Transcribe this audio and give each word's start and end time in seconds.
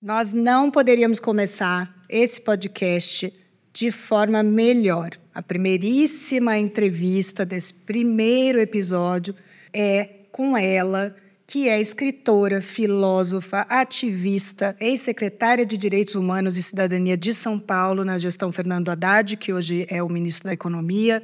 Nós 0.00 0.32
não 0.32 0.70
poderíamos 0.70 1.18
começar 1.18 1.92
esse 2.08 2.40
podcast 2.40 3.32
de 3.72 3.90
forma 3.90 4.44
melhor. 4.44 5.10
A 5.34 5.42
primeiríssima 5.42 6.56
entrevista 6.56 7.44
desse 7.44 7.74
primeiro 7.74 8.60
episódio 8.60 9.34
é 9.72 10.08
com 10.30 10.56
ela, 10.56 11.16
que 11.48 11.68
é 11.68 11.80
escritora, 11.80 12.60
filósofa, 12.60 13.62
ativista, 13.62 14.76
ex-secretária 14.78 15.66
de 15.66 15.76
Direitos 15.76 16.14
Humanos 16.14 16.56
e 16.56 16.62
Cidadania 16.62 17.16
de 17.16 17.34
São 17.34 17.58
Paulo 17.58 18.04
na 18.04 18.18
gestão 18.18 18.52
Fernando 18.52 18.90
Haddad, 18.90 19.36
que 19.36 19.52
hoje 19.52 19.84
é 19.90 20.00
o 20.00 20.08
ministro 20.08 20.46
da 20.46 20.54
Economia, 20.54 21.20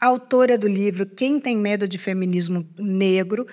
autora 0.00 0.56
do 0.56 0.68
livro 0.68 1.06
Quem 1.06 1.40
tem 1.40 1.56
medo 1.56 1.88
de 1.88 1.98
feminismo 1.98 2.64
negro, 2.78 3.48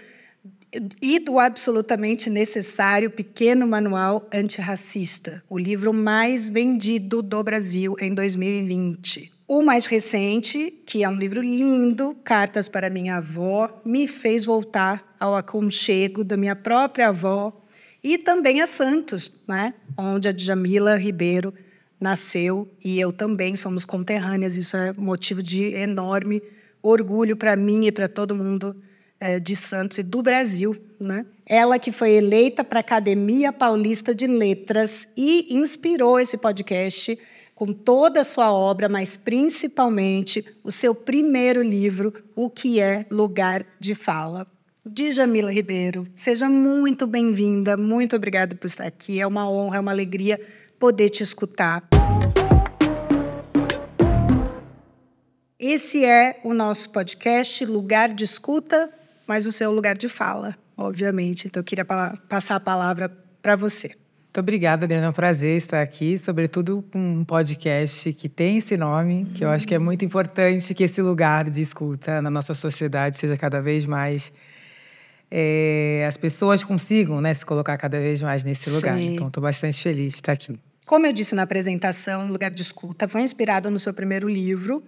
e 1.02 1.20
do 1.20 1.40
absolutamente 1.40 2.30
necessário 2.30 3.10
Pequeno 3.10 3.66
Manual 3.66 4.28
Antirracista, 4.34 5.44
o 5.50 5.58
livro 5.58 5.94
mais 5.94 6.50
vendido 6.50 7.22
do 7.22 7.44
Brasil 7.44 7.96
em 8.00 8.14
2020. 8.14 9.32
O 9.48 9.64
mais 9.64 9.88
recente, 9.88 10.72
que 10.86 11.04
é 11.04 11.10
um 11.10 11.16
livro 11.16 11.42
lindo, 11.42 12.16
Cartas 12.24 12.70
para 12.70 12.90
Minha 12.90 13.18
Avó, 13.18 13.82
me 13.84 14.08
fez 14.08 14.46
voltar 14.46 15.16
ao 15.20 15.36
aconchego 15.36 16.24
da 16.24 16.38
minha 16.38 16.56
própria 16.56 17.08
avó 17.08 17.52
e 18.04 18.20
também 18.20 18.62
a 18.62 18.68
Santos, 18.68 19.32
né? 19.48 19.74
onde 19.98 20.28
a 20.28 20.32
Djamila 20.32 20.96
Ribeiro 20.96 21.52
nasceu 22.00 22.70
e 22.86 23.00
eu 23.00 23.12
também 23.12 23.56
somos 23.56 23.86
conterrâneas. 23.86 24.56
Isso 24.56 24.78
é 24.78 24.94
motivo 24.94 25.42
de 25.42 25.74
enorme 25.74 26.44
orgulho 26.82 27.36
para 27.36 27.56
mim 27.56 27.88
e 27.88 27.92
para 27.92 28.08
todo 28.08 28.36
mundo 28.36 28.76
de 29.42 29.56
Santos 29.56 29.98
e 29.98 30.04
do 30.04 30.22
Brasil. 30.22 30.76
Né? 31.00 31.26
Ela 31.46 31.80
que 31.80 31.92
foi 31.92 32.12
eleita 32.12 32.64
para 32.64 32.80
a 32.80 32.82
Academia 32.82 33.52
Paulista 33.52 34.14
de 34.14 34.28
Letras 34.28 35.08
e 35.16 35.54
inspirou 35.54 36.20
esse 36.20 36.38
podcast 36.38 37.18
com 37.56 37.74
toda 37.74 38.22
a 38.22 38.24
sua 38.24 38.54
obra, 38.54 38.88
mas 38.88 39.18
principalmente 39.18 40.46
o 40.64 40.72
seu 40.72 40.96
primeiro 40.96 41.62
livro, 41.62 42.14
O 42.34 42.50
que 42.50 42.80
é 42.80 43.06
Lugar 43.12 43.66
de 43.78 43.94
Fala. 43.94 44.48
Djamila 44.86 45.52
Ribeiro, 45.52 46.08
seja 46.16 46.50
muito 46.50 47.06
bem-vinda, 47.06 47.76
muito 47.76 48.16
obrigada 48.16 48.56
por 48.56 48.66
estar 48.66 48.86
aqui. 48.86 49.20
É 49.20 49.28
uma 49.28 49.50
honra, 49.50 49.76
é 49.76 49.80
uma 49.80 49.92
alegria 49.92 50.40
poder 50.80 51.10
te 51.10 51.22
escutar. 51.22 51.84
Esse 55.60 56.06
é 56.06 56.40
o 56.46 56.54
nosso 56.54 56.90
podcast 56.92 57.66
Lugar 57.66 58.14
de 58.14 58.24
Escuta 58.24 58.90
mas 59.30 59.46
o 59.46 59.52
seu 59.52 59.72
lugar 59.72 59.96
de 59.96 60.10
fala, 60.10 60.56
obviamente. 60.76 61.46
Então, 61.46 61.60
eu 61.60 61.64
queria 61.64 61.86
passar 61.86 62.56
a 62.56 62.60
palavra 62.60 63.08
para 63.44 63.56
você. 63.56 63.90
Muito 63.90 64.40
obrigada, 64.40 64.86
Adriana. 64.86 65.06
É 65.06 65.10
um 65.10 65.14
prazer 65.14 65.56
estar 65.56 65.84
aqui, 65.84 66.18
sobretudo 66.18 66.84
com 66.92 66.98
um 66.98 67.24
podcast 67.24 68.12
que 68.14 68.28
tem 68.28 68.58
esse 68.58 68.76
nome, 68.76 69.26
que 69.36 69.46
eu 69.46 69.50
acho 69.52 69.68
que 69.68 69.76
é 69.76 69.78
muito 69.78 70.04
importante 70.04 70.74
que 70.74 70.84
esse 70.84 71.00
lugar 71.00 71.48
de 71.48 71.62
escuta 71.62 72.24
na 72.24 72.32
nossa 72.32 72.56
sociedade 72.56 73.20
seja 73.20 73.38
cada 73.38 73.62
vez 73.62 73.86
mais. 73.86 74.34
É, 75.30 76.06
as 76.08 76.18
pessoas 76.18 76.64
consigam 76.64 77.22
né, 77.22 77.32
se 77.32 77.46
colocar 77.46 77.78
cada 77.78 78.00
vez 78.00 78.24
mais 78.24 78.44
nesse 78.44 78.68
lugar. 78.72 78.98
Sim. 78.98 79.14
Então, 79.14 79.28
estou 79.28 79.44
bastante 79.44 79.80
feliz 79.80 80.14
de 80.14 80.18
estar 80.18 80.32
aqui. 80.32 80.56
Como 80.88 81.06
eu 81.06 81.14
disse 81.14 81.36
na 81.36 81.44
apresentação, 81.44 82.28
Lugar 82.28 82.50
de 82.50 82.64
Escuta 82.64 83.08
foi 83.08 83.22
inspirado 83.22 83.70
no 83.70 83.78
seu 83.78 83.94
primeiro 83.94 84.28
livro, 84.28 84.84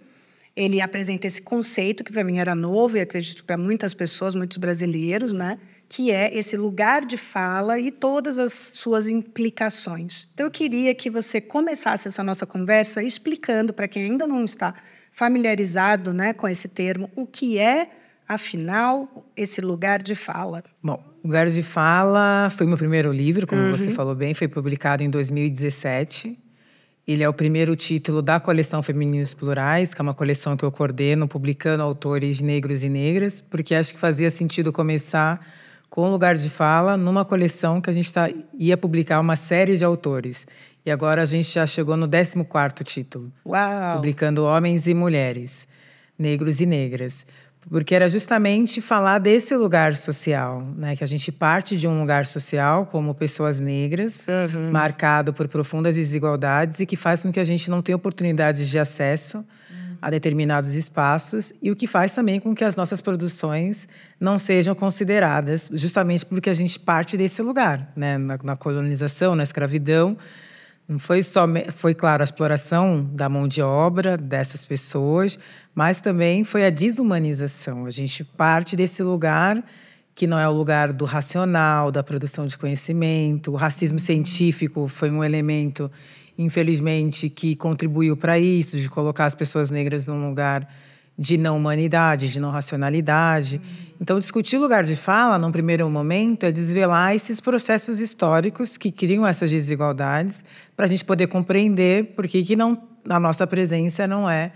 ele 0.56 0.82
apresenta 0.82 1.28
esse 1.28 1.42
conceito 1.42 2.04
que 2.04 2.12
para 2.12 2.24
mim 2.24 2.38
era 2.38 2.54
novo 2.54 2.98
e 2.98 3.02
acredito 3.02 3.44
para 3.44 3.58
muitas 3.58 3.94
pessoas, 3.94 4.36
muitos 4.36 4.58
brasileiros, 4.58 5.34
né? 5.34 5.58
que 5.88 6.10
é 6.10 6.34
esse 6.34 6.56
lugar 6.56 7.06
de 7.06 7.18
fala 7.18 7.78
e 7.78 7.92
todas 7.92 8.40
as 8.40 8.54
suas 8.54 9.10
implicações. 9.10 10.30
Então, 10.34 10.46
eu 10.46 10.52
queria 10.52 10.96
que 10.96 11.10
você 11.10 11.42
começasse 11.42 12.08
essa 12.08 12.24
nossa 12.24 12.46
conversa 12.46 13.04
explicando 13.04 13.74
para 13.74 13.90
quem 13.90 14.06
ainda 14.06 14.26
não 14.26 14.46
está 14.46 14.74
familiarizado 15.12 16.14
né, 16.14 16.32
com 16.32 16.48
esse 16.48 16.70
termo, 16.70 17.10
o 17.14 17.26
que 17.28 17.60
é, 17.60 17.90
afinal, 18.26 19.28
esse 19.36 19.60
lugar 19.60 20.02
de 20.02 20.16
fala. 20.16 20.64
Bom, 20.82 21.04
Lugar 21.24 21.48
de 21.48 21.62
Fala 21.62 22.50
foi 22.50 22.66
meu 22.66 22.78
primeiro 22.78 23.12
livro, 23.12 23.46
como 23.46 23.62
uhum. 23.62 23.72
você 23.72 23.92
falou 23.92 24.16
bem, 24.16 24.34
foi 24.34 24.48
publicado 24.48 25.04
em 25.04 25.10
2017. 25.10 26.38
Ele 27.08 27.24
é 27.24 27.30
o 27.30 27.34
primeiro 27.34 27.76
título 27.76 28.22
da 28.22 28.40
coleção 28.40 28.82
Femininos 28.84 29.34
Plurais, 29.34 29.94
que 29.94 30.02
é 30.02 30.04
uma 30.04 30.14
coleção 30.14 30.56
que 30.56 30.64
eu 30.64 30.72
coordeno, 30.72 31.28
publicando 31.28 31.82
autores 31.82 32.42
negros 32.42 32.84
e 32.84 32.90
negras, 32.90 33.42
porque 33.42 33.74
acho 33.74 33.94
que 33.94 34.00
fazia 34.00 34.30
sentido 34.30 34.72
começar 34.72 35.46
com 35.90 36.10
lugar 36.10 36.36
de 36.36 36.50
fala 36.50 36.96
numa 36.96 37.26
coleção 37.26 37.82
que 37.82 37.90
a 37.90 37.94
gente 37.94 38.14
tá, 38.14 38.30
ia 38.58 38.78
publicar 38.78 39.20
uma 39.20 39.36
série 39.36 39.76
de 39.76 39.84
autores. 39.84 40.46
E 40.86 40.92
agora 40.92 41.22
a 41.22 41.26
gente 41.26 41.52
já 41.52 41.66
chegou 41.66 41.98
no 41.98 42.08
14º 42.08 42.84
título. 42.84 43.32
Uau! 43.46 43.96
Publicando 43.96 44.46
homens 44.46 44.88
e 44.88 44.94
mulheres, 44.94 45.68
negros 46.18 46.62
e 46.62 46.66
negras 46.66 47.26
porque 47.70 47.94
era 47.94 48.08
justamente 48.08 48.82
falar 48.82 49.20
desse 49.20 49.56
lugar 49.56 49.96
social, 49.96 50.62
né? 50.76 50.96
Que 50.96 51.04
a 51.04 51.08
gente 51.08 51.32
parte 51.32 51.78
de 51.78 51.88
um 51.88 52.00
lugar 52.00 52.26
social 52.26 52.86
como 52.86 53.14
pessoas 53.14 53.60
negras, 53.60 54.26
uhum. 54.28 54.72
marcado 54.72 55.32
por 55.32 55.48
profundas 55.48 55.96
desigualdades 55.96 56.80
e 56.80 56.86
que 56.86 56.96
faz 56.96 57.22
com 57.22 57.32
que 57.32 57.40
a 57.40 57.44
gente 57.44 57.70
não 57.70 57.82
tenha 57.82 57.96
oportunidades 57.96 58.68
de 58.68 58.80
acesso 58.80 59.38
uhum. 59.38 59.96
a 60.02 60.10
determinados 60.10 60.74
espaços 60.74 61.54
e 61.62 61.70
o 61.70 61.76
que 61.76 61.86
faz 61.86 62.14
também 62.14 62.40
com 62.40 62.56
que 62.56 62.64
as 62.64 62.76
nossas 62.76 63.00
produções 63.00 63.88
não 64.20 64.40
sejam 64.40 64.74
consideradas, 64.74 65.70
justamente 65.72 66.26
porque 66.26 66.50
a 66.50 66.54
gente 66.54 66.80
parte 66.80 67.16
desse 67.16 67.42
lugar, 67.42 67.92
né? 67.96 68.18
Na, 68.18 68.40
na 68.44 68.56
colonização, 68.56 69.36
na 69.36 69.44
escravidão. 69.44 70.18
Não 70.92 71.00
foi 71.00 71.24
só, 71.24 71.48
foi 71.74 71.96
claro, 71.96 72.22
a 72.22 72.26
exploração 72.26 73.10
da 73.14 73.30
mão 73.30 73.48
de 73.48 73.62
obra 73.62 74.18
dessas 74.18 74.66
pessoas, 74.66 75.40
mas 75.74 76.02
também 76.02 76.44
foi 76.44 76.66
a 76.66 76.70
desumanização. 76.70 77.86
A 77.86 77.90
gente 77.90 78.26
parte 78.26 78.76
desse 78.76 79.02
lugar 79.02 79.64
que 80.14 80.28
não 80.28 80.38
é 80.38 80.46
o 80.50 80.52
lugar 80.52 80.92
do 80.92 81.06
racional, 81.06 81.94
da 81.94 82.04
produção 82.04 82.46
de 82.46 82.58
conhecimento. 82.58 83.54
O 83.54 83.56
racismo 83.56 84.00
científico 84.00 84.86
foi 84.90 85.10
um 85.10 85.24
elemento, 85.24 85.90
infelizmente, 86.38 87.30
que 87.30 87.56
contribuiu 87.56 88.18
para 88.18 88.38
isso, 88.38 88.76
de 88.76 88.90
colocar 88.90 89.28
as 89.28 89.34
pessoas 89.34 89.72
negras 89.72 90.06
num 90.08 90.28
lugar 90.28 90.68
de 91.18 91.38
não 91.38 91.58
humanidade, 91.58 92.32
de 92.32 92.40
não 92.40 92.50
racionalidade. 92.50 93.62
Então, 94.00 94.18
discutir 94.20 94.58
lugar 94.58 94.84
de 94.84 94.96
fala, 94.96 95.38
num 95.38 95.52
primeiro 95.52 95.88
momento, 95.90 96.46
é 96.46 96.52
desvelar 96.52 97.14
esses 97.14 97.40
processos 97.40 98.00
históricos 98.00 98.78
que 98.78 98.92
criam 98.92 99.28
essas 99.28 99.52
desigualdades, 99.52 100.44
para 100.76 100.86
a 100.86 100.90
gente 100.90 101.06
poder 101.06 101.28
compreender 101.28 102.16
por 102.16 102.28
que, 102.28 102.44
que 102.44 102.56
não, 102.56 102.82
a 103.08 103.20
nossa 103.20 103.46
presença 103.46 104.08
não 104.08 104.30
é 104.30 104.52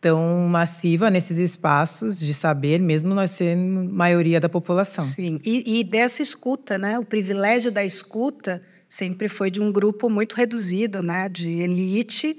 tão 0.00 0.46
massiva 0.48 1.08
nesses 1.08 1.38
espaços 1.38 2.18
de 2.18 2.34
saber, 2.34 2.78
mesmo 2.78 3.14
nós 3.14 3.30
sendo 3.30 3.90
maioria 3.90 4.38
da 4.38 4.50
população. 4.50 5.02
Sim, 5.02 5.40
e, 5.42 5.80
e, 5.80 5.84
dessa 5.84 6.20
escuta, 6.20 6.76
né? 6.76 6.98
O 6.98 7.04
privilégio 7.04 7.72
da 7.72 7.82
escuta 7.82 8.60
sempre 8.86 9.28
foi 9.28 9.50
de 9.50 9.62
um 9.62 9.72
grupo 9.72 10.10
muito 10.10 10.34
reduzido, 10.34 11.02
né? 11.02 11.26
De 11.28 11.48
elite 11.48 12.36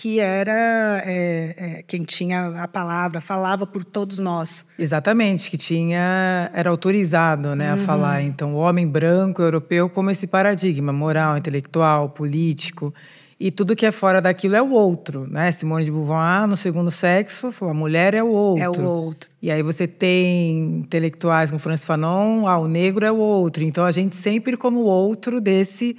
que 0.00 0.18
era 0.18 1.02
é, 1.04 1.54
é, 1.58 1.82
quem 1.86 2.04
tinha 2.04 2.62
a 2.62 2.66
palavra, 2.66 3.20
falava 3.20 3.66
por 3.66 3.84
todos 3.84 4.18
nós. 4.18 4.64
Exatamente, 4.78 5.50
que 5.50 5.58
tinha 5.58 6.50
era 6.54 6.70
autorizado, 6.70 7.54
né, 7.54 7.74
uhum. 7.74 7.82
a 7.82 7.84
falar. 7.84 8.22
Então, 8.22 8.54
o 8.54 8.56
homem 8.56 8.88
branco 8.88 9.42
europeu 9.42 9.90
como 9.90 10.10
esse 10.10 10.26
paradigma 10.26 10.90
moral, 10.90 11.36
intelectual, 11.36 12.08
político 12.08 12.94
e 13.38 13.50
tudo 13.50 13.76
que 13.76 13.84
é 13.84 13.90
fora 13.90 14.22
daquilo 14.22 14.56
é 14.56 14.62
o 14.62 14.70
outro, 14.70 15.26
né? 15.30 15.50
Simone 15.50 15.84
de 15.84 15.90
Beauvoir, 15.90 16.46
no 16.46 16.56
segundo 16.56 16.90
sexo, 16.90 17.52
falou, 17.52 17.72
a 17.72 17.76
mulher 17.76 18.14
é 18.14 18.22
o 18.22 18.28
outro. 18.28 18.64
É 18.64 18.70
o 18.70 18.82
outro. 18.82 19.30
E 19.42 19.50
aí 19.50 19.62
você 19.62 19.86
tem 19.86 20.78
intelectuais 20.78 21.50
como 21.50 21.58
Francis 21.58 21.84
Fanon, 21.84 22.46
ah, 22.46 22.56
o 22.56 22.66
negro 22.66 23.04
é 23.04 23.12
o 23.12 23.18
outro. 23.18 23.62
Então 23.62 23.84
a 23.84 23.90
gente 23.90 24.16
sempre 24.16 24.56
como 24.56 24.80
o 24.80 24.84
outro 24.84 25.42
desse 25.42 25.94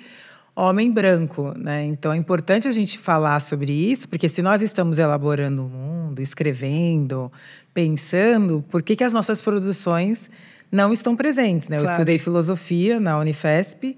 homem 0.56 0.92
branco, 0.92 1.54
né? 1.58 1.86
Então 1.86 2.12
é 2.12 2.18
importante 2.18 2.68
a 2.68 2.72
gente 2.72 2.98
falar 2.98 3.40
sobre 3.40 3.72
isso, 3.72 4.08
porque 4.08 4.28
se 4.28 4.42
nós 4.42 4.62
estamos 4.62 5.00
elaborando 5.00 5.66
o 5.66 5.70
mundo, 5.70 6.22
escrevendo, 6.22 7.32
pensando, 7.74 8.64
por 8.70 8.84
que, 8.84 8.96
que 8.96 9.04
as 9.04 9.14
nossas 9.14 9.40
produções 9.40 10.30
não 10.72 10.92
estão 10.94 11.16
presentes, 11.16 11.70
né? 11.70 11.78
Claro. 11.78 11.90
Eu 11.90 11.94
estudei 11.94 12.18
filosofia 12.18 13.00
na 13.00 13.18
Unifesp, 13.18 13.98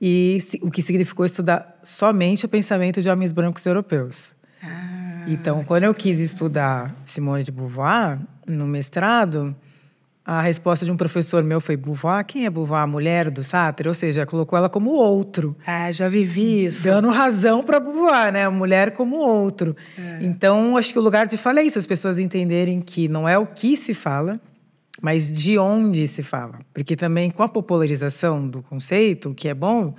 e 0.00 0.38
o 0.60 0.70
que 0.70 0.82
significou 0.82 1.24
estudar 1.24 1.78
somente 1.82 2.44
o 2.44 2.48
pensamento 2.48 3.00
de 3.00 3.08
homens 3.08 3.32
brancos 3.32 3.64
europeus. 3.64 4.34
Ah, 4.62 5.24
então, 5.28 5.64
quando 5.64 5.84
eu 5.84 5.94
quis 5.94 6.20
estudar 6.20 6.94
Simone 7.06 7.44
de 7.44 7.52
Beauvoir 7.52 8.18
no 8.46 8.66
mestrado, 8.66 9.56
a 10.24 10.40
resposta 10.40 10.86
de 10.86 10.92
um 10.92 10.96
professor 10.96 11.42
meu 11.42 11.60
foi 11.60 11.76
Beauvoir, 11.76 12.24
quem 12.24 12.46
é 12.46 12.50
Beauvoir? 12.50 12.82
A 12.82 12.86
mulher 12.86 13.30
do 13.30 13.44
Sartre? 13.44 13.86
Ou 13.86 13.92
seja, 13.92 14.24
colocou 14.24 14.56
ela 14.56 14.70
como 14.70 14.90
outro. 14.90 15.54
Ah, 15.66 15.92
já 15.92 16.08
vivi 16.08 16.64
isso. 16.64 16.84
Dando 16.84 17.10
razão 17.10 17.62
para 17.62 17.78
Beauvoir, 17.78 18.32
né? 18.32 18.44
A 18.44 18.50
mulher 18.50 18.92
como 18.92 19.16
outro. 19.16 19.76
É. 19.98 20.20
Então, 20.22 20.78
acho 20.78 20.92
que 20.92 20.98
o 20.98 21.02
lugar 21.02 21.26
de 21.26 21.36
fala 21.36 21.60
é 21.60 21.64
isso, 21.64 21.78
as 21.78 21.86
pessoas 21.86 22.18
entenderem 22.18 22.80
que 22.80 23.06
não 23.06 23.28
é 23.28 23.36
o 23.36 23.46
que 23.46 23.76
se 23.76 23.92
fala, 23.92 24.40
mas 25.02 25.30
de 25.30 25.58
onde 25.58 26.08
se 26.08 26.22
fala. 26.22 26.58
Porque 26.72 26.96
também 26.96 27.30
com 27.30 27.42
a 27.42 27.48
popularização 27.48 28.48
do 28.48 28.62
conceito, 28.62 29.30
o 29.30 29.34
que 29.34 29.48
é 29.48 29.54
bom, 29.54 29.94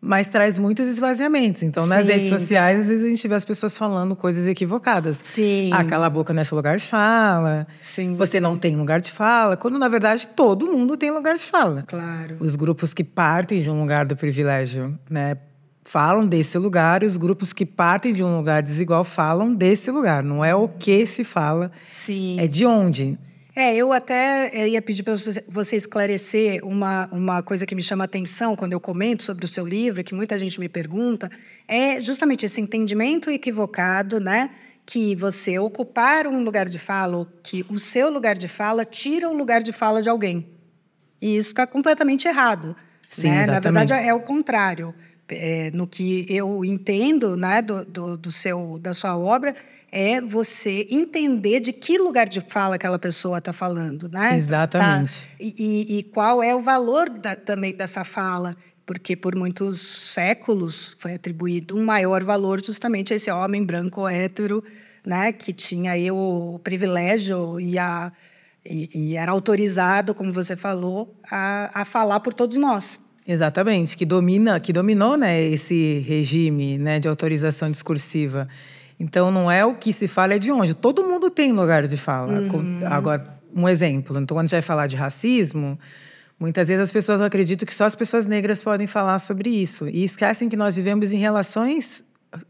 mas 0.00 0.28
traz 0.28 0.58
muitos 0.58 0.86
esvaziamentos. 0.88 1.62
Então, 1.62 1.84
Sim. 1.84 1.90
nas 1.90 2.06
redes 2.06 2.28
sociais, 2.28 2.80
às 2.80 2.88
vezes 2.88 3.04
a 3.04 3.08
gente 3.08 3.26
vê 3.26 3.34
as 3.34 3.44
pessoas 3.44 3.76
falando 3.76 4.14
coisas 4.14 4.46
equivocadas. 4.46 5.18
Sim. 5.22 5.70
Ah, 5.72 5.84
cala 5.84 6.06
a 6.06 6.10
boca 6.10 6.32
nesse 6.32 6.54
lugar 6.54 6.76
de 6.76 6.84
fala. 6.84 7.66
Sim. 7.80 8.16
Você 8.16 8.38
não 8.38 8.56
tem 8.56 8.76
lugar 8.76 9.00
de 9.00 9.10
fala. 9.10 9.56
Quando, 9.56 9.78
na 9.78 9.88
verdade, 9.88 10.28
todo 10.28 10.70
mundo 10.70 10.96
tem 10.96 11.10
lugar 11.10 11.36
de 11.36 11.42
fala. 11.42 11.84
Claro. 11.86 12.36
Os 12.40 12.56
grupos 12.56 12.92
que 12.94 13.02
partem 13.02 13.60
de 13.60 13.70
um 13.70 13.80
lugar 13.80 14.06
do 14.06 14.16
privilégio, 14.16 14.98
né? 15.10 15.36
Falam 15.82 16.26
desse 16.26 16.58
lugar, 16.58 17.04
e 17.04 17.06
os 17.06 17.16
grupos 17.16 17.52
que 17.52 17.64
partem 17.64 18.12
de 18.12 18.24
um 18.24 18.36
lugar 18.36 18.60
desigual 18.60 19.04
falam 19.04 19.54
desse 19.54 19.88
lugar. 19.88 20.22
Não 20.22 20.44
é 20.44 20.52
o 20.52 20.66
que 20.66 21.06
se 21.06 21.22
fala, 21.22 21.70
Sim. 21.88 22.40
é 22.40 22.48
de 22.48 22.66
onde. 22.66 23.16
É, 23.58 23.74
eu 23.74 23.90
até 23.90 24.68
ia 24.68 24.82
pedir 24.82 25.02
para 25.02 25.14
você 25.48 25.76
esclarecer 25.76 26.62
uma, 26.62 27.08
uma 27.10 27.42
coisa 27.42 27.64
que 27.64 27.74
me 27.74 27.82
chama 27.82 28.04
atenção 28.04 28.54
quando 28.54 28.74
eu 28.74 28.80
comento 28.80 29.22
sobre 29.22 29.46
o 29.46 29.48
seu 29.48 29.66
livro, 29.66 30.04
que 30.04 30.14
muita 30.14 30.38
gente 30.38 30.60
me 30.60 30.68
pergunta, 30.68 31.30
é 31.66 31.98
justamente 31.98 32.44
esse 32.44 32.60
entendimento 32.60 33.30
equivocado, 33.30 34.20
né? 34.20 34.50
Que 34.84 35.14
você 35.14 35.58
ocupar 35.58 36.26
um 36.26 36.44
lugar 36.44 36.68
de 36.68 36.78
fala, 36.78 37.26
que 37.42 37.64
o 37.70 37.78
seu 37.78 38.10
lugar 38.10 38.36
de 38.36 38.46
fala 38.46 38.84
tira 38.84 39.26
o 39.26 39.34
lugar 39.34 39.62
de 39.62 39.72
fala 39.72 40.02
de 40.02 40.10
alguém. 40.10 40.46
E 41.18 41.38
isso 41.38 41.48
está 41.48 41.66
completamente 41.66 42.28
errado. 42.28 42.76
Sim, 43.08 43.30
né? 43.30 43.46
Na 43.46 43.58
verdade, 43.58 43.94
é 43.94 44.12
o 44.12 44.20
contrário. 44.20 44.94
É, 45.28 45.70
no 45.72 45.86
que 45.86 46.24
eu 46.28 46.64
entendo 46.64 47.36
né, 47.36 47.60
do, 47.60 47.84
do, 47.84 48.16
do 48.16 48.30
seu, 48.30 48.78
da 48.80 48.94
sua 48.94 49.18
obra, 49.18 49.54
é 49.90 50.20
você 50.20 50.86
entender 50.90 51.60
de 51.60 51.72
que 51.72 51.98
lugar 51.98 52.28
de 52.28 52.40
fala 52.40 52.76
aquela 52.76 52.98
pessoa 52.98 53.38
está 53.38 53.52
falando, 53.52 54.08
né? 54.08 54.36
Exatamente. 54.36 55.26
Tá? 55.26 55.34
E, 55.40 55.98
e, 55.98 56.02
qual 56.04 56.42
é 56.42 56.54
o 56.54 56.60
valor 56.60 57.08
da, 57.08 57.34
também 57.34 57.74
dessa 57.74 58.04
fala, 58.04 58.56
porque 58.84 59.16
por 59.16 59.34
muitos 59.34 59.80
séculos 60.12 60.96
foi 60.98 61.14
atribuído 61.14 61.76
um 61.76 61.84
maior 61.84 62.22
valor 62.22 62.64
justamente 62.64 63.12
a 63.12 63.16
esse 63.16 63.30
homem 63.30 63.64
branco 63.64 64.06
hétero, 64.08 64.62
né? 65.04 65.32
Que 65.32 65.52
tinha 65.52 65.92
aí 65.92 66.10
o 66.10 66.60
privilégio 66.62 67.58
e 67.58 67.78
a 67.78 68.12
e, 68.68 68.90
e 68.92 69.16
era 69.16 69.32
autorizado, 69.32 70.14
como 70.14 70.32
você 70.32 70.56
falou, 70.56 71.14
a, 71.30 71.82
a 71.82 71.84
falar 71.84 72.20
por 72.20 72.34
todos 72.34 72.56
nós. 72.56 72.98
Exatamente, 73.26 73.96
que 73.96 74.06
domina, 74.06 74.60
que 74.60 74.72
dominou, 74.72 75.16
né, 75.16 75.42
esse 75.42 75.98
regime, 76.06 76.78
né, 76.78 77.00
de 77.00 77.08
autorização 77.08 77.70
discursiva. 77.70 78.48
Então, 78.98 79.30
não 79.30 79.50
é 79.50 79.64
o 79.64 79.74
que 79.74 79.92
se 79.92 80.06
fala, 80.06 80.34
é 80.34 80.38
de 80.38 80.50
onde. 80.52 80.74
Todo 80.74 81.02
mundo 81.04 81.28
tem 81.28 81.52
lugar 81.52 81.86
de 81.86 81.96
fala. 81.96 82.32
Uhum. 82.32 82.80
Agora, 82.86 83.38
um 83.54 83.68
exemplo. 83.68 84.18
Então, 84.18 84.34
quando 84.36 84.44
a 84.44 84.46
gente 84.46 84.52
vai 84.52 84.62
falar 84.62 84.86
de 84.86 84.96
racismo, 84.96 85.78
muitas 86.38 86.68
vezes 86.68 86.82
as 86.82 86.92
pessoas 86.92 87.20
acreditam 87.20 87.66
que 87.66 87.74
só 87.74 87.84
as 87.84 87.94
pessoas 87.94 88.26
negras 88.26 88.62
podem 88.62 88.86
falar 88.86 89.18
sobre 89.18 89.50
isso. 89.50 89.86
E 89.88 90.04
esquecem 90.04 90.48
que 90.48 90.56
nós 90.56 90.76
vivemos 90.76 91.12
em 91.12 91.18
relações 91.18 92.04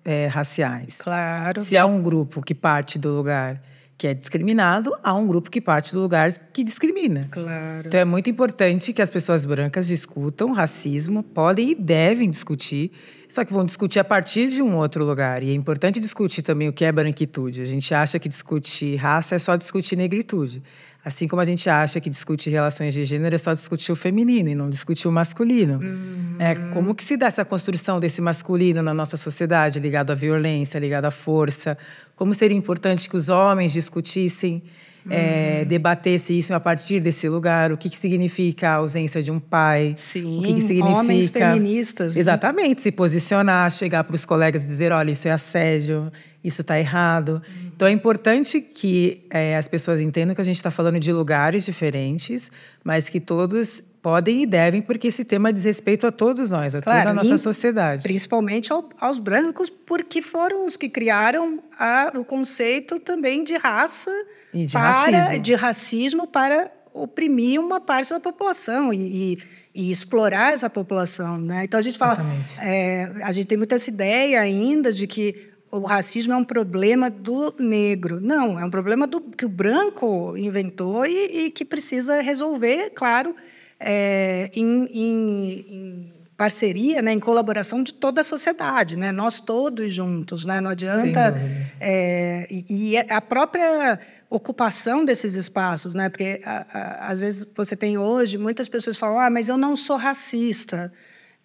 é, 0.05 0.26
raciais. 0.26 0.99
Claro. 0.99 1.61
Se 1.61 1.76
há 1.76 1.87
um 1.87 2.02
grupo 2.02 2.43
que 2.43 2.55
parte 2.55 2.99
do 2.99 3.14
lugar 3.14 3.61
que 3.98 4.06
é 4.06 4.12
discriminado, 4.12 4.93
há 5.02 5.14
um 5.14 5.26
grupo 5.26 5.50
que 5.50 5.60
parte 5.60 5.93
do 5.93 6.00
lugar 6.00 6.31
que 6.52 6.62
discrimina. 6.62 7.28
Claro. 7.31 7.84
Então 7.87 7.98
é 7.98 8.04
muito 8.04 8.28
importante 8.28 8.93
que 8.93 9.00
as 9.00 9.08
pessoas 9.08 9.44
brancas 9.44 9.87
discutam 9.87 10.52
racismo, 10.52 11.22
podem 11.22 11.70
e 11.70 11.75
devem 11.75 12.28
discutir, 12.28 12.90
só 13.26 13.44
que 13.44 13.52
vão 13.52 13.64
discutir 13.64 13.98
a 13.98 14.04
partir 14.04 14.48
de 14.48 14.60
um 14.60 14.76
outro 14.76 15.04
lugar. 15.04 15.43
E 15.43 15.50
é 15.50 15.54
importante 15.54 15.98
discutir 15.98 16.43
também 16.43 16.69
o 16.69 16.72
que 16.72 16.84
é 16.84 16.93
branquitude. 16.93 17.62
A 17.62 17.64
gente 17.64 17.94
acha 17.94 18.19
que 18.19 18.28
discutir 18.28 18.96
raça 18.96 19.34
é 19.34 19.38
só 19.38 19.56
discutir 19.56 19.96
negritude. 19.96 20.62
Assim 21.06 21.29
como 21.29 21.41
a 21.41 21.44
gente 21.44 21.70
acha 21.70 22.00
que 22.00 22.11
discutir 22.11 22.50
relações 22.50 22.93
de 22.93 23.05
gênero 23.05 23.32
é 23.32 23.38
só 23.38 23.55
discutir 23.55 23.93
o 23.93 23.94
feminino 23.94 24.49
e 24.49 24.56
não 24.56 24.69
discutir 24.69 25.06
o 25.06 25.12
masculino. 25.12 25.79
Uhum. 25.79 26.35
É, 26.37 26.56
como 26.73 26.93
que 26.97 27.05
se 27.05 27.17
dá 27.17 27.26
essa 27.26 27.44
construção 27.44 28.00
desse 28.00 28.20
masculino 28.20 28.82
na 28.82 28.93
nossa 28.93 29.17
sociedade, 29.17 29.79
ligado 29.79 30.11
à 30.11 30.17
violência, 30.17 30.81
ligado 30.81 31.05
à 31.05 31.12
força? 31.12 31.79
Como 32.17 32.35
seria 32.35 32.56
importante 32.56 33.08
que 33.08 33.17
os 33.17 33.29
homens 33.29 33.73
discutissem, 33.73 34.64
uhum. 35.05 35.12
é, 35.12 35.64
debatessem 35.64 36.41
isso 36.41 36.53
a 36.53 36.58
partir 36.58 36.99
desse 36.99 37.29
lugar? 37.29 37.70
O 37.70 37.76
que, 37.76 37.88
que 37.88 37.97
significa 37.97 38.70
a 38.70 38.75
ausência 38.75 39.23
de 39.23 39.31
um 39.31 39.38
pai? 39.38 39.94
Sim, 39.97 40.41
o 40.41 40.43
que, 40.43 40.55
que 40.55 40.61
significa... 40.61 40.99
homens 40.99 41.31
feministas. 41.31 42.17
Né? 42.17 42.20
Exatamente, 42.20 42.82
se 42.82 42.91
posicionar, 42.91 43.70
chegar 43.70 44.02
para 44.02 44.17
os 44.17 44.26
colegas 44.26 44.64
e 44.64 44.67
dizer, 44.67 44.91
olha, 44.91 45.12
isso 45.12 45.29
é 45.29 45.31
assédio, 45.31 46.11
isso 46.46 46.60
está 46.62 46.78
errado. 46.78 47.43
Então 47.75 47.88
é 47.88 47.90
importante 47.90 48.60
que 48.60 49.26
é, 49.28 49.56
as 49.56 49.66
pessoas 49.66 50.00
entendam 50.00 50.34
que 50.34 50.40
a 50.40 50.44
gente 50.44 50.56
está 50.56 50.70
falando 50.70 51.00
de 51.00 51.12
lugares 51.12 51.64
diferentes, 51.64 52.50
mas 52.84 53.08
que 53.08 53.20
todos 53.20 53.82
podem 54.00 54.44
e 54.44 54.46
devem, 54.46 54.81
porque 54.81 55.08
esse 55.08 55.25
tema 55.25 55.52
diz 55.52 55.64
respeito 55.64 56.06
a 56.06 56.12
todos 56.12 56.52
nós, 56.52 56.76
a 56.76 56.81
claro, 56.81 57.00
toda 57.00 57.10
a 57.10 57.14
nossa 57.14 57.37
sociedade. 57.37 58.04
Principalmente 58.04 58.72
ao, 58.72 58.88
aos 59.00 59.19
brancos, 59.19 59.69
porque 59.69 60.22
foram 60.22 60.64
os 60.64 60.76
que 60.76 60.88
criaram 60.88 61.60
a, 61.76 62.12
o 62.14 62.25
conceito 62.25 63.00
também 63.00 63.42
de 63.42 63.56
raça 63.56 64.12
e 64.54 64.64
de 64.64 64.72
para, 64.72 65.19
racismo. 65.19 65.42
de 65.42 65.54
racismo 65.54 66.26
para 66.28 66.70
oprimir 66.94 67.60
uma 67.60 67.81
parte 67.81 68.10
da 68.10 68.20
população 68.20 68.94
e, 68.94 69.34
e, 69.34 69.38
e 69.75 69.90
explorar 69.90 70.54
essa 70.54 70.70
população, 70.70 71.37
né? 71.37 71.64
Então 71.64 71.78
a 71.78 71.82
gente 71.82 71.99
fala, 71.99 72.16
é, 72.62 73.10
a 73.25 73.32
gente 73.32 73.46
tem 73.46 73.58
muita 73.58 73.75
essa 73.75 73.90
ideia 73.90 74.40
ainda 74.40 74.92
de 74.92 75.08
que 75.08 75.56
o 75.70 75.80
racismo 75.80 76.32
é 76.32 76.36
um 76.36 76.44
problema 76.44 77.10
do 77.10 77.54
negro. 77.58 78.20
Não, 78.20 78.58
é 78.58 78.64
um 78.64 78.70
problema 78.70 79.06
do, 79.06 79.20
que 79.20 79.44
o 79.44 79.48
branco 79.48 80.36
inventou 80.36 81.04
e, 81.06 81.46
e 81.46 81.50
que 81.50 81.64
precisa 81.64 82.20
resolver, 82.20 82.90
claro, 82.90 83.34
é, 83.78 84.50
em, 84.54 84.84
em, 84.86 85.66
em, 85.68 86.12
parceria, 86.36 87.00
né, 87.00 87.12
em 87.12 87.20
colaboração 87.20 87.82
de 87.82 87.94
toda 87.94 88.20
a 88.20 88.24
sociedade, 88.24 88.96
né? 88.96 89.10
nós 89.10 89.40
todos 89.40 89.92
juntos. 89.92 90.44
Né? 90.44 90.60
Não 90.60 90.70
adianta. 90.70 91.34
É, 91.80 92.46
e, 92.50 92.92
e, 92.92 92.98
a 92.98 93.20
própria 93.20 93.98
ocupação 94.28 95.04
desses 95.04 95.34
espaços, 95.34 95.94
né? 95.94 96.08
porque 96.08 96.40
a, 96.44 96.66
a, 96.72 97.08
às 97.08 97.20
vezes 97.20 97.46
você 97.54 97.74
tem 97.74 97.96
hoje, 97.96 98.38
muitas 98.38 98.68
pessoas 98.68 98.98
falam, 98.98 99.18
ah, 99.18 99.30
mas 99.30 99.48
eu 99.48 99.56
não 99.56 99.74
sou 99.74 99.96
racista 99.96 100.92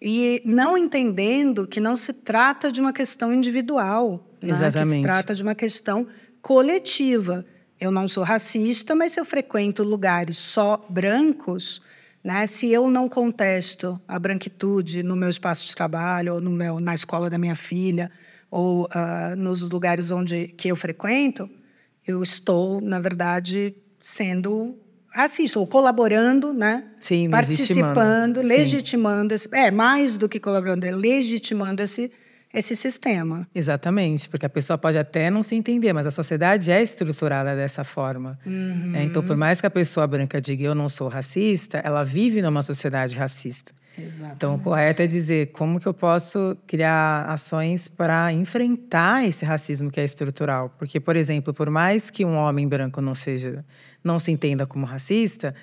e 0.04 0.42
não 0.44 0.76
entendendo 0.76 1.64
que 1.64 1.78
não 1.78 1.94
se 1.94 2.12
trata 2.12 2.72
de 2.72 2.80
uma 2.80 2.92
questão 2.92 3.32
individual, 3.32 4.26
né? 4.42 4.70
que 4.72 4.84
se 4.84 5.00
trata 5.00 5.32
de 5.32 5.42
uma 5.44 5.54
questão 5.54 6.08
coletiva. 6.40 7.46
Eu 7.80 7.92
não 7.92 8.08
sou 8.08 8.24
racista, 8.24 8.96
mas 8.96 9.12
se 9.12 9.20
eu 9.20 9.24
frequento 9.24 9.84
lugares 9.84 10.36
só 10.36 10.84
brancos, 10.90 11.80
né? 12.22 12.44
se 12.46 12.68
eu 12.72 12.90
não 12.90 13.08
contesto 13.08 14.00
a 14.08 14.18
branquitude 14.18 15.04
no 15.04 15.14
meu 15.14 15.28
espaço 15.28 15.68
de 15.68 15.74
trabalho, 15.74 16.34
ou 16.34 16.40
no 16.40 16.50
meu, 16.50 16.80
na 16.80 16.94
escola 16.94 17.30
da 17.30 17.38
minha 17.38 17.54
filha, 17.54 18.10
ou 18.50 18.86
uh, 18.86 19.36
nos 19.36 19.62
lugares 19.62 20.10
onde 20.10 20.48
que 20.48 20.66
eu 20.66 20.74
frequento, 20.74 21.48
eu 22.04 22.20
estou, 22.20 22.80
na 22.80 22.98
verdade, 22.98 23.72
sendo 24.00 24.76
ou 25.56 25.66
colaborando, 25.66 26.52
né? 26.52 26.84
Sim, 27.00 27.28
participando, 27.28 28.38
legitimando, 28.38 28.42
legitimando 28.42 29.34
esse, 29.34 29.48
é 29.52 29.70
mais 29.70 30.16
do 30.16 30.28
que 30.28 30.40
colaborando, 30.40 30.86
é 30.86 30.90
legitimando 30.90 31.82
esse 31.82 32.10
esse 32.52 32.76
sistema. 32.76 33.48
Exatamente, 33.54 34.28
porque 34.28 34.44
a 34.44 34.48
pessoa 34.48 34.76
pode 34.76 34.98
até 34.98 35.30
não 35.30 35.42
se 35.42 35.54
entender, 35.54 35.92
mas 35.92 36.06
a 36.06 36.10
sociedade 36.10 36.70
é 36.70 36.82
estruturada 36.82 37.56
dessa 37.56 37.82
forma. 37.82 38.38
Uhum. 38.44 38.92
É, 38.94 39.02
então, 39.02 39.22
por 39.22 39.36
mais 39.36 39.60
que 39.60 39.66
a 39.66 39.70
pessoa 39.70 40.06
branca 40.06 40.40
diga 40.40 40.64
eu 40.64 40.74
não 40.74 40.88
sou 40.88 41.08
racista, 41.08 41.78
ela 41.78 42.04
vive 42.04 42.42
numa 42.42 42.62
sociedade 42.62 43.16
racista. 43.16 43.72
Exatamente. 43.98 44.36
Então, 44.36 44.54
o 44.54 44.58
correto 44.58 45.02
é 45.02 45.06
dizer 45.06 45.52
como 45.52 45.78
que 45.78 45.86
eu 45.86 45.92
posso 45.92 46.56
criar 46.66 47.26
ações 47.28 47.88
para 47.88 48.32
enfrentar 48.32 49.26
esse 49.26 49.44
racismo 49.44 49.90
que 49.90 50.00
é 50.00 50.04
estrutural. 50.04 50.74
Porque, 50.78 50.98
por 50.98 51.14
exemplo, 51.14 51.52
por 51.52 51.68
mais 51.68 52.10
que 52.10 52.24
um 52.24 52.34
homem 52.34 52.66
branco 52.66 53.02
não 53.02 53.14
seja 53.14 53.64
não 54.02 54.18
se 54.18 54.30
entenda 54.30 54.66
como 54.66 54.86
racista, 54.86 55.54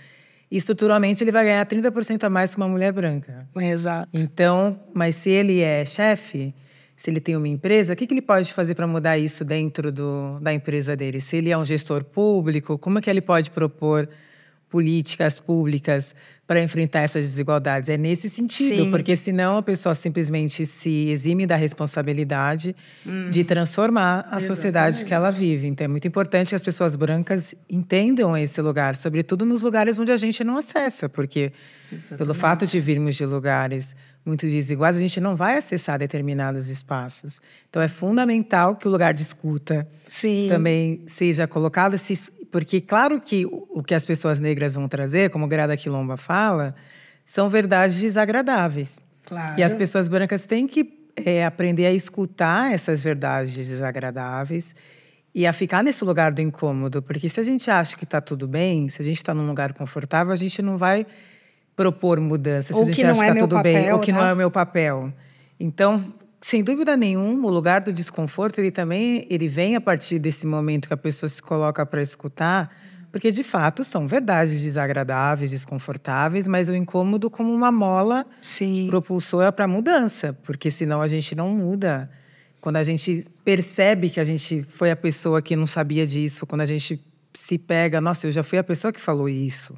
estruturalmente 0.49 1.23
ele 1.23 1.31
vai 1.31 1.45
ganhar 1.45 1.65
30% 1.65 2.23
a 2.23 2.29
mais 2.29 2.53
que 2.53 2.57
uma 2.57 2.67
mulher 2.67 2.91
branca. 2.91 3.47
Exato. 3.55 4.09
Então, 4.13 4.79
mas 4.93 5.15
se 5.15 5.29
ele 5.29 5.61
é 5.61 5.85
chefe, 5.85 6.53
se 6.95 7.09
ele 7.09 7.19
tem 7.19 7.35
uma 7.35 7.47
empresa, 7.47 7.93
o 7.93 7.95
que, 7.95 8.05
que 8.05 8.13
ele 8.13 8.21
pode 8.21 8.53
fazer 8.53 8.75
para 8.75 8.87
mudar 8.87 9.17
isso 9.17 9.45
dentro 9.45 9.91
do, 9.91 10.39
da 10.41 10.53
empresa 10.53 10.95
dele? 10.95 11.21
Se 11.21 11.37
ele 11.37 11.49
é 11.49 11.57
um 11.57 11.63
gestor 11.63 12.03
público, 12.03 12.77
como 12.77 12.99
é 12.99 13.01
que 13.01 13.09
ele 13.09 13.21
pode 13.21 13.51
propor 13.51 14.09
políticas 14.69 15.39
públicas 15.39 16.13
para 16.45 16.63
enfrentar 16.63 17.01
essas 17.01 17.23
desigualdades. 17.23 17.89
É 17.89 17.97
nesse 17.97 18.27
sentido, 18.27 18.85
Sim. 18.85 18.91
porque 18.91 19.15
senão 19.15 19.57
a 19.57 19.61
pessoa 19.61 19.93
simplesmente 19.93 20.65
se 20.65 21.09
exime 21.09 21.45
da 21.45 21.55
responsabilidade 21.55 22.75
hum. 23.05 23.29
de 23.29 23.43
transformar 23.43 24.15
a 24.15 24.17
Exatamente. 24.17 24.45
sociedade 24.45 25.05
que 25.05 25.13
ela 25.13 25.29
vive. 25.29 25.67
Então 25.67 25.85
é 25.85 25.87
muito 25.87 26.07
importante 26.07 26.49
que 26.49 26.55
as 26.55 26.63
pessoas 26.63 26.95
brancas 26.95 27.53
entendam 27.69 28.35
esse 28.35 28.59
lugar, 28.61 28.95
sobretudo 28.95 29.45
nos 29.45 29.61
lugares 29.61 29.99
onde 29.99 30.11
a 30.11 30.17
gente 30.17 30.43
não 30.43 30.57
acessa, 30.57 31.07
porque 31.07 31.51
Exatamente. 31.91 32.17
pelo 32.17 32.33
fato 32.33 32.65
de 32.65 32.79
virmos 32.79 33.15
de 33.15 33.27
lugares 33.27 33.95
muito 34.25 34.47
desiguais, 34.47 34.97
a 34.97 34.99
gente 34.99 35.21
não 35.21 35.35
vai 35.35 35.57
acessar 35.57 35.99
determinados 35.99 36.67
espaços. 36.67 37.41
Então 37.69 37.79
é 37.79 37.87
fundamental 37.87 38.75
que 38.75 38.87
o 38.87 38.91
lugar 38.91 39.13
de 39.13 39.21
escuta 39.21 39.87
Sim. 40.07 40.47
também 40.49 41.03
seja 41.05 41.47
colocado, 41.47 41.95
se 41.97 42.13
porque, 42.51 42.81
claro 42.81 43.19
que 43.19 43.45
o 43.45 43.83
que 43.83 43.93
as 43.93 44.05
pessoas 44.05 44.39
negras 44.39 44.75
vão 44.75 44.87
trazer, 44.87 45.29
como 45.29 45.47
Grada 45.47 45.77
Quilomba 45.77 46.17
fala, 46.17 46.75
são 47.23 47.47
verdades 47.47 47.99
desagradáveis. 47.99 48.99
Claro. 49.23 49.59
E 49.59 49.63
as 49.63 49.75
pessoas 49.75 50.07
brancas 50.07 50.45
têm 50.45 50.67
que 50.67 51.07
é, 51.15 51.45
aprender 51.45 51.85
a 51.85 51.91
escutar 51.91 52.73
essas 52.73 53.03
verdades 53.03 53.53
desagradáveis 53.53 54.73
e 55.33 55.45
a 55.45 55.53
ficar 55.53 55.83
nesse 55.83 56.03
lugar 56.03 56.33
do 56.33 56.41
incômodo, 56.41 57.01
porque 57.01 57.29
se 57.29 57.39
a 57.39 57.43
gente 57.43 57.69
acha 57.69 57.95
que 57.95 58.03
está 58.03 58.19
tudo 58.19 58.47
bem, 58.47 58.89
se 58.89 59.01
a 59.01 59.05
gente 59.05 59.17
está 59.17 59.33
num 59.33 59.45
lugar 59.45 59.73
confortável, 59.73 60.33
a 60.33 60.35
gente 60.35 60.61
não 60.61 60.75
vai 60.75 61.05
propor 61.75 62.19
mudança. 62.19 62.73
Se 62.73 62.81
a 62.81 62.83
gente 62.83 63.03
não 63.03 63.11
acha 63.11 63.21
é 63.21 63.23
que 63.25 63.31
está 63.31 63.33
meu 63.35 63.47
tudo 63.47 63.61
bem, 63.61 63.77
papel, 63.77 63.95
ou 63.95 64.01
que 64.01 64.11
não 64.11 64.21
né? 64.21 64.29
é 64.29 64.33
o 64.33 64.35
meu 64.35 64.51
papel. 64.51 65.13
Então, 65.59 66.03
sem 66.41 66.63
dúvida 66.63 66.95
nenhuma, 66.95 67.47
o 67.47 67.51
lugar 67.51 67.81
do 67.81 67.91
desconforto 67.91 68.59
ele 68.59 68.71
também 68.71 69.27
ele 69.29 69.47
vem 69.47 69.75
a 69.75 69.81
partir 69.81 70.19
desse 70.19 70.47
momento 70.47 70.87
que 70.87 70.93
a 70.93 70.97
pessoa 70.97 71.29
se 71.29 71.41
coloca 71.41 71.85
para 71.85 72.01
escutar, 72.01 72.73
porque 73.11 73.31
de 73.31 73.43
fato 73.43 73.83
são 73.83 74.07
verdades 74.07 74.61
desagradáveis, 74.61 75.51
desconfortáveis, 75.51 76.47
mas 76.47 76.69
o 76.69 76.75
incômodo 76.75 77.29
como 77.29 77.53
uma 77.53 77.71
mola 77.71 78.25
Sim. 78.41 78.87
propulsora 78.87 79.51
para 79.51 79.67
mudança, 79.67 80.37
porque 80.43 80.71
senão 80.71 81.01
a 81.01 81.07
gente 81.07 81.35
não 81.35 81.49
muda. 81.49 82.09
Quando 82.61 82.77
a 82.77 82.83
gente 82.83 83.25
percebe 83.43 84.09
que 84.09 84.19
a 84.19 84.23
gente 84.23 84.63
foi 84.63 84.91
a 84.91 84.95
pessoa 84.95 85.41
que 85.41 85.55
não 85.55 85.65
sabia 85.65 86.05
disso, 86.05 86.45
quando 86.45 86.61
a 86.61 86.65
gente 86.65 87.03
se 87.33 87.57
pega, 87.57 87.99
nossa, 88.01 88.27
eu 88.27 88.31
já 88.31 88.43
fui 88.43 88.57
a 88.57 88.63
pessoa 88.63 88.91
que 88.91 88.99
falou 88.99 89.27
isso. 89.27 89.75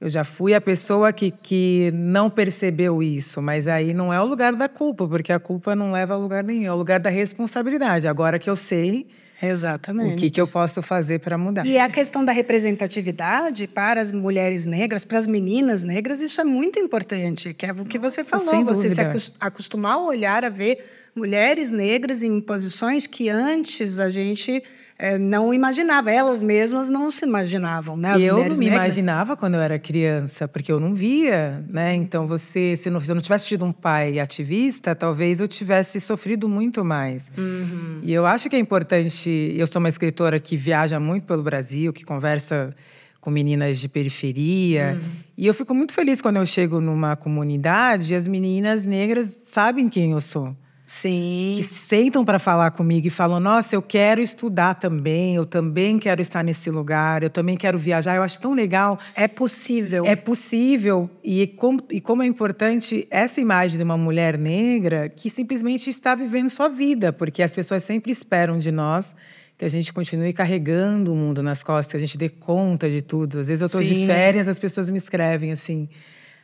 Eu 0.00 0.10
já 0.10 0.24
fui 0.24 0.52
a 0.52 0.60
pessoa 0.60 1.10
que, 1.12 1.30
que 1.30 1.90
não 1.94 2.28
percebeu 2.28 3.02
isso, 3.02 3.40
mas 3.40 3.66
aí 3.66 3.94
não 3.94 4.12
é 4.12 4.20
o 4.20 4.26
lugar 4.26 4.52
da 4.54 4.68
culpa, 4.68 5.08
porque 5.08 5.32
a 5.32 5.38
culpa 5.38 5.74
não 5.74 5.90
leva 5.90 6.12
a 6.14 6.16
lugar 6.18 6.44
nenhum, 6.44 6.64
é 6.66 6.72
o 6.72 6.76
lugar 6.76 7.00
da 7.00 7.08
responsabilidade. 7.08 8.06
Agora 8.06 8.38
que 8.38 8.48
eu 8.50 8.54
sei 8.56 9.06
Exatamente. 9.42 10.14
o 10.14 10.16
que, 10.16 10.30
que 10.30 10.40
eu 10.40 10.46
posso 10.46 10.82
fazer 10.82 11.18
para 11.20 11.36
mudar. 11.38 11.66
E 11.66 11.78
a 11.78 11.88
questão 11.88 12.24
da 12.24 12.32
representatividade 12.32 13.66
para 13.66 14.00
as 14.00 14.12
mulheres 14.12 14.66
negras, 14.66 15.04
para 15.04 15.18
as 15.18 15.26
meninas 15.26 15.82
negras, 15.82 16.20
isso 16.20 16.40
é 16.40 16.44
muito 16.44 16.78
importante, 16.78 17.52
que 17.54 17.66
é 17.66 17.72
o 17.72 17.84
que 17.84 17.98
você 17.98 18.20
Nossa, 18.22 18.38
falou, 18.38 18.48
sem 18.50 18.64
você 18.64 18.88
se 18.90 18.96
dúvida. 18.96 19.08
acos- 19.10 19.32
acostumar 19.40 19.94
a 19.94 19.98
olhar, 20.02 20.44
a 20.44 20.48
ver 20.48 20.84
mulheres 21.14 21.70
negras 21.70 22.22
em 22.22 22.40
posições 22.40 23.06
que 23.06 23.28
antes 23.28 23.98
a 23.98 24.10
gente 24.10 24.62
eh, 24.98 25.18
não 25.18 25.52
imaginava, 25.52 26.10
elas 26.10 26.42
mesmas 26.42 26.88
não 26.88 27.10
se 27.10 27.24
imaginavam, 27.24 27.96
né? 27.96 28.12
As 28.12 28.22
eu 28.22 28.38
não 28.38 28.44
me 28.44 28.48
negras. 28.48 28.64
imaginava 28.64 29.36
quando 29.36 29.54
eu 29.54 29.60
era 29.60 29.78
criança, 29.78 30.48
porque 30.48 30.72
eu 30.72 30.80
não 30.80 30.94
via, 30.94 31.62
né? 31.68 31.94
Então 31.94 32.26
você, 32.26 32.74
se, 32.76 32.88
não, 32.88 32.98
se 32.98 33.10
eu 33.10 33.14
não 33.14 33.20
tivesse 33.20 33.48
tido 33.48 33.64
um 33.64 33.72
pai 33.72 34.18
ativista, 34.18 34.94
talvez 34.94 35.40
eu 35.40 35.46
tivesse 35.46 36.00
sofrido 36.00 36.48
muito 36.48 36.82
mais. 36.82 37.30
Uhum. 37.36 38.00
E 38.02 38.12
eu 38.12 38.24
acho 38.24 38.48
que 38.48 38.56
é 38.56 38.58
importante. 38.58 39.54
Eu 39.54 39.66
sou 39.66 39.80
uma 39.80 39.88
escritora 39.88 40.40
que 40.40 40.56
viaja 40.56 40.98
muito 40.98 41.24
pelo 41.24 41.42
Brasil, 41.42 41.92
que 41.92 42.04
conversa 42.04 42.74
com 43.20 43.30
meninas 43.30 43.78
de 43.78 43.88
periferia. 43.88 44.98
Uhum. 44.98 45.10
E 45.36 45.46
eu 45.46 45.52
fico 45.52 45.74
muito 45.74 45.92
feliz 45.92 46.22
quando 46.22 46.36
eu 46.36 46.46
chego 46.46 46.80
numa 46.80 47.16
comunidade 47.16 48.14
e 48.14 48.16
as 48.16 48.26
meninas 48.26 48.86
negras 48.86 49.26
sabem 49.26 49.90
quem 49.90 50.12
eu 50.12 50.20
sou 50.20 50.56
Sim. 50.86 51.54
que 51.56 51.64
sentam 51.64 52.24
para 52.24 52.38
falar 52.38 52.70
comigo 52.70 53.08
e 53.08 53.10
falam: 53.10 53.40
Nossa, 53.40 53.74
eu 53.74 53.82
quero 53.82 54.22
estudar 54.22 54.74
também, 54.74 55.34
eu 55.34 55.44
também 55.44 55.98
quero 55.98 56.22
estar 56.22 56.44
nesse 56.44 56.70
lugar, 56.70 57.24
eu 57.24 57.30
também 57.30 57.56
quero 57.56 57.76
viajar. 57.76 58.14
Eu 58.14 58.22
acho 58.22 58.38
tão 58.38 58.54
legal. 58.54 58.96
É 59.16 59.26
possível. 59.26 60.06
É 60.06 60.14
possível. 60.14 61.10
E 61.24 61.48
como, 61.48 61.80
e 61.90 62.00
como 62.00 62.22
é 62.22 62.26
importante 62.26 63.08
essa 63.10 63.40
imagem 63.40 63.76
de 63.76 63.82
uma 63.82 63.96
mulher 63.96 64.38
negra 64.38 65.08
que 65.08 65.28
simplesmente 65.28 65.90
está 65.90 66.14
vivendo 66.14 66.48
sua 66.48 66.68
vida, 66.68 67.12
porque 67.12 67.42
as 67.42 67.52
pessoas 67.52 67.82
sempre 67.82 68.12
esperam 68.12 68.56
de 68.56 68.70
nós 68.70 69.16
que 69.58 69.64
a 69.64 69.68
gente 69.68 69.92
continue 69.92 70.32
carregando 70.32 71.12
o 71.12 71.16
mundo 71.16 71.42
nas 71.42 71.62
costas, 71.62 71.92
que 71.92 71.96
a 71.96 72.00
gente 72.00 72.18
dê 72.18 72.28
conta 72.28 72.88
de 72.88 73.02
tudo. 73.02 73.40
Às 73.40 73.48
vezes 73.48 73.62
eu 73.62 73.66
estou 73.66 73.82
de 73.82 74.06
férias, 74.06 74.46
as 74.46 74.58
pessoas 74.58 74.88
me 74.88 74.98
escrevem 74.98 75.50
assim: 75.50 75.88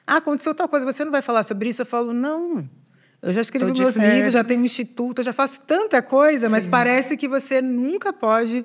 Ah, 0.05 0.17
aconteceu 0.17 0.53
tal 0.53 0.69
coisa, 0.69 0.85
você 0.85 1.05
não 1.05 1.13
vai 1.13 1.23
falar 1.23 1.45
sobre 1.45 1.69
isso? 1.69 1.83
Eu 1.83 1.87
falo: 1.87 2.13
Não. 2.13 2.69
Eu 3.23 3.33
já 3.33 3.41
escrevi 3.41 3.73
meus 3.73 3.95
férias. 3.95 4.15
livros, 4.15 4.35
já 4.35 4.43
tenho 4.43 4.61
um 4.61 4.65
instituto, 4.65 5.21
eu 5.21 5.25
já 5.25 5.33
faço 5.33 5.61
tanta 5.61 6.03
coisa, 6.03 6.49
mas 6.49 6.67
parece 6.67 7.17
que 7.17 7.29
você 7.29 7.63
nunca 7.63 8.13
pode 8.13 8.65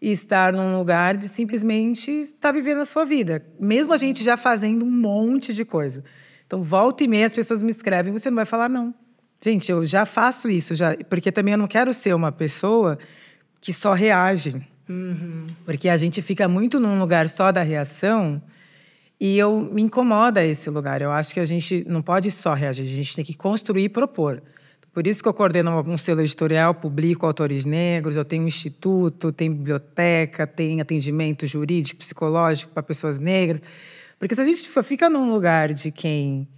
estar 0.00 0.54
num 0.54 0.78
lugar 0.78 1.18
de 1.18 1.28
simplesmente 1.28 2.10
estar 2.10 2.50
vivendo 2.50 2.80
a 2.80 2.86
sua 2.86 3.04
vida, 3.04 3.44
mesmo 3.60 3.92
a 3.92 3.98
gente 3.98 4.24
já 4.24 4.38
fazendo 4.38 4.86
um 4.86 4.90
monte 4.90 5.52
de 5.52 5.66
coisa. 5.66 6.02
Então, 6.46 6.62
volta 6.62 7.04
e 7.04 7.08
meia 7.08 7.26
as 7.26 7.34
pessoas 7.34 7.62
me 7.62 7.70
escrevem, 7.70 8.10
você 8.10 8.30
não 8.30 8.36
vai 8.36 8.46
falar 8.46 8.70
não. 8.70 8.94
Gente, 9.42 9.70
eu 9.70 9.84
já 9.84 10.06
faço 10.06 10.48
isso, 10.48 10.74
já, 10.74 10.96
porque 11.08 11.30
também 11.30 11.52
eu 11.52 11.58
não 11.58 11.66
quero 11.66 11.92
ser 11.92 12.14
uma 12.14 12.32
pessoa 12.32 12.98
que 13.60 13.72
só 13.72 13.92
reage. 13.92 14.56
Porque 15.64 15.88
a 15.88 15.96
gente 15.96 16.20
fica 16.22 16.48
muito 16.48 16.80
num 16.80 16.98
lugar 16.98 17.28
só 17.28 17.52
da 17.52 17.62
reação 17.62 18.42
e 19.20 19.38
eu 19.38 19.60
me 19.60 19.82
incomoda 19.82 20.42
esse 20.42 20.70
lugar. 20.70 21.02
Eu 21.02 21.12
acho 21.12 21.34
que 21.34 21.40
a 21.40 21.44
gente 21.44 21.84
não 21.86 22.00
pode 22.00 22.30
só 22.30 22.54
reagir, 22.54 22.84
a 22.84 22.86
gente 22.86 23.14
tem 23.14 23.24
que 23.24 23.34
construir 23.34 23.84
e 23.84 23.88
propor. 23.88 24.42
Por 24.92 25.06
isso 25.06 25.22
que 25.22 25.28
eu 25.28 25.34
coordeno 25.34 25.70
um 25.86 25.96
selo 25.96 26.20
editorial, 26.20 26.74
publico 26.74 27.24
autores 27.24 27.64
negros, 27.64 28.16
eu 28.16 28.24
tenho 28.24 28.42
um 28.42 28.48
instituto, 28.48 29.30
tenho 29.30 29.52
biblioteca, 29.54 30.46
tenho 30.46 30.80
atendimento 30.82 31.46
jurídico, 31.46 32.00
psicológico 32.00 32.72
para 32.72 32.82
pessoas 32.82 33.20
negras. 33.20 33.62
Porque 34.18 34.34
se 34.34 34.40
a 34.40 34.44
gente 34.44 34.68
fica 34.82 35.08
num 35.08 35.30
lugar 35.30 35.72
de 35.72 35.92
quem 35.92 36.48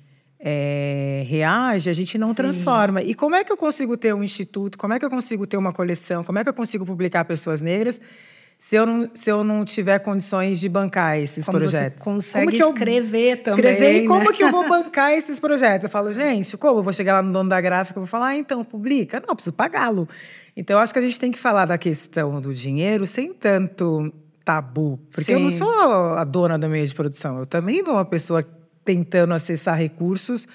é, 0.40 1.24
reage, 1.26 1.90
a 1.90 1.92
gente 1.92 2.16
não 2.16 2.28
Sim. 2.28 2.34
transforma. 2.34 3.02
E 3.02 3.14
como 3.14 3.34
é 3.34 3.44
que 3.44 3.52
eu 3.52 3.56
consigo 3.56 3.98
ter 3.98 4.14
um 4.14 4.22
instituto? 4.22 4.78
Como 4.78 4.94
é 4.94 4.98
que 4.98 5.04
eu 5.04 5.10
consigo 5.10 5.46
ter 5.46 5.58
uma 5.58 5.72
coleção? 5.72 6.24
Como 6.24 6.38
é 6.38 6.42
que 6.42 6.48
eu 6.48 6.54
consigo 6.54 6.86
publicar 6.86 7.26
pessoas 7.26 7.60
negras 7.60 8.00
se 8.64 8.76
eu 8.76 8.86
não, 8.86 9.10
se 9.12 9.28
eu 9.28 9.42
não 9.42 9.64
tiver 9.64 9.98
condições 9.98 10.60
de 10.60 10.68
bancar 10.68 11.18
esses 11.18 11.44
Como 11.44 11.58
projetos? 11.58 11.98
você 12.00 12.04
consegue 12.10 12.44
Como 12.46 12.56
que 12.56 12.62
eu- 12.62 12.68
escrever 12.68 13.36
também. 13.38 13.58
Escrever 13.72 14.04
e 14.04 14.06
como 14.06 14.30
né? 14.30 14.36
que 14.36 14.44
eu 14.44 14.52
vou 14.52 14.62
bancar 14.70 15.12
esses 15.14 15.40
projetos? 15.40 15.82
Eu 15.86 15.90
falo, 15.90 16.12
gente, 16.12 16.56
como? 16.56 16.78
Eu 16.78 16.82
vou 16.84 16.92
chegar 16.92 17.14
lá 17.14 17.22
no 17.22 17.32
dono 17.32 17.48
da 17.50 17.60
gráfica 17.60 17.98
e 17.98 18.00
vou 18.00 18.06
falar, 18.06 18.28
ah, 18.28 18.36
então, 18.36 18.62
publica? 18.62 19.20
Não, 19.26 19.34
preciso 19.34 19.52
pagá-lo. 19.52 20.08
Então, 20.56 20.76
eu 20.76 20.80
acho 20.80 20.92
que 20.92 21.00
a 21.00 21.02
gente 21.02 21.18
tem 21.18 21.32
que 21.32 21.40
falar 21.40 21.64
da 21.64 21.76
questão 21.76 22.40
do 22.40 22.54
dinheiro 22.54 23.04
sem 23.04 23.34
tanto 23.34 24.12
tabu. 24.44 24.96
Porque 25.12 25.32
eu 25.34 25.40
não 25.40 25.50
Sim. 25.50 25.58
sou 25.58 26.14
a 26.14 26.22
dona 26.22 26.56
do 26.56 26.68
meio 26.68 26.86
de 26.86 26.94
produção. 26.94 27.40
Eu 27.40 27.46
também 27.46 27.84
sou 27.84 27.94
uma 27.94 28.04
pessoa 28.04 28.44
tentando 28.84 29.34
acessar 29.34 29.76
recursos 29.76 30.46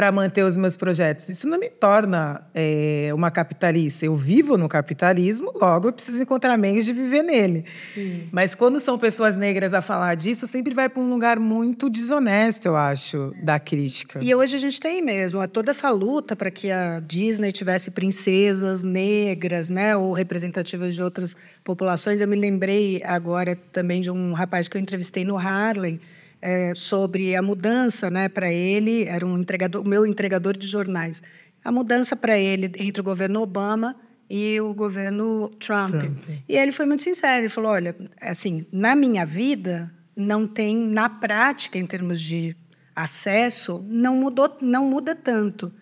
para 0.00 0.10
manter 0.10 0.42
os 0.42 0.56
meus 0.56 0.76
projetos. 0.76 1.28
Isso 1.28 1.46
não 1.46 1.58
me 1.58 1.68
torna 1.68 2.40
é, 2.54 3.10
uma 3.12 3.30
capitalista. 3.30 4.06
Eu 4.06 4.16
vivo 4.16 4.56
no 4.56 4.66
capitalismo, 4.66 5.52
logo 5.54 5.88
eu 5.88 5.92
preciso 5.92 6.22
encontrar 6.22 6.56
meios 6.56 6.86
de 6.86 6.92
viver 6.94 7.20
nele. 7.20 7.66
Sim. 7.74 8.26
Mas 8.32 8.54
quando 8.54 8.80
são 8.80 8.98
pessoas 8.98 9.36
negras 9.36 9.74
a 9.74 9.82
falar 9.82 10.14
disso, 10.14 10.46
sempre 10.46 10.72
vai 10.72 10.88
para 10.88 11.02
um 11.02 11.10
lugar 11.10 11.38
muito 11.38 11.90
desonesto, 11.90 12.64
eu 12.64 12.76
acho, 12.76 13.34
da 13.44 13.58
crítica. 13.58 14.20
E 14.22 14.34
hoje 14.34 14.56
a 14.56 14.58
gente 14.58 14.80
tem 14.80 15.02
mesmo 15.02 15.46
toda 15.48 15.70
essa 15.70 15.90
luta 15.90 16.34
para 16.34 16.50
que 16.50 16.70
a 16.70 16.98
Disney 17.00 17.52
tivesse 17.52 17.90
princesas 17.90 18.82
negras, 18.82 19.68
né, 19.68 19.94
ou 19.94 20.14
representativas 20.14 20.94
de 20.94 21.02
outras 21.02 21.36
populações. 21.62 22.22
Eu 22.22 22.28
me 22.28 22.36
lembrei 22.36 23.02
agora 23.04 23.54
também 23.54 24.00
de 24.00 24.10
um 24.10 24.32
rapaz 24.32 24.66
que 24.66 24.78
eu 24.78 24.80
entrevistei 24.80 25.26
no 25.26 25.36
Harlem 25.36 26.00
é, 26.42 26.72
sobre 26.74 27.36
a 27.36 27.42
mudança, 27.42 28.10
né, 28.10 28.28
para 28.28 28.50
ele 28.50 29.04
era 29.04 29.26
um 29.26 29.38
entregador, 29.38 29.82
o 29.82 29.88
meu 29.88 30.06
entregador 30.06 30.56
de 30.56 30.66
jornais. 30.66 31.22
A 31.62 31.70
mudança 31.70 32.16
para 32.16 32.38
ele 32.38 32.72
entre 32.78 33.00
o 33.00 33.04
governo 33.04 33.42
Obama 33.42 33.94
e 34.28 34.58
o 34.60 34.72
governo 34.72 35.50
Trump. 35.58 35.90
Trump. 35.90 36.18
E 36.48 36.56
ele 36.56 36.72
foi 36.72 36.86
muito 36.86 37.02
sincero, 37.02 37.42
ele 37.42 37.48
falou: 37.48 37.72
"Olha, 37.72 37.94
assim, 38.20 38.64
na 38.72 38.96
minha 38.96 39.26
vida 39.26 39.92
não 40.16 40.46
tem 40.46 40.76
na 40.76 41.10
prática 41.10 41.78
em 41.78 41.86
termos 41.86 42.20
de 42.20 42.56
acesso, 42.94 43.84
não 43.88 44.16
mudou, 44.16 44.56
não 44.62 44.86
muda 44.86 45.14
tanto, 45.14 45.72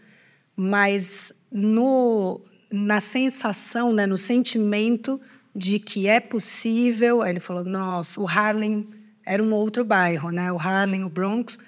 mas 0.57 1.33
no 1.53 2.41
na 2.71 3.01
sensação, 3.01 3.95
né, 3.95 4.05
no 4.05 4.17
sentimento 4.17 5.19
de 5.57 5.79
que 5.79 6.07
é 6.07 6.21
possível, 6.21 7.23
aí 7.23 7.31
ele 7.31 7.41
falou: 7.41 7.65
"Nossa, 7.65 8.21
o 8.21 8.27
Harlem 8.27 8.89
era 9.29 9.43
um 9.43 9.53
outro 9.53 9.85
bairro, 9.85 10.31
né? 10.31 10.51
O 10.51 10.57
Harlem, 10.57 11.05
o 11.05 11.09
Bronx, 11.11 11.59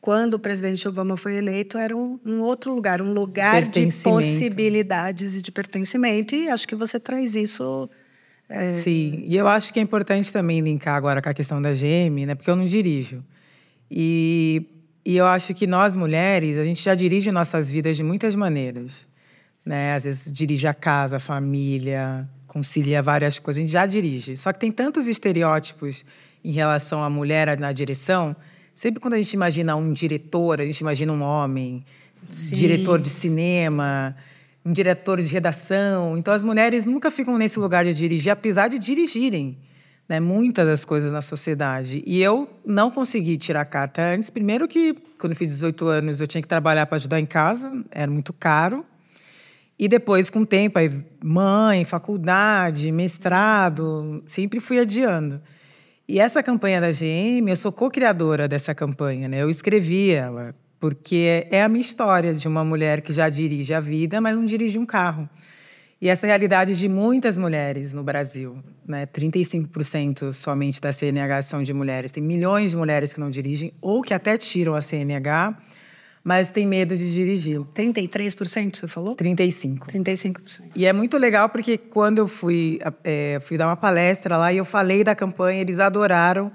quando 0.00 0.34
o 0.34 0.38
presidente 0.38 0.88
Obama 0.88 1.18
foi 1.18 1.36
eleito, 1.36 1.76
era 1.76 1.94
um, 1.94 2.18
um 2.24 2.40
outro 2.40 2.74
lugar, 2.74 3.02
um 3.02 3.12
lugar 3.12 3.68
de 3.68 3.88
possibilidades 4.02 5.36
e 5.36 5.42
de 5.42 5.52
pertencimento. 5.52 6.34
E 6.34 6.48
acho 6.48 6.66
que 6.66 6.74
você 6.74 6.98
traz 6.98 7.36
isso. 7.36 7.90
é, 8.48 8.72
Sim, 8.72 9.24
e 9.26 9.36
eu 9.36 9.46
acho 9.46 9.70
que 9.70 9.78
é 9.78 9.82
importante 9.82 10.32
também 10.32 10.60
linkar 10.60 10.96
agora 10.96 11.20
com 11.20 11.28
a 11.28 11.34
questão 11.34 11.60
da 11.60 11.72
GM, 11.72 12.24
né? 12.26 12.34
Porque 12.34 12.50
eu 12.50 12.56
não 12.56 12.66
dirijo. 12.66 13.22
E, 13.90 14.66
e 15.04 15.14
eu 15.14 15.26
acho 15.26 15.52
que 15.52 15.66
nós 15.66 15.94
mulheres, 15.94 16.56
a 16.56 16.64
gente 16.64 16.82
já 16.82 16.94
dirige 16.94 17.30
nossas 17.30 17.70
vidas 17.70 17.98
de 17.98 18.02
muitas 18.02 18.34
maneiras, 18.34 19.06
né? 19.66 19.94
Às 19.94 20.04
vezes 20.04 20.32
dirige 20.32 20.66
a 20.66 20.72
casa, 20.72 21.18
a 21.18 21.20
família, 21.20 22.26
concilia 22.46 23.02
várias 23.02 23.38
coisas, 23.38 23.58
a 23.58 23.62
gente 23.62 23.72
já 23.72 23.84
dirige. 23.84 24.38
Só 24.38 24.54
que 24.54 24.58
tem 24.58 24.72
tantos 24.72 25.06
estereótipos 25.06 26.02
em 26.44 26.52
relação 26.52 27.02
à 27.02 27.10
mulher 27.10 27.58
na 27.58 27.72
direção. 27.72 28.34
Sempre 28.74 29.00
quando 29.00 29.14
a 29.14 29.18
gente 29.18 29.32
imagina 29.32 29.76
um 29.76 29.92
diretor, 29.92 30.60
a 30.60 30.64
gente 30.64 30.78
imagina 30.78 31.12
um 31.12 31.22
homem, 31.22 31.84
Sim. 32.28 32.54
diretor 32.54 33.00
de 33.00 33.10
cinema, 33.10 34.16
um 34.64 34.72
diretor 34.72 35.20
de 35.20 35.32
redação. 35.32 36.16
Então 36.16 36.32
as 36.32 36.42
mulheres 36.42 36.86
nunca 36.86 37.10
ficam 37.10 37.36
nesse 37.36 37.58
lugar 37.58 37.84
de 37.84 37.92
dirigir, 37.92 38.32
apesar 38.32 38.68
de 38.68 38.78
dirigirem. 38.78 39.58
né, 40.10 40.18
muitas 40.18 40.66
das 40.66 40.84
coisas 40.84 41.12
na 41.12 41.20
sociedade. 41.22 42.02
E 42.04 42.20
eu 42.20 42.50
não 42.66 42.90
consegui 42.90 43.36
tirar 43.36 43.64
carta 43.64 44.02
antes. 44.02 44.28
Primeiro 44.28 44.66
que, 44.66 44.92
quando 45.20 45.34
eu 45.34 45.36
fiz 45.36 45.46
18 45.46 45.86
anos, 45.86 46.20
eu 46.20 46.26
tinha 46.26 46.42
que 46.42 46.48
trabalhar 46.48 46.84
para 46.86 46.96
ajudar 46.96 47.20
em 47.20 47.26
casa, 47.26 47.72
era 47.92 48.10
muito 48.10 48.32
caro. 48.32 48.84
E 49.78 49.86
depois, 49.86 50.28
com 50.28 50.40
o 50.40 50.46
tempo, 50.46 50.80
aí, 50.80 50.90
mãe, 51.22 51.84
faculdade, 51.84 52.90
mestrado, 52.90 54.20
sempre 54.26 54.58
fui 54.58 54.80
adiando. 54.80 55.40
E 56.10 56.18
essa 56.18 56.42
campanha 56.42 56.80
da 56.80 56.90
GM, 56.90 57.48
eu 57.48 57.54
sou 57.54 57.70
co-criadora 57.70 58.48
dessa 58.48 58.74
campanha, 58.74 59.28
né? 59.28 59.42
Eu 59.42 59.48
escrevi 59.48 60.10
ela, 60.10 60.52
porque 60.80 61.46
é 61.52 61.62
a 61.62 61.68
minha 61.68 61.80
história 61.80 62.34
de 62.34 62.48
uma 62.48 62.64
mulher 62.64 63.00
que 63.00 63.12
já 63.12 63.28
dirige 63.28 63.72
a 63.72 63.78
vida, 63.78 64.20
mas 64.20 64.34
não 64.34 64.44
dirige 64.44 64.76
um 64.76 64.84
carro. 64.84 65.30
E 66.00 66.08
essa 66.08 66.26
realidade 66.26 66.76
de 66.76 66.88
muitas 66.88 67.38
mulheres 67.38 67.92
no 67.92 68.02
Brasil. 68.02 68.58
Né? 68.84 69.06
35% 69.06 70.32
somente 70.32 70.80
da 70.80 70.90
CNH 70.90 71.42
são 71.42 71.62
de 71.62 71.72
mulheres. 71.72 72.10
Tem 72.10 72.20
milhões 72.20 72.72
de 72.72 72.76
mulheres 72.76 73.12
que 73.12 73.20
não 73.20 73.30
dirigem 73.30 73.72
ou 73.80 74.02
que 74.02 74.12
até 74.12 74.36
tiram 74.36 74.74
a 74.74 74.82
CNH, 74.82 75.56
mas 76.22 76.50
tem 76.50 76.66
medo 76.66 76.96
de 76.96 77.14
dirigir. 77.14 77.60
33% 77.74 78.76
você 78.76 78.88
falou? 78.88 79.16
35%. 79.16 79.78
35%. 79.86 80.62
E 80.74 80.86
é 80.86 80.92
muito 80.92 81.16
legal 81.16 81.48
porque 81.48 81.78
quando 81.78 82.18
eu 82.18 82.28
fui, 82.28 82.78
é, 83.02 83.38
fui 83.40 83.56
dar 83.56 83.66
uma 83.66 83.76
palestra 83.76 84.36
lá 84.36 84.52
e 84.52 84.58
eu 84.58 84.64
falei 84.64 85.02
da 85.02 85.14
campanha, 85.14 85.60
eles 85.60 85.78
adoraram. 85.78 86.52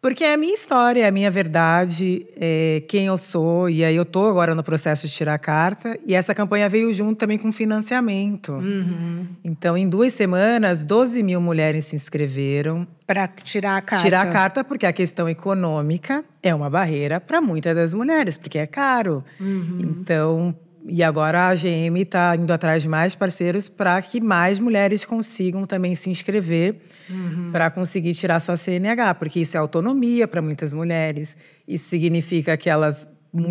Porque 0.00 0.22
é 0.22 0.32
a 0.32 0.36
minha 0.36 0.54
história, 0.54 1.02
é 1.02 1.08
a 1.08 1.10
minha 1.10 1.30
verdade, 1.30 2.24
é 2.36 2.84
quem 2.88 3.06
eu 3.06 3.16
sou. 3.16 3.68
E 3.68 3.84
aí 3.84 3.96
eu 3.96 4.04
estou 4.04 4.30
agora 4.30 4.54
no 4.54 4.62
processo 4.62 5.08
de 5.08 5.12
tirar 5.12 5.34
a 5.34 5.38
carta. 5.38 5.98
E 6.06 6.14
essa 6.14 6.32
campanha 6.34 6.68
veio 6.68 6.92
junto 6.92 7.18
também 7.18 7.36
com 7.36 7.50
financiamento. 7.50 8.52
Uhum. 8.52 9.26
Então, 9.42 9.76
em 9.76 9.88
duas 9.88 10.12
semanas, 10.12 10.84
12 10.84 11.20
mil 11.22 11.40
mulheres 11.40 11.86
se 11.86 11.96
inscreveram. 11.96 12.86
Para 13.06 13.26
tirar 13.26 13.76
a 13.76 13.80
carta. 13.80 14.04
Tirar 14.04 14.22
a 14.22 14.30
carta, 14.30 14.62
porque 14.62 14.86
a 14.86 14.92
questão 14.92 15.28
econômica 15.28 16.24
é 16.42 16.54
uma 16.54 16.70
barreira 16.70 17.20
para 17.20 17.40
muitas 17.40 17.74
das 17.74 17.92
mulheres, 17.92 18.38
porque 18.38 18.58
é 18.58 18.66
caro. 18.66 19.24
Uhum. 19.40 19.78
Então, 19.80 20.54
e 20.86 21.02
agora 21.02 21.40
a 21.40 21.48
AGM 21.48 22.00
está 22.00 22.36
indo 22.36 22.52
atrás 22.52 22.82
de 22.82 22.88
mais 22.88 23.14
parceiros 23.14 23.68
para 23.68 24.00
que 24.00 24.20
mais 24.20 24.58
mulheres 24.58 25.04
consigam 25.04 25.66
também 25.66 25.94
se 25.94 26.08
inscrever 26.08 26.76
uhum. 27.10 27.50
para 27.50 27.70
conseguir 27.70 28.14
tirar 28.14 28.38
sua 28.40 28.56
CNH, 28.56 29.14
porque 29.14 29.40
isso 29.40 29.56
é 29.56 29.60
autonomia 29.60 30.28
para 30.28 30.40
muitas 30.40 30.72
mulheres. 30.72 31.36
Isso 31.66 31.88
significa 31.88 32.56
que 32.56 32.70
elas, 32.70 33.08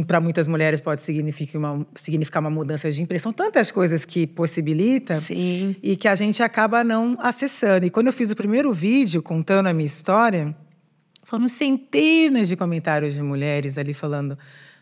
para 0.07 0.21
muitas 0.21 0.47
mulheres, 0.47 0.79
pode 0.79 1.01
significar 1.01 1.59
uma, 1.59 1.87
significar 1.95 2.41
uma 2.41 2.49
mudança 2.49 2.89
de 2.89 3.01
impressão, 3.01 3.33
tantas 3.33 3.71
coisas 3.71 4.05
que 4.05 4.25
possibilita 4.25 5.13
Sim. 5.13 5.75
e 5.83 5.95
que 5.95 6.07
a 6.07 6.15
gente 6.15 6.41
acaba 6.41 6.83
não 6.83 7.17
acessando. 7.19 7.85
E 7.85 7.89
quando 7.89 8.07
eu 8.07 8.13
fiz 8.13 8.31
o 8.31 8.35
primeiro 8.35 8.71
vídeo 8.71 9.21
contando 9.21 9.67
a 9.67 9.73
minha 9.73 9.85
história, 9.85 10.55
foram 11.23 11.49
centenas 11.49 12.47
de 12.47 12.55
comentários 12.55 13.13
de 13.13 13.21
mulheres 13.21 13.77
ali 13.77 13.93
falando: 13.93 14.37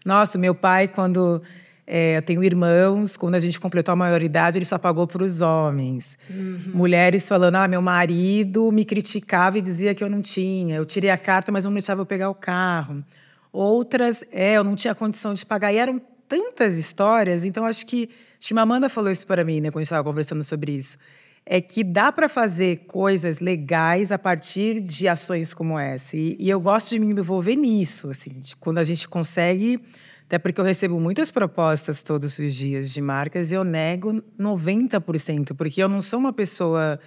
Nossa, 0.06 0.38
meu 0.38 0.54
pai, 0.54 0.88
quando 0.88 1.42
é, 1.88 2.18
eu 2.18 2.22
tenho 2.22 2.44
irmãos, 2.44 3.15
quando 3.15 3.36
a 3.36 3.39
gente 3.39 3.60
completou 3.60 3.94
a 3.94 3.96
maioridade, 3.96 4.58
ele 4.58 4.65
só 4.65 4.77
pagou 4.77 5.06
para 5.06 5.24
os 5.24 5.42
homens. 5.42 6.18
Uhum. 6.30 6.72
Mulheres 6.74 7.27
falando: 7.27 7.56
ah, 7.58 7.68
meu 7.68 7.82
marido 7.82 8.72
me 8.72 8.84
criticava 8.84 9.60
e 9.60 9.62
dizia 9.62 9.94
que 9.94 10.04
eu 10.04 10.10
não 10.10 10.22
tinha. 10.22 10.77
Eu 10.77 10.86
tirei 10.86 11.12
a 11.12 11.18
carta, 11.18 11.51
mas 11.51 11.63
não 11.63 11.74
deixava 11.74 12.01
eu 12.01 12.06
pegar 12.06 12.30
o 12.30 12.36
carro. 12.36 13.04
Outras, 13.51 14.24
é, 14.32 14.54
eu 14.54 14.63
não 14.63 14.75
tinha 14.75 14.96
condição 14.96 15.34
de 15.34 15.46
pagar. 15.46 15.72
E 15.72 15.77
eram 15.77 16.01
tantas 16.27 16.75
histórias. 16.75 17.46
Então, 17.46 17.65
acho 17.65 17.86
que 17.86 18.10
Chimamanda 18.39 18.89
falou 18.89 19.12
isso 19.12 19.25
para 19.27 19.44
mim, 19.44 19.62
né, 19.62 19.70
quando 19.70 19.77
a 19.77 19.84
gente 19.84 19.88
estava 19.88 20.04
conversando 20.04 20.44
sobre 20.44 20.72
isso. 20.72 20.98
É 21.46 21.62
que 21.62 21.84
dá 21.84 22.12
para 22.12 22.27
fazer 22.27 22.86
coisas 22.88 23.39
legais 23.39 24.12
a 24.12 24.18
partir 24.18 24.82
de 24.82 25.08
ações 25.08 25.54
como 25.54 25.77
essa. 25.77 26.18
E, 26.18 26.36
e 26.39 26.50
eu 26.50 26.60
gosto 26.60 26.89
de 26.89 27.00
me 27.00 27.06
envolver 27.06 27.56
nisso, 27.56 28.10
assim, 28.10 28.42
quando 28.60 28.80
a 28.80 28.84
gente 28.84 29.08
consegue 29.08 29.80
até 30.25 30.39
porque 30.39 30.60
eu 30.60 30.65
recebo 30.65 31.00
muitas 31.00 31.29
propostas 31.29 32.01
todos 32.01 32.39
os 32.39 32.53
dias 32.53 32.91
de 32.91 33.00
marcas 33.00 33.51
e 33.51 33.55
eu 33.55 33.63
nego 33.63 34.24
90%, 34.39 35.55
porque 35.55 35.82
eu 35.82 35.88
não 35.88 36.01
sou 36.01 36.20
uma 36.20 36.34
pessoa. 36.34 37.00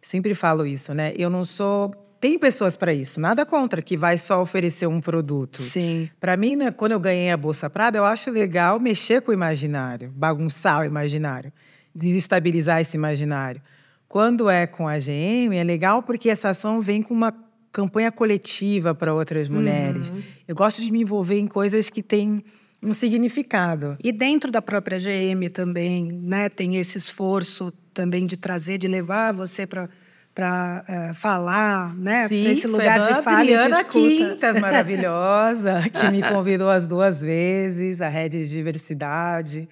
Sempre 0.00 0.32
falo 0.32 0.64
isso, 0.64 0.94
né? 0.94 1.12
Eu 1.16 1.28
não 1.28 1.44
sou. 1.44 1.90
Tem 2.20 2.38
pessoas 2.38 2.76
para 2.76 2.94
isso, 2.94 3.20
nada 3.20 3.44
contra, 3.44 3.82
que 3.82 3.96
vai 3.96 4.16
só 4.16 4.40
oferecer 4.40 4.86
um 4.86 5.00
produto. 5.00 5.58
Sim. 5.58 6.08
Para 6.20 6.36
mim, 6.36 6.54
né, 6.54 6.70
quando 6.70 6.92
eu 6.92 7.00
ganhei 7.00 7.32
a 7.32 7.36
Bolsa 7.36 7.68
Prada, 7.68 7.98
eu 7.98 8.04
acho 8.04 8.30
legal 8.30 8.78
mexer 8.78 9.20
com 9.22 9.32
o 9.32 9.34
imaginário, 9.34 10.12
bagunçar 10.14 10.82
o 10.82 10.84
imaginário, 10.84 11.52
desestabilizar 11.92 12.80
esse 12.80 12.96
imaginário. 12.96 13.60
Quando 14.08 14.48
é 14.48 14.68
com 14.68 14.86
a 14.86 14.98
GM, 14.98 15.56
é 15.56 15.64
legal 15.64 16.00
porque 16.00 16.30
essa 16.30 16.50
ação 16.50 16.80
vem 16.80 17.02
com 17.02 17.12
uma 17.12 17.34
campanha 17.72 18.12
coletiva 18.12 18.94
para 18.94 19.14
outras 19.14 19.48
mulheres. 19.48 20.10
Uhum. 20.10 20.22
Eu 20.46 20.54
gosto 20.54 20.82
de 20.82 20.90
me 20.92 21.00
envolver 21.00 21.38
em 21.38 21.46
coisas 21.46 21.88
que 21.88 22.02
têm 22.02 22.44
um 22.82 22.92
significado. 22.92 23.96
E 24.02 24.12
dentro 24.12 24.50
da 24.50 24.60
própria 24.60 24.98
GM 24.98 25.48
também, 25.50 26.12
né, 26.12 26.48
tem 26.48 26.76
esse 26.76 26.98
esforço 26.98 27.72
também 27.94 28.26
de 28.26 28.36
trazer, 28.36 28.76
de 28.76 28.88
levar 28.88 29.32
você 29.32 29.66
para 29.66 29.88
para 30.34 30.82
uh, 30.88 30.92
eh, 30.92 31.12
falar, 31.12 31.94
né? 31.94 32.26
Sim, 32.26 32.46
esse 32.46 32.66
lugar 32.66 33.02
de 33.02 33.12
fala 33.22 33.40
Adriana 33.40 33.66
e 33.66 33.68
de 33.68 33.76
escuta. 33.76 33.92
Quintas, 33.92 34.58
maravilhosa, 34.58 35.82
que 35.92 36.10
me 36.10 36.22
convidou 36.32 36.70
as 36.70 36.86
duas 36.86 37.20
vezes, 37.20 38.00
a 38.00 38.08
rede 38.08 38.46
de 38.46 38.48
diversidade, 38.48 39.68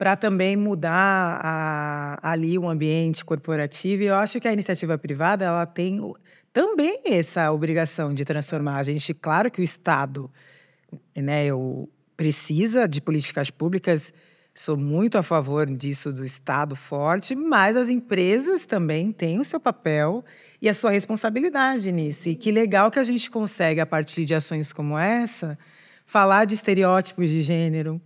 para 0.00 0.16
também 0.16 0.56
mudar 0.56 1.38
a, 1.44 2.18
ali 2.22 2.56
o 2.56 2.66
ambiente 2.66 3.22
corporativo. 3.22 4.02
E 4.02 4.06
eu 4.06 4.14
acho 4.14 4.40
que 4.40 4.48
a 4.48 4.52
iniciativa 4.54 4.96
privada 4.96 5.44
ela 5.44 5.66
tem 5.66 6.00
também 6.54 7.02
essa 7.04 7.52
obrigação 7.52 8.14
de 8.14 8.24
transformar. 8.24 8.78
A 8.78 8.82
gente, 8.82 9.12
claro 9.12 9.50
que 9.50 9.60
o 9.60 9.62
Estado, 9.62 10.30
né, 11.14 11.44
eu 11.44 11.86
precisa 12.16 12.88
de 12.88 12.98
políticas 13.02 13.50
públicas, 13.50 14.14
sou 14.54 14.74
muito 14.74 15.18
a 15.18 15.22
favor 15.22 15.66
disso 15.66 16.10
do 16.10 16.24
Estado 16.24 16.74
forte, 16.74 17.34
mas 17.34 17.76
as 17.76 17.90
empresas 17.90 18.64
também 18.64 19.12
têm 19.12 19.38
o 19.38 19.44
seu 19.44 19.60
papel 19.60 20.24
e 20.62 20.68
a 20.70 20.72
sua 20.72 20.92
responsabilidade 20.92 21.92
nisso. 21.92 22.30
E 22.30 22.34
que 22.34 22.50
legal 22.50 22.90
que 22.90 22.98
a 22.98 23.04
gente 23.04 23.30
consegue, 23.30 23.82
a 23.82 23.86
partir 23.86 24.24
de 24.24 24.34
ações 24.34 24.72
como 24.72 24.96
essa, 24.96 25.58
falar 26.06 26.46
de 26.46 26.54
estereótipos 26.54 27.28
de 27.28 27.42
gênero, 27.42 28.00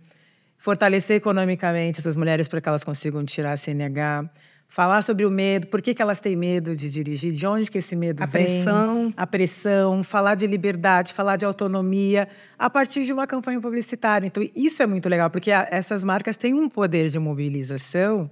fortalecer 0.65 1.17
economicamente 1.17 1.99
essas 1.99 2.17
mulheres 2.17 2.47
para 2.47 2.59
que 2.59 2.67
elas 2.67 2.83
consigam 2.83 3.23
tirar 3.23 3.51
a 3.51 3.55
CNH, 3.55 4.27
falar 4.67 5.03
sobre 5.03 5.23
o 5.23 5.29
medo, 5.29 5.67
por 5.67 5.79
que, 5.79 5.93
que 5.93 6.01
elas 6.01 6.19
têm 6.19 6.35
medo 6.35 6.75
de 6.75 6.89
dirigir, 6.89 7.31
de 7.33 7.45
onde 7.45 7.69
que 7.69 7.77
esse 7.77 7.95
medo 7.95 8.23
a 8.23 8.25
vem. 8.25 8.45
Pressão. 8.45 9.13
A 9.15 9.27
pressão. 9.27 10.03
Falar 10.03 10.33
de 10.33 10.47
liberdade, 10.47 11.13
falar 11.13 11.35
de 11.35 11.45
autonomia, 11.45 12.27
a 12.57 12.67
partir 12.67 13.05
de 13.05 13.13
uma 13.13 13.27
campanha 13.27 13.61
publicitária. 13.61 14.25
Então, 14.25 14.41
isso 14.55 14.81
é 14.81 14.87
muito 14.87 15.07
legal, 15.07 15.29
porque 15.29 15.51
a, 15.51 15.67
essas 15.69 16.03
marcas 16.03 16.35
têm 16.35 16.55
um 16.55 16.67
poder 16.67 17.09
de 17.09 17.19
mobilização 17.19 18.27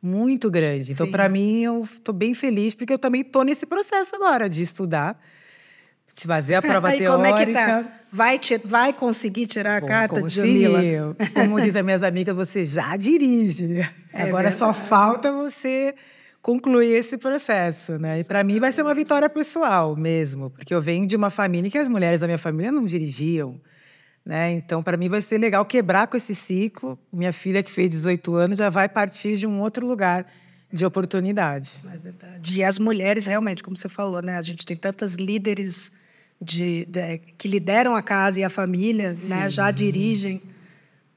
muito 0.00 0.50
grande. 0.50 0.92
Então, 0.92 1.10
para 1.10 1.28
mim, 1.28 1.62
eu 1.62 1.82
estou 1.84 2.14
bem 2.14 2.32
feliz, 2.32 2.72
porque 2.72 2.94
eu 2.94 2.98
também 2.98 3.20
estou 3.20 3.44
nesse 3.44 3.66
processo 3.66 4.16
agora 4.16 4.48
de 4.48 4.62
estudar 4.62 5.20
de 6.14 6.26
fazer 6.26 6.54
a 6.54 6.62
prova 6.62 6.88
Aí, 6.88 6.98
teórica. 6.98 7.30
Como 7.30 7.40
é 7.40 7.46
que 7.46 7.52
tá? 7.52 7.84
Vai, 8.10 8.38
te, 8.38 8.58
vai 8.58 8.92
conseguir 8.92 9.46
tirar 9.46 9.76
a 9.76 9.80
Bom, 9.80 9.86
carta 9.86 10.22
de? 10.22 10.28
Jamila? 10.28 10.80
Como 11.34 11.60
dizem 11.60 11.82
minhas 11.82 12.02
amigas, 12.02 12.34
você 12.34 12.64
já 12.64 12.96
dirige. 12.96 13.80
É 14.12 14.22
Agora 14.22 14.50
verdade. 14.50 14.54
só 14.54 14.72
falta 14.72 15.30
você 15.30 15.94
concluir 16.40 16.94
esse 16.94 17.18
processo, 17.18 17.98
né? 17.98 18.20
E 18.20 18.24
para 18.24 18.44
mim 18.44 18.60
vai 18.60 18.70
ser 18.70 18.82
uma 18.82 18.94
vitória 18.94 19.28
pessoal 19.28 19.96
mesmo, 19.96 20.48
porque 20.48 20.72
eu 20.72 20.80
venho 20.80 21.06
de 21.06 21.16
uma 21.16 21.28
família 21.28 21.70
que 21.70 21.76
as 21.76 21.88
mulheres 21.88 22.20
da 22.20 22.26
minha 22.26 22.38
família 22.38 22.70
não 22.70 22.86
dirigiam, 22.86 23.60
né? 24.24 24.52
Então 24.52 24.80
para 24.82 24.96
mim 24.96 25.08
vai 25.08 25.20
ser 25.20 25.38
legal 25.38 25.64
quebrar 25.66 26.06
com 26.06 26.16
esse 26.16 26.34
ciclo. 26.34 26.96
Minha 27.12 27.32
filha 27.32 27.62
que 27.62 27.70
fez 27.70 27.90
18 27.90 28.34
anos 28.36 28.58
já 28.58 28.70
vai 28.70 28.88
partir 28.88 29.36
de 29.36 29.46
um 29.46 29.60
outro 29.60 29.86
lugar 29.86 30.24
de 30.72 30.84
oportunidade. 30.84 31.82
É 31.92 31.96
verdade. 31.96 32.58
E 32.58 32.64
as 32.64 32.78
mulheres 32.78 33.26
realmente, 33.26 33.62
como 33.62 33.76
você 33.76 33.88
falou, 33.88 34.20
né? 34.20 34.36
A 34.36 34.42
gente 34.42 34.64
tem 34.66 34.76
tantas 34.76 35.14
líderes 35.14 35.92
de, 36.40 36.84
de, 36.86 37.18
que 37.38 37.48
lideram 37.48 37.94
a 37.94 38.02
casa 38.02 38.40
e 38.40 38.44
a 38.44 38.50
família, 38.50 39.14
né, 39.28 39.48
já 39.48 39.70
dirigem 39.70 40.42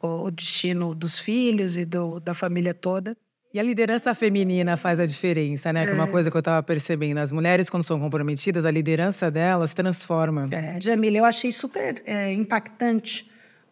o, 0.02 0.26
o, 0.26 0.32
destino 0.32 0.96
dos 0.96 1.20
filhos 1.20 1.78
e 1.78 1.84
do, 1.84 2.20
da 2.20 2.34
família 2.34 2.74
toda. 2.74 3.18
E 3.52 3.60
a 3.60 3.64
liderança 3.64 4.14
feminina 4.14 4.78
faz 4.78 5.00
a 5.00 5.08
diferença, 5.08 5.74
né? 5.74 5.84
Que 5.84 5.92
é 5.92 5.96
uma 5.96 6.08
coisa 6.08 6.30
que 6.30 6.38
eu 6.38 6.40
estava 6.40 6.62
percebendo. 6.62 7.18
As 7.18 7.32
mulheres, 7.32 7.68
quando 7.68 7.84
são 7.84 8.00
comprometidas, 8.00 8.64
a 8.64 8.70
liderança 8.70 9.32
delas 9.32 9.74
transforma. 9.74 10.48
É, 10.52 10.80
Jamila, 10.80 11.18
eu 11.18 11.26
achei 11.26 11.52
super 11.52 12.00
é, 12.06 12.32
impactante 12.32 13.28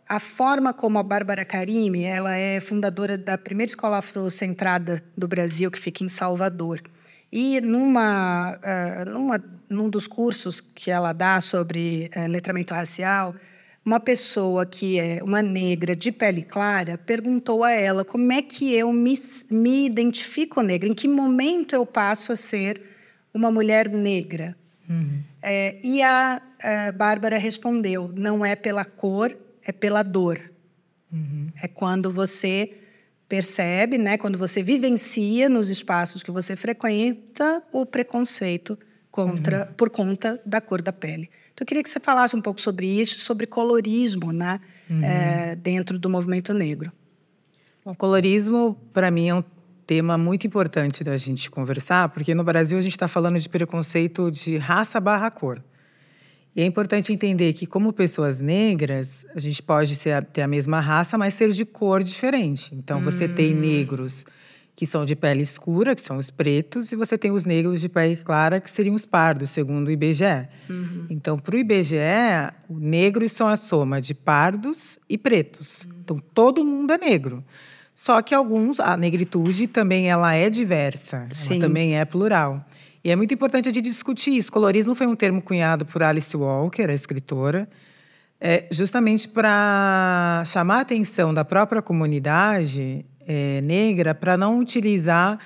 a 0.08 0.20
forma 0.20 0.74
como 0.74 0.98
a 0.98 1.04
Bárbara 1.04 1.44
Karime, 1.44 2.04
ela 2.04 2.36
é 2.36 2.60
fundadora 2.60 3.18
da 3.18 3.38
primeira 3.38 3.70
escola 3.70 3.98
afrocentrada 3.98 5.04
do 5.18 5.28
Brasil, 5.28 5.70
que 5.70 5.80
fica 5.80 6.04
em 6.04 6.10
Salvador. 6.10 6.82
E 7.32 7.60
numa, 7.60 8.58
uh, 8.58 9.10
numa, 9.10 9.44
num 9.70 9.90
dos 9.90 10.08
cursos 10.08 10.62
que 10.62 10.90
ela 10.90 11.12
dá 11.12 11.42
sobre 11.42 12.10
uh, 12.16 12.28
letramento 12.30 12.74
racial, 12.74 13.36
uma 13.84 14.00
pessoa 14.00 14.66
que 14.66 15.00
é 15.00 15.22
uma 15.24 15.42
negra 15.42 15.96
de 15.96 16.12
pele 16.12 16.42
clara 16.42 16.98
perguntou 16.98 17.64
a 17.64 17.72
ela 17.72 18.04
como 18.04 18.32
é 18.32 18.42
que 18.42 18.74
eu 18.74 18.92
me, 18.94 19.14
me 19.50 19.86
identifico 19.86 20.62
negra, 20.62 20.90
em 20.90 20.94
que 20.94 21.08
momento 21.08 21.74
eu 21.74 21.86
passo 21.86 22.32
a 22.32 22.36
ser 22.36 22.82
uma 23.34 23.52
mulher 23.52 23.90
negra. 23.90 24.56
Uhum. 24.90 25.22
É, 25.42 25.78
e 25.84 26.02
a, 26.02 26.42
a 26.62 26.92
Bárbara 26.94 27.38
respondeu: 27.38 28.12
não 28.16 28.46
é 28.46 28.56
pela 28.56 28.86
cor, 28.86 29.36
é 29.68 29.72
pela 29.74 30.02
dor. 30.02 30.40
Uhum. 31.12 31.50
É 31.62 31.68
quando 31.68 32.10
você 32.10 32.74
percebe, 33.28 33.98
né, 33.98 34.18
quando 34.18 34.38
você 34.38 34.64
vivencia 34.64 35.50
nos 35.50 35.70
espaços 35.70 36.24
que 36.24 36.32
você 36.32 36.56
frequenta 36.56 37.62
o 37.74 37.86
preconceito 37.86 38.80
contra 39.12 39.66
uhum. 39.66 39.74
por 39.74 39.90
conta 39.90 40.42
da 40.46 40.62
cor 40.62 40.82
da 40.82 40.94
pele. 40.94 41.30
Então, 41.54 41.64
eu 41.64 41.66
queria 41.66 41.84
que 41.84 41.90
você 41.90 42.00
falasse 42.00 42.36
um 42.36 42.42
pouco 42.42 42.62
sobre 42.62 42.88
isso, 42.88 43.20
sobre 43.20 43.46
colorismo, 43.46 44.32
né, 44.32 44.62
uhum. 44.90 45.04
é, 45.04 45.56
dentro 45.56 46.00
do 46.00 46.10
movimento 46.10 46.54
negro. 46.54 46.92
O 47.84 47.96
colorismo, 47.96 48.78
para 48.94 49.12
mim, 49.12 49.28
é 49.28 49.36
um 49.36 49.44
tema 49.86 50.18
muito 50.18 50.46
importante 50.48 51.04
da 51.04 51.18
gente 51.18 51.50
conversar, 51.50 52.10
porque 52.10 52.34
no 52.36 52.44
Brasil 52.44 52.78
a 52.78 52.82
gente 52.82 52.92
está 52.92 53.08
falando 53.08 53.40
de 53.40 53.50
preconceito 53.50 54.30
de 54.32 54.58
raça 54.58 55.00
barra 55.00 55.32
cor. 55.32 55.62
E 56.56 56.62
é 56.62 56.66
importante 56.66 57.14
entender 57.14 57.54
que, 57.54 57.66
como 57.66 57.94
pessoas 57.94 58.42
negras, 58.42 59.26
a 59.36 59.40
gente 59.40 59.62
pode 59.62 59.96
ser, 59.96 60.24
ter 60.26 60.42
a 60.42 60.48
mesma 60.48 60.80
raça, 60.80 61.18
mas 61.18 61.34
ser 61.34 61.52
de 61.52 61.64
cor 61.64 62.04
diferente. 62.04 62.74
Então, 62.74 63.00
você 63.00 63.26
hum. 63.26 63.34
tem 63.34 63.54
negros 63.54 64.26
que 64.78 64.86
são 64.86 65.06
de 65.06 65.16
pele 65.16 65.42
escura, 65.42 65.96
que 65.96 66.02
são 66.02 66.18
os 66.18 66.30
pretos, 66.30 66.92
e 66.92 66.96
você 66.96 67.18
tem 67.18 67.32
os 67.32 67.46
negros 67.46 67.82
de 67.82 67.90
pele 67.90 68.16
clara, 68.16 68.62
que 68.62 68.70
seriam 68.70 68.94
os 68.94 69.08
pardos, 69.08 69.50
segundo 69.50 69.88
o 69.88 69.92
IBGE. 69.92 70.48
Uhum. 70.70 71.08
Então, 71.10 71.40
para 71.40 71.56
o 71.56 71.58
IBGE, 71.58 71.98
negros 72.70 73.32
são 73.32 73.48
a 73.48 73.58
soma 73.58 74.00
de 74.00 74.14
pardos 74.14 75.00
e 75.10 75.18
pretos. 75.18 75.82
Uhum. 75.82 75.98
Então, 76.04 76.20
todo 76.32 76.64
mundo 76.64 76.94
é 76.94 76.98
negro. 77.00 77.44
Só 77.92 78.22
que 78.22 78.36
alguns, 78.36 78.80
a 78.80 78.96
negritude 78.96 79.66
também 79.66 80.12
ela 80.12 80.36
é 80.36 80.48
diversa, 80.48 81.28
Sim. 81.32 81.54
ela 81.54 81.62
também 81.62 81.98
é 81.98 82.06
plural. 82.06 82.64
E 83.04 83.12
é 83.12 83.16
muito 83.16 83.34
importante 83.34 83.70
a 83.70 83.72
gente 83.72 83.84
discutir 83.84 84.36
isso. 84.36 84.52
Colorismo 84.52 84.96
foi 84.96 85.08
um 85.08 85.16
termo 85.16 85.42
cunhado 85.42 85.86
por 85.86 86.04
Alice 86.04 86.36
Walker, 86.36 86.90
a 86.90 86.94
escritora, 86.94 87.68
é, 88.40 88.66
justamente 88.72 89.28
para 89.28 90.44
chamar 90.46 90.78
a 90.78 90.82
atenção 90.82 91.34
da 91.34 91.46
própria 91.46 91.82
comunidade 91.82 93.06
é, 93.28 93.62
negra 93.62 94.16
para 94.16 94.38
não 94.38 94.60
utilizar 94.60 95.40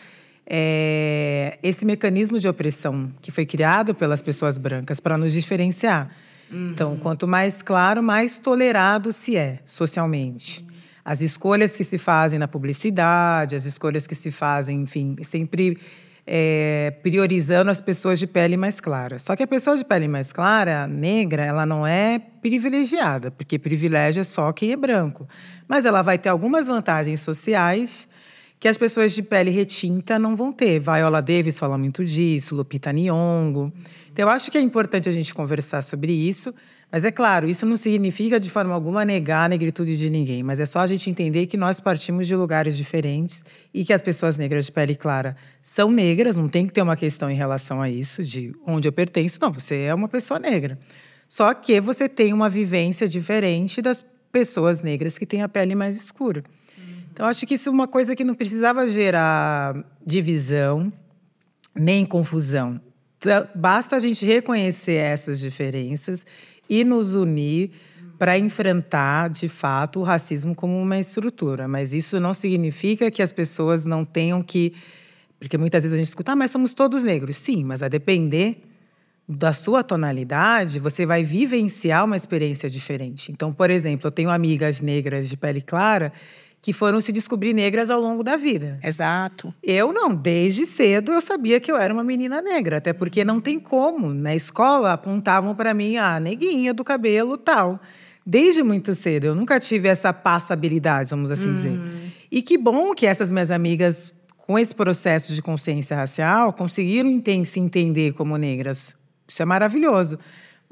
é, 0.45 1.57
esse 1.63 1.85
mecanismo 1.85 2.37
de 2.37 2.47
opressão 2.47 3.11
que 3.21 3.31
foi 3.31 3.45
criado 3.45 3.95
pelas 3.95 4.21
pessoas 4.21 4.57
brancas 4.57 4.99
para 4.99 5.17
nos 5.17 5.33
diferenciar. 5.33 6.09
Uhum. 6.51 6.71
Então, 6.71 6.97
quanto 6.97 7.27
mais 7.27 7.61
claro, 7.61 8.03
mais 8.03 8.37
tolerado 8.37 9.13
se 9.13 9.37
é 9.37 9.59
socialmente. 9.63 10.65
As 11.03 11.21
escolhas 11.21 11.75
que 11.75 11.83
se 11.83 11.97
fazem 11.97 12.37
na 12.37 12.47
publicidade, 12.47 13.55
as 13.55 13.65
escolhas 13.65 14.05
que 14.05 14.13
se 14.13 14.29
fazem, 14.29 14.81
enfim, 14.81 15.15
sempre 15.23 15.77
é, 16.25 16.93
priorizando 17.01 17.71
as 17.71 17.81
pessoas 17.81 18.19
de 18.19 18.27
pele 18.27 18.55
mais 18.55 18.79
clara. 18.79 19.17
Só 19.17 19.35
que 19.35 19.43
a 19.43 19.47
pessoa 19.47 19.75
de 19.75 19.83
pele 19.83 20.07
mais 20.07 20.31
clara, 20.31 20.87
negra, 20.87 21.43
ela 21.43 21.65
não 21.65 21.85
é 21.85 22.19
privilegiada, 22.19 23.31
porque 23.31 23.57
privilégio 23.57 24.21
é 24.21 24.23
só 24.23 24.51
quem 24.51 24.71
é 24.71 24.75
branco. 24.75 25.27
Mas 25.67 25.85
ela 25.85 26.01
vai 26.01 26.17
ter 26.17 26.29
algumas 26.29 26.67
vantagens 26.67 27.19
sociais 27.19 28.07
que 28.59 28.67
as 28.67 28.77
pessoas 28.77 29.11
de 29.13 29.23
pele 29.23 29.49
retinta 29.49 30.19
não 30.19 30.35
vão 30.35 30.51
ter. 30.51 30.79
Viola 30.79 31.21
Davis 31.21 31.57
fala 31.57 31.77
muito 31.77 32.05
disso, 32.05 32.55
Lupita 32.55 32.93
Nyong'o. 32.93 33.73
Então, 34.11 34.25
eu 34.25 34.29
acho 34.29 34.51
que 34.51 34.57
é 34.57 34.61
importante 34.61 35.09
a 35.09 35.11
gente 35.11 35.33
conversar 35.33 35.81
sobre 35.81 36.11
isso, 36.11 36.53
mas 36.91 37.05
é 37.05 37.11
claro, 37.11 37.49
isso 37.49 37.65
não 37.65 37.77
significa 37.77 38.39
de 38.39 38.49
forma 38.49 38.73
alguma 38.73 39.05
negar 39.05 39.45
a 39.45 39.47
negritude 39.47 39.97
de 39.97 40.09
ninguém, 40.09 40.43
mas 40.43 40.59
é 40.59 40.65
só 40.65 40.79
a 40.79 40.87
gente 40.87 41.09
entender 41.09 41.47
que 41.47 41.55
nós 41.55 41.79
partimos 41.79 42.27
de 42.27 42.35
lugares 42.35 42.75
diferentes 42.75 43.45
e 43.73 43.85
que 43.85 43.93
as 43.93 44.01
pessoas 44.01 44.37
negras 44.37 44.65
de 44.65 44.73
pele 44.73 44.95
clara 44.95 45.37
são 45.61 45.89
negras, 45.89 46.35
não 46.35 46.49
tem 46.49 46.67
que 46.67 46.73
ter 46.73 46.81
uma 46.81 46.97
questão 46.97 47.31
em 47.31 47.35
relação 47.35 47.81
a 47.81 47.89
isso, 47.89 48.23
de 48.23 48.53
onde 48.67 48.87
eu 48.87 48.91
pertenço. 48.91 49.39
Não, 49.41 49.53
você 49.53 49.83
é 49.83 49.93
uma 49.93 50.09
pessoa 50.09 50.39
negra. 50.39 50.77
Só 51.29 51.53
que 51.53 51.79
você 51.79 52.09
tem 52.09 52.33
uma 52.33 52.49
vivência 52.49 53.07
diferente 53.07 53.81
das 53.81 54.03
pessoas 54.29 54.81
negras 54.81 55.17
que 55.17 55.25
têm 55.25 55.41
a 55.41 55.47
pele 55.47 55.75
mais 55.75 55.95
escura. 55.95 56.43
Então, 57.13 57.25
acho 57.25 57.45
que 57.45 57.53
isso 57.53 57.69
é 57.69 57.71
uma 57.71 57.87
coisa 57.87 58.15
que 58.15 58.23
não 58.23 58.33
precisava 58.33 58.87
gerar 58.87 59.81
divisão 60.05 60.91
nem 61.73 62.05
confusão. 62.05 62.81
Basta 63.55 63.95
a 63.95 63.99
gente 63.99 64.25
reconhecer 64.25 64.95
essas 64.95 65.39
diferenças 65.39 66.25
e 66.71 66.85
nos 66.85 67.13
unir 67.15 67.71
para 68.17 68.37
enfrentar, 68.37 69.29
de 69.29 69.49
fato, 69.49 69.99
o 69.99 70.03
racismo 70.03 70.55
como 70.55 70.79
uma 70.81 70.97
estrutura. 70.97 71.67
Mas 71.67 71.93
isso 71.93 72.17
não 72.17 72.33
significa 72.33 73.11
que 73.11 73.21
as 73.21 73.33
pessoas 73.33 73.85
não 73.85 74.05
tenham 74.05 74.41
que. 74.41 74.73
Porque 75.37 75.57
muitas 75.57 75.83
vezes 75.83 75.95
a 75.95 75.97
gente 75.97 76.07
escuta, 76.07 76.31
ah, 76.31 76.35
mas 76.35 76.49
somos 76.49 76.73
todos 76.73 77.03
negros. 77.03 77.35
Sim, 77.35 77.65
mas 77.65 77.83
a 77.83 77.89
depender 77.89 78.63
da 79.27 79.51
sua 79.51 79.83
tonalidade, 79.83 80.79
você 80.79 81.05
vai 81.05 81.23
vivenciar 81.23 82.05
uma 82.05 82.15
experiência 82.15 82.69
diferente. 82.69 83.31
Então, 83.31 83.51
por 83.51 83.69
exemplo, 83.69 84.07
eu 84.07 84.11
tenho 84.11 84.29
amigas 84.29 84.79
negras 84.79 85.27
de 85.27 85.35
pele 85.35 85.61
clara 85.61 86.13
que 86.61 86.71
foram 86.71 87.01
se 87.01 87.11
descobrir 87.11 87.53
negras 87.53 87.89
ao 87.89 87.99
longo 87.99 88.23
da 88.23 88.37
vida. 88.37 88.79
Exato. 88.83 89.53
Eu 89.63 89.91
não, 89.91 90.13
desde 90.13 90.65
cedo 90.65 91.11
eu 91.11 91.19
sabia 91.19 91.59
que 91.59 91.71
eu 91.71 91.75
era 91.75 91.91
uma 91.91 92.03
menina 92.03 92.41
negra, 92.41 92.77
até 92.77 92.93
porque 92.93 93.25
não 93.25 93.41
tem 93.41 93.59
como. 93.59 94.13
Na 94.13 94.35
escola 94.35 94.93
apontavam 94.93 95.55
para 95.55 95.73
mim 95.73 95.97
a 95.97 96.15
ah, 96.15 96.19
neguinha 96.19 96.73
do 96.73 96.83
cabelo 96.83 97.37
tal. 97.37 97.79
Desde 98.23 98.61
muito 98.61 98.93
cedo, 98.93 99.25
eu 99.25 99.35
nunca 99.35 99.59
tive 99.59 99.87
essa 99.87 100.13
passabilidade, 100.13 101.09
vamos 101.09 101.31
assim 101.31 101.49
hum. 101.49 101.55
dizer. 101.55 101.79
E 102.31 102.41
que 102.43 102.57
bom 102.57 102.93
que 102.93 103.07
essas 103.07 103.31
minhas 103.31 103.49
amigas, 103.49 104.13
com 104.37 104.59
esse 104.59 104.75
processo 104.75 105.33
de 105.33 105.41
consciência 105.41 105.97
racial, 105.97 106.53
conseguiram 106.53 107.09
se 107.43 107.59
entender 107.59 108.13
como 108.13 108.37
negras. 108.37 108.95
Isso 109.27 109.41
é 109.41 109.45
maravilhoso 109.45 110.19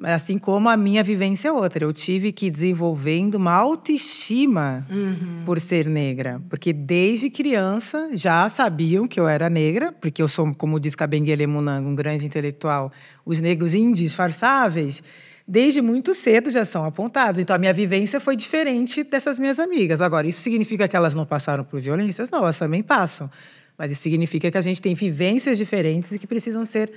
assim 0.04 0.38
como 0.38 0.70
a 0.70 0.78
minha 0.78 1.04
vivência 1.04 1.50
é 1.50 1.52
outra. 1.52 1.84
Eu 1.84 1.94
tive 1.94 2.32
que 2.32 2.48
ir 2.48 2.52
desenvolvendo 2.52 3.36
uma 3.36 3.54
autoestima 3.54 4.86
uhum. 4.90 5.44
por 5.46 5.60
ser 5.60 5.88
negra. 5.88 6.42
Porque 6.50 6.72
desde 6.72 7.30
criança 7.30 8.10
já 8.14 8.48
sabiam 8.50 9.08
que 9.08 9.20
eu 9.20 9.28
era 9.28 9.50
negra, 9.50 9.92
porque 9.92 10.22
eu 10.22 10.28
sou, 10.28 10.54
como 10.56 10.80
diz 10.80 10.96
Kabengele 10.96 11.48
Munanga, 11.48 11.88
um 11.88 11.96
grande 11.96 12.26
intelectual, 12.26 12.92
os 13.26 13.40
negros 13.40 13.74
indisfarçáveis, 13.74 15.04
desde 15.48 15.82
muito 15.82 16.14
cedo 16.14 16.50
já 16.50 16.64
são 16.64 16.86
apontados. 16.86 17.40
Então 17.40 17.56
a 17.56 17.60
minha 17.60 17.74
vivência 17.74 18.20
foi 18.20 18.36
diferente 18.36 19.04
dessas 19.04 19.40
minhas 19.40 19.60
amigas. 19.60 20.02
Agora, 20.02 20.28
isso 20.28 20.42
significa 20.42 20.88
que 20.88 20.96
elas 20.96 21.16
não 21.16 21.26
passaram 21.26 21.64
por 21.64 21.80
violências? 21.82 22.30
Não, 22.30 22.40
elas 22.40 22.58
também 22.58 22.84
passam. 22.84 23.30
Mas 23.78 23.92
isso 23.92 24.02
significa 24.02 24.52
que 24.52 24.58
a 24.58 24.62
gente 24.62 24.82
tem 24.82 24.94
vivências 24.94 25.58
diferentes 25.58 26.12
e 26.12 26.20
que 26.20 26.28
precisam 26.28 26.66
ser 26.66 26.92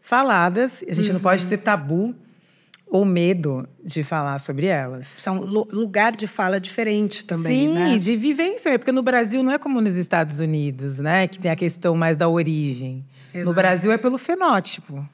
faladas. 0.00 0.84
A 0.88 0.92
gente 0.92 1.08
uhum. 1.08 1.14
não 1.14 1.20
pode 1.20 1.46
ter 1.46 1.58
tabu 1.58 2.14
ou 2.90 3.04
medo 3.04 3.68
de 3.84 4.02
falar 4.02 4.38
sobre 4.38 4.66
elas. 4.66 5.06
São 5.06 5.40
lugar 5.40 6.14
de 6.14 6.26
fala 6.26 6.60
diferente 6.60 7.24
também, 7.24 7.68
Sim, 7.68 7.74
né? 7.74 7.98
de 7.98 8.16
vivência, 8.16 8.78
porque 8.78 8.92
no 8.92 9.02
Brasil 9.02 9.42
não 9.42 9.52
é 9.52 9.58
como 9.58 9.80
nos 9.80 9.96
Estados 9.96 10.40
Unidos, 10.40 10.98
né, 10.98 11.26
que 11.28 11.38
tem 11.38 11.50
a 11.50 11.56
questão 11.56 11.94
mais 11.94 12.16
da 12.16 12.28
origem. 12.28 13.04
Exato. 13.32 13.48
No 13.48 13.54
Brasil 13.54 13.92
é 13.92 13.98
pelo 13.98 14.18
fenótipo. 14.18 15.06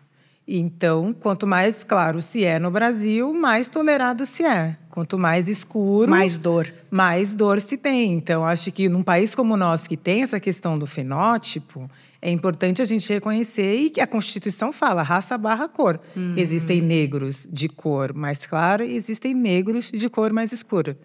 Então, 0.47 1.15
quanto 1.15 1.47
mais 1.47 1.83
claro 1.83 2.21
se 2.21 2.45
é 2.45 2.59
no 2.59 2.71
Brasil, 2.71 3.33
mais 3.33 3.67
tolerado 3.67 4.27
se 4.27 4.45
é. 4.45 4.77
Quanto 4.91 5.19
mais 5.19 5.49
escuro, 5.49 6.11
mais 6.11 6.37
dor. 6.37 6.73
Mais 6.91 7.35
dor 7.35 7.61
se 7.61 7.79
tem. 7.79 8.13
Então, 8.13 8.45
acho 8.45 8.71
que 8.71 8.89
num 8.89 9.03
país 9.03 9.35
como 9.35 9.55
o 9.55 9.57
nosso, 9.57 9.89
que 9.89 9.97
tem 9.97 10.23
essa 10.23 10.39
questão 10.39 10.79
do 10.79 10.87
fenótipo, 10.87 11.91
é 12.21 12.31
importante 12.31 12.83
a 12.83 12.85
gente 12.85 13.11
reconhecer 13.11 13.75
e 13.75 13.91
que 13.91 14.01
a 14.01 14.07
Constituição 14.07 14.71
fala 14.71 15.03
raça 15.03 15.37
barra 15.39 15.67
cor. 15.67 15.99
Uhum. 16.15 16.35
Existem 16.37 16.81
negros 16.81 17.49
de 17.51 17.69
cor 17.69 18.13
mais 18.13 18.45
clara 18.45 18.85
e 18.85 18.95
existem 18.95 19.35
negros 19.35 19.91
de 19.91 20.09
cor 20.11 20.33
mais 20.33 20.53
escura. 20.53 20.97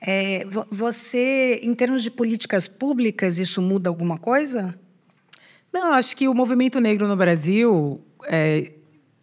É, 0.00 0.44
você, 0.68 1.60
em 1.62 1.74
termos 1.74 2.02
de 2.02 2.10
políticas 2.10 2.66
públicas, 2.66 3.38
isso 3.38 3.62
muda 3.62 3.88
alguma 3.88 4.18
coisa? 4.18 4.76
Não, 5.72 5.94
acho 5.94 6.16
que 6.16 6.28
o 6.28 6.34
movimento 6.34 6.80
negro 6.80 7.06
no 7.08 7.16
Brasil 7.16 8.00
é, 8.26 8.72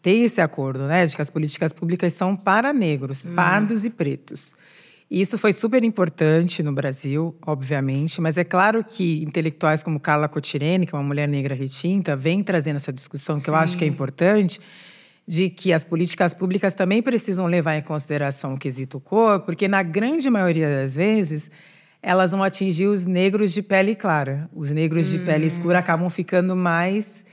tem 0.01 0.23
esse 0.23 0.41
acordo, 0.41 0.87
né, 0.87 1.05
de 1.05 1.15
que 1.15 1.21
as 1.21 1.29
políticas 1.29 1.73
públicas 1.73 2.13
são 2.13 2.35
para 2.35 2.71
negros, 2.71 3.23
uhum. 3.23 3.35
pardos 3.35 3.85
e 3.85 3.89
pretos. 3.89 4.53
E 5.11 5.21
isso 5.21 5.37
foi 5.39 5.51
super 5.51 5.83
importante 5.83 6.61
no 6.61 6.71
Brasil, 6.71 7.35
obviamente, 7.45 8.21
mas 8.21 8.37
é 8.37 8.43
claro 8.43 8.83
que 8.83 9.23
intelectuais 9.23 9.81
como 9.81 9.99
Carla 9.99 10.27
Cotirene, 10.27 10.85
que 10.85 10.93
é 10.93 10.97
uma 10.97 11.03
mulher 11.03 11.27
negra 11.27 11.55
retinta, 11.55 12.15
vem 12.15 12.43
trazendo 12.43 12.75
essa 12.75 12.93
discussão 12.93 13.35
que 13.35 13.41
Sim. 13.41 13.51
eu 13.51 13.55
acho 13.55 13.77
que 13.77 13.83
é 13.83 13.87
importante, 13.87 14.59
de 15.27 15.49
que 15.49 15.73
as 15.73 15.83
políticas 15.83 16.33
públicas 16.33 16.75
também 16.75 17.01
precisam 17.01 17.47
levar 17.47 17.75
em 17.75 17.81
consideração 17.81 18.53
o 18.53 18.57
quesito 18.57 18.99
cor, 18.99 19.39
porque 19.41 19.67
na 19.67 19.81
grande 19.81 20.29
maioria 20.29 20.69
das 20.69 20.95
vezes 20.95 21.49
elas 22.01 22.31
vão 22.31 22.43
atingir 22.43 22.87
os 22.87 23.05
negros 23.05 23.51
de 23.51 23.61
pele 23.61 23.95
clara. 23.95 24.49
Os 24.53 24.71
negros 24.71 25.07
hum. 25.07 25.11
de 25.11 25.19
pele 25.19 25.43
hum. 25.43 25.47
escura 25.47 25.79
acabam 25.79 26.09
ficando 26.09 26.55
mais 26.55 27.25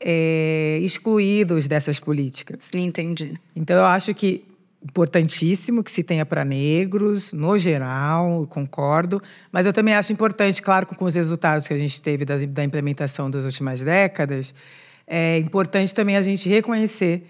é, 0.00 0.78
excluídos 0.82 1.66
dessas 1.66 1.98
políticas. 1.98 2.70
Entendi. 2.74 3.34
Então 3.54 3.76
eu 3.76 3.84
acho 3.84 4.14
que 4.14 4.44
importantíssimo 4.82 5.82
que 5.82 5.90
se 5.90 6.02
tenha 6.02 6.24
para 6.24 6.44
negros, 6.44 7.32
no 7.32 7.58
geral, 7.58 8.46
concordo, 8.48 9.20
mas 9.50 9.66
eu 9.66 9.72
também 9.72 9.94
acho 9.94 10.12
importante, 10.12 10.62
claro, 10.62 10.86
com 10.86 11.04
os 11.04 11.14
resultados 11.14 11.66
que 11.66 11.74
a 11.74 11.78
gente 11.78 12.00
teve 12.00 12.24
das, 12.24 12.44
da 12.46 12.62
implementação 12.62 13.30
das 13.30 13.44
últimas 13.44 13.82
décadas, 13.82 14.54
é 15.06 15.38
importante 15.38 15.92
também 15.92 16.16
a 16.16 16.22
gente 16.22 16.48
reconhecer 16.48 17.26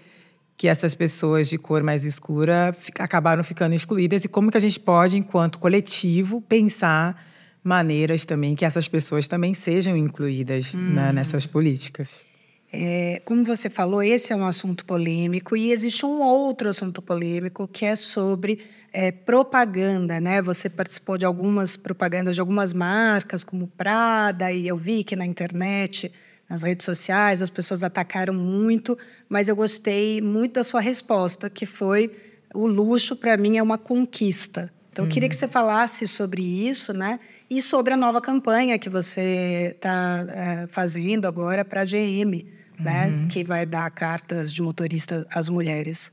que 0.55 0.67
essas 0.67 0.93
pessoas 0.93 1.47
de 1.47 1.57
cor 1.57 1.81
mais 1.81 2.03
escura 2.03 2.75
acabaram 2.99 3.43
ficando 3.43 3.73
excluídas 3.73 4.25
e 4.25 4.27
como 4.27 4.51
que 4.51 4.57
a 4.57 4.59
gente 4.59 4.79
pode, 4.79 5.17
enquanto 5.17 5.57
coletivo, 5.57 6.41
pensar 6.41 7.25
maneiras 7.63 8.25
também 8.25 8.55
que 8.55 8.65
essas 8.65 8.87
pessoas 8.87 9.27
também 9.27 9.53
sejam 9.53 9.95
incluídas 9.95 10.73
hum. 10.75 10.93
né, 10.93 11.13
nessas 11.13 11.45
políticas. 11.45 12.28
É, 12.71 13.21
como 13.25 13.43
você 13.43 13.69
falou, 13.69 14.03
esse 14.03 14.31
é 14.31 14.35
um 14.35 14.45
assunto 14.45 14.85
polêmico 14.85 15.57
e 15.57 15.71
existe 15.71 16.05
um 16.05 16.21
outro 16.21 16.69
assunto 16.69 17.01
polêmico 17.01 17.67
que 17.67 17.83
é 17.83 17.95
sobre 17.95 18.59
é, 18.93 19.11
propaganda, 19.11 20.19
né? 20.19 20.41
Você 20.41 20.69
participou 20.69 21.17
de 21.17 21.25
algumas 21.25 21.75
propagandas 21.75 22.35
de 22.35 22.41
algumas 22.41 22.71
marcas, 22.71 23.43
como 23.43 23.67
Prada, 23.67 24.51
e 24.51 24.67
eu 24.67 24.77
vi 24.77 25.03
que 25.03 25.15
na 25.15 25.25
internet 25.25 26.11
nas 26.49 26.63
redes 26.63 26.83
sociais, 26.83 27.43
as 27.43 27.49
pessoas 27.49 27.83
atacaram 27.83 28.33
muito, 28.33 28.97
mas 29.29 29.47
eu 29.47 29.55
gostei 29.55 30.19
muito 30.19 30.53
da 30.53 30.63
sua 30.63 30.81
resposta, 30.81 31.47
que 31.47 31.65
foi 31.65 32.11
o 32.55 32.65
luxo 32.65 33.15
para 33.15 33.37
mim 33.37 33.57
é 33.57 33.63
uma 33.63 33.77
conquista. 33.77 34.73
Então, 34.91 35.05
eu 35.05 35.09
queria 35.09 35.29
que 35.29 35.35
uhum. 35.35 35.39
você 35.39 35.47
falasse 35.47 36.07
sobre 36.07 36.41
isso, 36.41 36.93
né? 36.93 37.19
E 37.49 37.61
sobre 37.61 37.93
a 37.93 37.97
nova 37.97 38.19
campanha 38.19 38.77
que 38.77 38.89
você 38.89 39.73
está 39.75 40.25
é, 40.29 40.67
fazendo 40.67 41.27
agora 41.27 41.63
para 41.63 41.81
a 41.81 41.85
GM, 41.85 42.45
né? 42.79 43.05
uhum. 43.05 43.21
né? 43.21 43.27
Que 43.29 43.43
vai 43.43 43.65
dar 43.65 43.89
cartas 43.91 44.51
de 44.51 44.61
motorista 44.61 45.25
às 45.31 45.47
mulheres. 45.47 46.11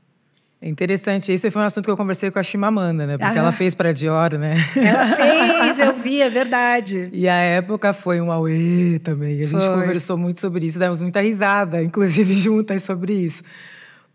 É 0.59 0.67
interessante. 0.67 1.31
Esse 1.31 1.51
foi 1.51 1.61
um 1.61 1.65
assunto 1.65 1.85
que 1.85 1.91
eu 1.91 1.97
conversei 1.97 2.31
com 2.31 2.39
a 2.39 2.43
Chimamanda, 2.43 3.05
né? 3.05 3.17
Porque 3.17 3.37
ah. 3.37 3.41
ela 3.41 3.51
fez 3.51 3.75
para 3.75 3.91
Dior, 3.91 4.33
né? 4.37 4.55
Ela 4.75 5.15
fez, 5.15 5.77
eu 5.79 5.93
vi, 5.93 6.21
é 6.21 6.29
verdade. 6.29 7.09
E 7.13 7.29
a 7.29 7.35
época 7.35 7.93
foi 7.93 8.19
um 8.19 8.31
auê 8.31 8.99
também. 9.03 9.43
A 9.43 9.47
gente 9.47 9.63
foi. 9.63 9.81
conversou 9.81 10.17
muito 10.17 10.39
sobre 10.39 10.65
isso, 10.65 10.79
demos 10.79 10.99
muita 10.99 11.21
risada, 11.21 11.83
inclusive 11.83 12.33
juntas 12.41 12.81
sobre 12.81 13.13
isso. 13.13 13.43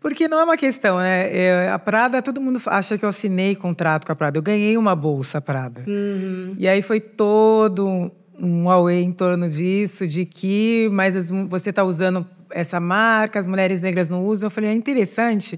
Porque 0.03 0.27
não 0.27 0.37
é 0.37 0.43
uma 0.43 0.57
questão, 0.57 0.97
né? 0.97 1.33
É, 1.33 1.69
a 1.69 1.79
Prada, 1.79 2.21
todo 2.21 2.41
mundo 2.41 2.61
acha 2.65 2.97
que 2.97 3.05
eu 3.05 3.09
assinei 3.09 3.55
contrato 3.55 4.05
com 4.05 4.11
a 4.11 4.15
Prada. 4.15 4.37
Eu 4.37 4.43
ganhei 4.43 4.75
uma 4.75 4.93
bolsa 4.97 5.39
Prada. 5.39 5.85
Uhum. 5.87 6.53
E 6.57 6.67
aí 6.67 6.81
foi 6.81 6.99
todo 6.99 8.11
um 8.37 8.69
auê 8.69 9.01
em 9.01 9.13
torno 9.13 9.47
disso, 9.47 10.05
de 10.05 10.25
que, 10.25 10.89
mas 10.91 11.31
você 11.47 11.69
está 11.69 11.85
usando 11.85 12.27
essa 12.49 12.81
marca, 12.81 13.39
as 13.39 13.47
mulheres 13.47 13.79
negras 13.79 14.09
não 14.09 14.25
usam. 14.25 14.47
Eu 14.47 14.51
falei, 14.51 14.71
é 14.71 14.73
interessante 14.73 15.57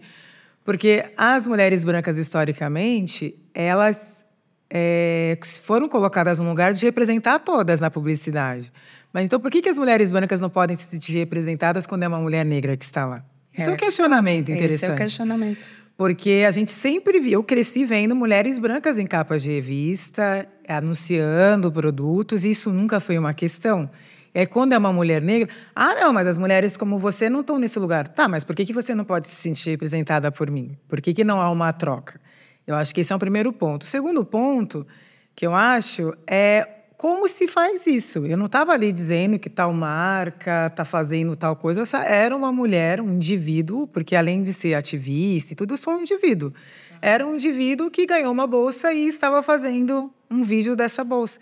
porque 0.63 1.05
as 1.17 1.47
mulheres 1.47 1.83
brancas, 1.83 2.15
historicamente, 2.15 3.35
elas 3.51 4.23
é, 4.69 5.39
foram 5.63 5.89
colocadas 5.89 6.37
no 6.37 6.47
lugar 6.47 6.71
de 6.71 6.85
representar 6.85 7.39
todas 7.39 7.81
na 7.81 7.89
publicidade. 7.89 8.71
Mas 9.11 9.25
então, 9.25 9.39
por 9.39 9.49
que, 9.49 9.59
que 9.59 9.69
as 9.69 9.77
mulheres 9.79 10.11
brancas 10.11 10.39
não 10.39 10.51
podem 10.51 10.75
se 10.75 10.83
sentir 10.83 11.17
representadas 11.17 11.87
quando 11.87 12.03
é 12.03 12.07
uma 12.07 12.19
mulher 12.19 12.45
negra 12.45 12.77
que 12.77 12.85
está 12.85 13.07
lá? 13.07 13.25
Esse 13.57 13.67
é, 13.67 13.71
é 13.71 13.73
um 13.73 13.77
questionamento 13.77 14.51
interessante. 14.51 14.75
Esse 14.75 14.85
é 14.85 14.93
o 14.93 14.97
questionamento. 14.97 15.71
Porque 15.97 16.43
a 16.45 16.51
gente 16.51 16.71
sempre 16.71 17.19
viu, 17.21 17.39
eu 17.39 17.43
cresci 17.43 17.85
vendo 17.85 18.15
mulheres 18.15 18.57
brancas 18.57 18.99
em 18.99 19.05
capas 19.05 19.43
de 19.43 19.51
revista, 19.51 20.45
anunciando 20.67 21.71
produtos, 21.71 22.43
e 22.43 22.51
isso 22.51 22.69
nunca 22.69 22.99
foi 22.99 23.17
uma 23.17 23.33
questão. 23.33 23.89
É 24.33 24.45
quando 24.45 24.73
é 24.73 24.77
uma 24.77 24.91
mulher 24.91 25.21
negra, 25.21 25.47
ah, 25.73 25.95
não, 25.95 26.11
mas 26.11 26.27
as 26.27 26.37
mulheres 26.37 26.75
como 26.75 26.97
você 26.97 27.29
não 27.29 27.39
estão 27.39 27.57
nesse 27.57 27.79
lugar. 27.79 28.09
Tá, 28.09 28.27
mas 28.27 28.43
por 28.43 28.53
que, 28.53 28.65
que 28.65 28.73
você 28.73 28.93
não 28.93 29.05
pode 29.05 29.29
se 29.29 29.35
sentir 29.35 29.69
representada 29.69 30.29
por 30.29 30.51
mim? 30.51 30.77
Por 30.89 30.99
que, 30.99 31.13
que 31.13 31.23
não 31.23 31.39
há 31.39 31.49
uma 31.49 31.71
troca? 31.71 32.19
Eu 32.67 32.75
acho 32.75 32.93
que 32.93 32.99
esse 32.99 33.13
é 33.13 33.15
o 33.15 33.19
primeiro 33.19 33.53
ponto. 33.53 33.83
O 33.83 33.85
segundo 33.85 34.25
ponto 34.25 34.85
que 35.33 35.47
eu 35.47 35.55
acho 35.55 36.13
é 36.27 36.67
como 36.97 37.27
se 37.27 37.47
faz 37.47 37.85
isso. 37.85 38.25
Eu 38.25 38.37
não 38.37 38.45
estava 38.45 38.71
ali 38.73 38.91
dizendo 38.91 39.37
que 39.37 39.49
tal 39.49 39.73
marca 39.73 40.67
está 40.67 40.85
fazendo 40.85 41.35
tal 41.35 41.55
coisa. 41.55 41.81
Eu 41.81 41.99
era 41.99 42.35
uma 42.35 42.51
mulher, 42.51 43.01
um 43.01 43.15
indivíduo, 43.15 43.87
porque 43.87 44.15
além 44.15 44.43
de 44.43 44.53
ser 44.53 44.73
ativista 44.75 45.53
e 45.53 45.55
tudo, 45.55 45.73
eu 45.73 45.77
sou 45.77 45.93
um 45.93 46.01
indivíduo. 46.01 46.53
Era 47.01 47.25
um 47.25 47.35
indivíduo 47.35 47.91
que 47.91 48.05
ganhou 48.05 48.31
uma 48.31 48.47
bolsa 48.47 48.93
e 48.93 49.07
estava 49.07 49.43
fazendo 49.43 50.11
um 50.29 50.41
vídeo 50.41 50.75
dessa 50.75 51.03
bolsa. 51.03 51.39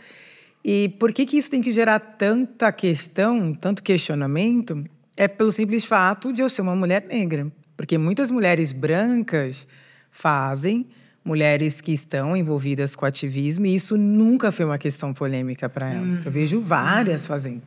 E 0.63 0.89
por 0.99 1.11
que, 1.11 1.25
que 1.25 1.37
isso 1.37 1.51
tem 1.51 1.61
que 1.61 1.71
gerar 1.71 1.99
tanta 1.99 2.71
questão, 2.71 3.53
tanto 3.53 3.83
questionamento? 3.83 4.83
É 5.15 5.27
pelo 5.27 5.51
simples 5.51 5.85
fato 5.85 6.33
de 6.33 6.41
eu 6.41 6.49
ser 6.49 6.61
uma 6.61 6.75
mulher 6.75 7.05
negra. 7.07 7.51
Porque 7.75 7.97
muitas 7.97 8.31
mulheres 8.31 8.71
brancas 8.71 9.67
fazem, 10.09 10.87
mulheres 11.23 11.79
que 11.79 11.91
estão 11.91 12.35
envolvidas 12.35 12.95
com 12.95 13.05
ativismo, 13.05 13.65
e 13.65 13.73
isso 13.73 13.95
nunca 13.95 14.51
foi 14.51 14.65
uma 14.65 14.77
questão 14.77 15.13
polêmica 15.13 15.69
para 15.69 15.93
elas. 15.93 16.19
Uhum. 16.19 16.25
Eu 16.25 16.31
vejo 16.31 16.59
várias 16.59 17.25
fazendo. 17.25 17.63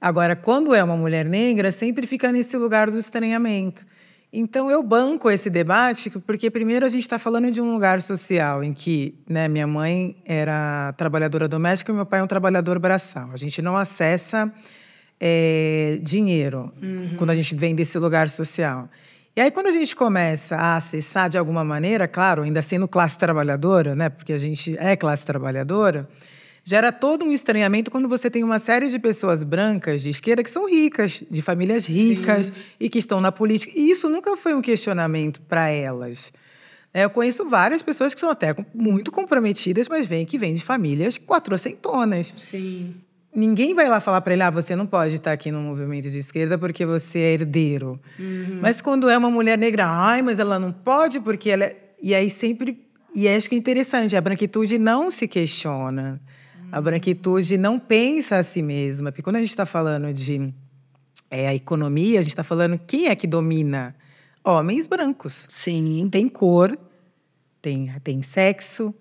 Agora, 0.00 0.36
quando 0.36 0.74
é 0.74 0.82
uma 0.82 0.96
mulher 0.96 1.24
negra, 1.24 1.70
sempre 1.70 2.06
fica 2.06 2.30
nesse 2.30 2.56
lugar 2.56 2.90
do 2.90 2.98
estranhamento. 2.98 3.84
Então 4.32 4.70
eu 4.70 4.82
banco 4.82 5.30
esse 5.30 5.48
debate 5.48 6.10
porque 6.10 6.50
primeiro 6.50 6.84
a 6.84 6.88
gente 6.88 7.02
está 7.02 7.18
falando 7.18 7.50
de 7.50 7.60
um 7.60 7.72
lugar 7.72 8.02
social 8.02 8.62
em 8.62 8.74
que, 8.74 9.14
né, 9.26 9.48
minha 9.48 9.66
mãe 9.66 10.16
era 10.24 10.92
trabalhadora 10.96 11.48
doméstica 11.48 11.90
e 11.90 11.94
meu 11.94 12.04
pai 12.04 12.20
é 12.20 12.22
um 12.22 12.26
trabalhador 12.26 12.78
braçal. 12.78 13.30
A 13.32 13.36
gente 13.36 13.62
não 13.62 13.76
acessa 13.76 14.52
é, 15.18 15.98
dinheiro 16.02 16.72
uhum. 16.82 17.14
quando 17.16 17.30
a 17.30 17.34
gente 17.34 17.54
vem 17.54 17.74
desse 17.74 17.98
lugar 17.98 18.28
social. 18.28 18.90
E 19.36 19.40
aí 19.40 19.50
quando 19.50 19.66
a 19.66 19.70
gente 19.70 19.94
começa 19.94 20.56
a 20.56 20.76
acessar 20.76 21.28
de 21.28 21.36
alguma 21.36 21.62
maneira, 21.62 22.08
claro, 22.08 22.42
ainda 22.42 22.62
sendo 22.62 22.88
classe 22.88 23.18
trabalhadora, 23.18 23.94
né, 23.94 24.08
porque 24.08 24.32
a 24.32 24.38
gente 24.38 24.76
é 24.78 24.96
classe 24.96 25.24
trabalhadora 25.24 26.08
gera 26.66 26.90
todo 26.90 27.24
um 27.24 27.32
estranhamento 27.32 27.92
quando 27.92 28.08
você 28.08 28.28
tem 28.28 28.42
uma 28.42 28.58
série 28.58 28.88
de 28.88 28.98
pessoas 28.98 29.44
brancas 29.44 30.02
de 30.02 30.10
esquerda 30.10 30.42
que 30.42 30.50
são 30.50 30.68
ricas, 30.68 31.22
de 31.30 31.40
famílias 31.40 31.86
ricas 31.86 32.46
Sim. 32.46 32.54
e 32.80 32.90
que 32.90 32.98
estão 32.98 33.20
na 33.20 33.30
política. 33.30 33.72
E 33.76 33.88
isso 33.88 34.08
nunca 34.08 34.36
foi 34.36 34.52
um 34.52 34.60
questionamento 34.60 35.40
para 35.42 35.68
elas. 35.68 36.32
É, 36.92 37.04
eu 37.04 37.10
conheço 37.10 37.48
várias 37.48 37.82
pessoas 37.82 38.14
que 38.14 38.18
são 38.18 38.30
até 38.30 38.52
muito 38.74 39.12
comprometidas, 39.12 39.88
mas 39.88 40.08
vêm 40.08 40.26
que 40.26 40.36
vêm 40.36 40.54
de 40.54 40.64
famílias 40.64 41.18
quatrocentonas. 41.18 42.34
Sim. 42.36 42.96
Ninguém 43.36 43.74
vai 43.74 43.86
lá 43.86 44.00
falar 44.00 44.22
para 44.22 44.32
ele, 44.32 44.42
ah, 44.42 44.48
você 44.48 44.74
não 44.74 44.86
pode 44.86 45.16
estar 45.16 45.30
aqui 45.30 45.52
no 45.52 45.60
movimento 45.60 46.10
de 46.10 46.16
esquerda 46.16 46.56
porque 46.56 46.86
você 46.86 47.18
é 47.18 47.32
herdeiro. 47.34 48.00
Uhum. 48.18 48.60
Mas 48.62 48.80
quando 48.80 49.10
é 49.10 49.18
uma 49.18 49.30
mulher 49.30 49.58
negra, 49.58 49.86
ai, 49.86 50.22
mas 50.22 50.38
ela 50.38 50.58
não 50.58 50.72
pode 50.72 51.20
porque 51.20 51.50
ela 51.50 51.64
é... 51.64 51.76
E 52.02 52.14
aí 52.14 52.30
sempre... 52.30 52.86
E 53.14 53.28
acho 53.28 53.46
que 53.46 53.54
é 53.54 53.58
interessante, 53.58 54.16
a 54.16 54.20
branquitude 54.22 54.78
não 54.78 55.10
se 55.10 55.28
questiona. 55.28 56.18
A 56.72 56.80
branquitude 56.80 57.58
não 57.58 57.78
pensa 57.78 58.38
a 58.38 58.42
si 58.42 58.62
mesma, 58.62 59.12
porque 59.12 59.22
quando 59.22 59.36
a 59.36 59.40
gente 59.40 59.50
está 59.50 59.66
falando 59.66 60.12
de 60.14 60.52
é, 61.30 61.48
a 61.48 61.54
economia, 61.54 62.18
a 62.18 62.22
gente 62.22 62.32
está 62.32 62.42
falando 62.42 62.78
quem 62.86 63.08
é 63.08 63.14
que 63.14 63.26
domina? 63.26 63.94
Homens 64.42 64.86
brancos. 64.86 65.46
Sim. 65.48 66.08
Tem 66.10 66.26
cor, 66.26 66.78
tem, 67.60 67.92
tem 68.02 68.22
sexo, 68.22 68.94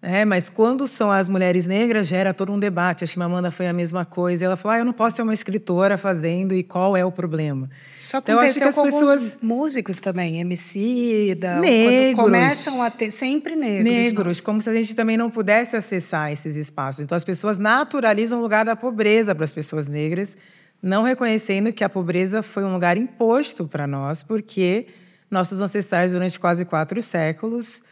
é, 0.00 0.24
mas 0.24 0.48
quando 0.48 0.86
são 0.86 1.10
as 1.10 1.28
mulheres 1.28 1.66
negras, 1.66 2.06
gera 2.06 2.32
todo 2.32 2.52
um 2.52 2.58
debate. 2.58 3.02
A 3.02 3.06
Chimamanda 3.06 3.50
foi 3.50 3.66
a 3.66 3.72
mesma 3.72 4.04
coisa. 4.04 4.44
Ela 4.44 4.54
falou: 4.54 4.76
ah, 4.76 4.78
eu 4.78 4.84
não 4.84 4.92
posso 4.92 5.16
ser 5.16 5.22
uma 5.22 5.34
escritora 5.34 5.98
fazendo, 5.98 6.54
e 6.54 6.62
qual 6.62 6.96
é 6.96 7.04
o 7.04 7.10
problema? 7.10 7.68
Isso 8.00 8.16
então, 8.16 8.38
aconteceu 8.38 8.68
então, 8.68 8.84
com 8.84 8.90
pessoas... 8.90 9.38
músicos 9.42 9.98
também, 9.98 10.38
MC, 10.38 11.36
da... 11.40 11.58
negros. 11.58 12.24
começam 12.24 12.80
a 12.80 12.90
ter 12.90 13.10
sempre 13.10 13.56
negros. 13.56 13.92
Negros, 13.92 14.40
como 14.40 14.60
se 14.60 14.70
a 14.70 14.72
gente 14.72 14.94
também 14.94 15.16
não 15.16 15.28
pudesse 15.28 15.76
acessar 15.76 16.30
esses 16.30 16.54
espaços. 16.54 17.02
Então, 17.02 17.16
as 17.16 17.24
pessoas 17.24 17.58
naturalizam 17.58 18.38
o 18.38 18.42
lugar 18.42 18.64
da 18.64 18.76
pobreza 18.76 19.34
para 19.34 19.44
as 19.44 19.52
pessoas 19.52 19.88
negras, 19.88 20.36
não 20.80 21.02
reconhecendo 21.02 21.72
que 21.72 21.82
a 21.82 21.88
pobreza 21.88 22.40
foi 22.40 22.62
um 22.62 22.72
lugar 22.72 22.96
imposto 22.96 23.66
para 23.66 23.84
nós, 23.84 24.22
porque 24.22 24.86
nossos 25.28 25.60
ancestrais, 25.60 26.12
durante 26.12 26.38
quase 26.38 26.64
quatro 26.64 27.02
séculos, 27.02 27.82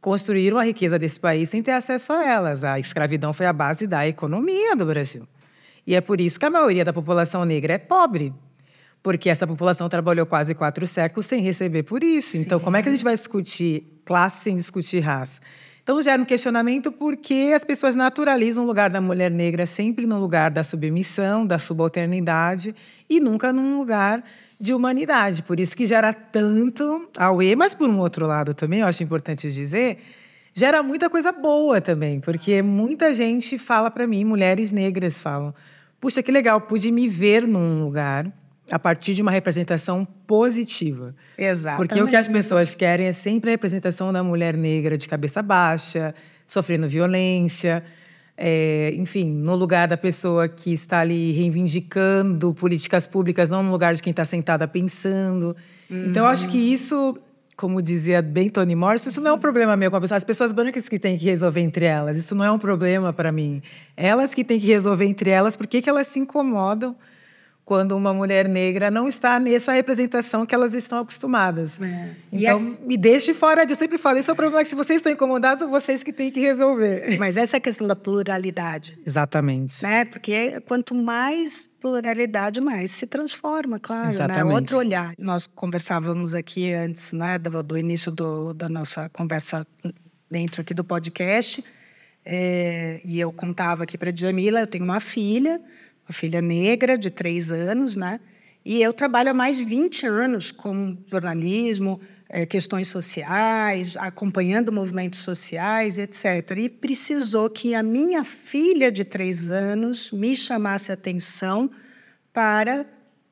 construíram 0.00 0.58
a 0.58 0.64
riqueza 0.64 0.98
desse 0.98 1.18
país 1.18 1.48
sem 1.48 1.62
ter 1.62 1.72
acesso 1.72 2.12
a 2.12 2.24
elas. 2.24 2.64
A 2.64 2.78
escravidão 2.78 3.32
foi 3.32 3.46
a 3.46 3.52
base 3.52 3.86
da 3.86 4.06
economia 4.06 4.76
do 4.76 4.86
Brasil. 4.86 5.26
E 5.86 5.94
é 5.94 6.00
por 6.00 6.20
isso 6.20 6.38
que 6.38 6.46
a 6.46 6.50
maioria 6.50 6.84
da 6.84 6.92
população 6.92 7.44
negra 7.44 7.74
é 7.74 7.78
pobre. 7.78 8.32
Porque 9.02 9.30
essa 9.30 9.46
população 9.46 9.88
trabalhou 9.88 10.26
quase 10.26 10.54
quatro 10.54 10.86
séculos 10.86 11.26
sem 11.26 11.40
receber 11.40 11.84
por 11.84 12.02
isso. 12.02 12.32
Sim. 12.32 12.40
Então, 12.40 12.58
como 12.58 12.76
é 12.76 12.82
que 12.82 12.88
a 12.88 12.92
gente 12.92 13.04
vai 13.04 13.14
discutir 13.14 14.00
classe 14.04 14.42
sem 14.42 14.56
discutir 14.56 15.00
raça? 15.00 15.40
Então, 15.86 16.02
gera 16.02 16.20
um 16.20 16.24
questionamento 16.24 16.90
porque 16.90 17.52
as 17.54 17.62
pessoas 17.62 17.94
naturalizam 17.94 18.64
o 18.64 18.66
lugar 18.66 18.90
da 18.90 19.00
mulher 19.00 19.30
negra 19.30 19.66
sempre 19.66 20.04
no 20.04 20.18
lugar 20.18 20.50
da 20.50 20.64
submissão, 20.64 21.46
da 21.46 21.60
subalternidade 21.60 22.74
e 23.08 23.20
nunca 23.20 23.52
num 23.52 23.78
lugar 23.78 24.24
de 24.58 24.74
humanidade. 24.74 25.44
Por 25.44 25.60
isso 25.60 25.76
que 25.76 25.86
gera 25.86 26.12
tanto 26.12 27.08
auê, 27.16 27.54
mas 27.54 27.72
por 27.72 27.88
um 27.88 28.00
outro 28.00 28.26
lado 28.26 28.52
também, 28.52 28.80
eu 28.80 28.86
acho 28.88 29.04
importante 29.04 29.48
dizer, 29.52 29.98
gera 30.52 30.82
muita 30.82 31.08
coisa 31.08 31.30
boa 31.30 31.80
também, 31.80 32.18
porque 32.18 32.62
muita 32.62 33.14
gente 33.14 33.56
fala 33.56 33.88
para 33.88 34.08
mim, 34.08 34.24
mulheres 34.24 34.72
negras 34.72 35.22
falam: 35.22 35.54
"Puxa, 36.00 36.20
que 36.20 36.32
legal, 36.32 36.62
pude 36.62 36.90
me 36.90 37.06
ver 37.06 37.46
num 37.46 37.84
lugar 37.84 38.26
a 38.70 38.78
partir 38.78 39.14
de 39.14 39.22
uma 39.22 39.30
representação 39.30 40.04
positiva. 40.26 41.14
Exatamente. 41.38 41.88
Porque 41.88 42.02
o 42.02 42.08
que 42.08 42.16
as 42.16 42.26
pessoas 42.26 42.74
querem 42.74 43.06
é 43.06 43.12
sempre 43.12 43.50
a 43.50 43.52
representação 43.52 44.12
da 44.12 44.22
mulher 44.22 44.56
negra 44.56 44.98
de 44.98 45.08
cabeça 45.08 45.42
baixa, 45.42 46.14
sofrendo 46.46 46.88
violência, 46.88 47.84
é, 48.36 48.92
enfim, 48.94 49.30
no 49.30 49.54
lugar 49.54 49.88
da 49.88 49.96
pessoa 49.96 50.48
que 50.48 50.72
está 50.72 51.00
ali 51.00 51.32
reivindicando 51.32 52.52
políticas 52.52 53.06
públicas, 53.06 53.48
não 53.48 53.62
no 53.62 53.70
lugar 53.70 53.94
de 53.94 54.02
quem 54.02 54.10
está 54.10 54.24
sentada 54.24 54.68
pensando. 54.68 55.56
Uhum. 55.88 56.06
Então, 56.06 56.24
eu 56.24 56.28
acho 56.28 56.48
que 56.48 56.58
isso, 56.58 57.16
como 57.56 57.80
dizia 57.80 58.20
bem 58.20 58.50
Toni 58.50 58.74
Morrison, 58.74 59.08
isso 59.08 59.20
não 59.20 59.30
é 59.30 59.34
um 59.34 59.38
problema 59.38 59.76
meu 59.76 59.90
com 59.90 59.96
a 59.96 60.00
pessoa. 60.00 60.16
As 60.16 60.24
pessoas 60.24 60.52
brancas 60.52 60.88
que 60.88 60.98
têm 60.98 61.16
que 61.16 61.24
resolver 61.24 61.60
entre 61.60 61.86
elas. 61.86 62.16
Isso 62.16 62.34
não 62.34 62.44
é 62.44 62.50
um 62.50 62.58
problema 62.58 63.12
para 63.12 63.32
mim. 63.32 63.62
Elas 63.96 64.34
que 64.34 64.44
têm 64.44 64.60
que 64.60 64.66
resolver 64.66 65.06
entre 65.06 65.30
elas, 65.30 65.56
por 65.56 65.66
que 65.66 65.88
elas 65.88 66.06
se 66.08 66.18
incomodam 66.18 66.94
quando 67.66 67.96
uma 67.96 68.14
mulher 68.14 68.48
negra 68.48 68.92
não 68.92 69.08
está 69.08 69.40
nessa 69.40 69.72
representação 69.72 70.46
que 70.46 70.54
elas 70.54 70.72
estão 70.72 71.00
acostumadas. 71.00 71.72
É. 71.82 72.14
Então, 72.32 72.76
é... 72.80 72.86
me 72.86 72.96
deixe 72.96 73.34
fora 73.34 73.66
disso. 73.66 73.82
Eu 73.82 73.86
sempre 73.86 73.98
falo, 73.98 74.18
isso 74.18 74.30
é 74.30 74.34
o 74.34 74.36
problema 74.36 74.62
que 74.62 74.68
se 74.68 74.76
vocês 74.76 75.00
estão 75.00 75.10
incomodados, 75.10 75.58
são 75.58 75.68
vocês 75.68 76.04
que 76.04 76.12
têm 76.12 76.30
que 76.30 76.38
resolver. 76.38 77.16
Mas 77.18 77.36
essa 77.36 77.56
é 77.56 77.58
a 77.58 77.60
questão 77.60 77.84
da 77.84 77.96
pluralidade. 77.96 78.96
Exatamente. 79.04 79.82
Né? 79.82 80.04
Porque 80.04 80.60
quanto 80.60 80.94
mais 80.94 81.68
pluralidade, 81.80 82.60
mais 82.60 82.92
se 82.92 83.04
transforma, 83.04 83.80
claro. 83.80 84.04
Né? 84.04 84.10
Exatamente. 84.10 84.46
Né? 84.46 84.54
Outro 84.54 84.76
olhar. 84.78 85.12
Nós 85.18 85.48
conversávamos 85.48 86.36
aqui 86.36 86.72
antes 86.72 87.12
né, 87.12 87.36
do, 87.36 87.64
do 87.64 87.76
início 87.76 88.12
do, 88.12 88.54
da 88.54 88.68
nossa 88.68 89.08
conversa 89.08 89.66
dentro 90.30 90.60
aqui 90.60 90.72
do 90.72 90.84
podcast, 90.84 91.64
é, 92.24 93.00
e 93.04 93.20
eu 93.20 93.32
contava 93.32 93.84
aqui 93.84 93.96
para 93.96 94.10
a 94.10 94.14
Jamila, 94.14 94.58
eu 94.60 94.66
tenho 94.66 94.84
uma 94.84 94.98
filha, 94.98 95.60
uma 96.08 96.12
filha 96.12 96.40
negra 96.40 96.96
de 96.96 97.10
três 97.10 97.50
anos, 97.50 97.96
né? 97.96 98.20
E 98.64 98.82
eu 98.82 98.92
trabalho 98.92 99.30
há 99.30 99.34
mais 99.34 99.56
de 99.56 99.64
20 99.64 100.06
anos 100.06 100.50
com 100.50 100.96
jornalismo, 101.06 102.00
é, 102.28 102.44
questões 102.44 102.88
sociais, 102.88 103.96
acompanhando 103.96 104.72
movimentos 104.72 105.20
sociais, 105.20 105.98
etc. 105.98 106.50
E 106.56 106.68
precisou 106.68 107.48
que 107.48 107.74
a 107.74 107.82
minha 107.82 108.24
filha 108.24 108.90
de 108.90 109.04
três 109.04 109.52
anos 109.52 110.10
me 110.10 110.34
chamasse 110.34 110.90
atenção 110.90 111.70
para 112.32 112.84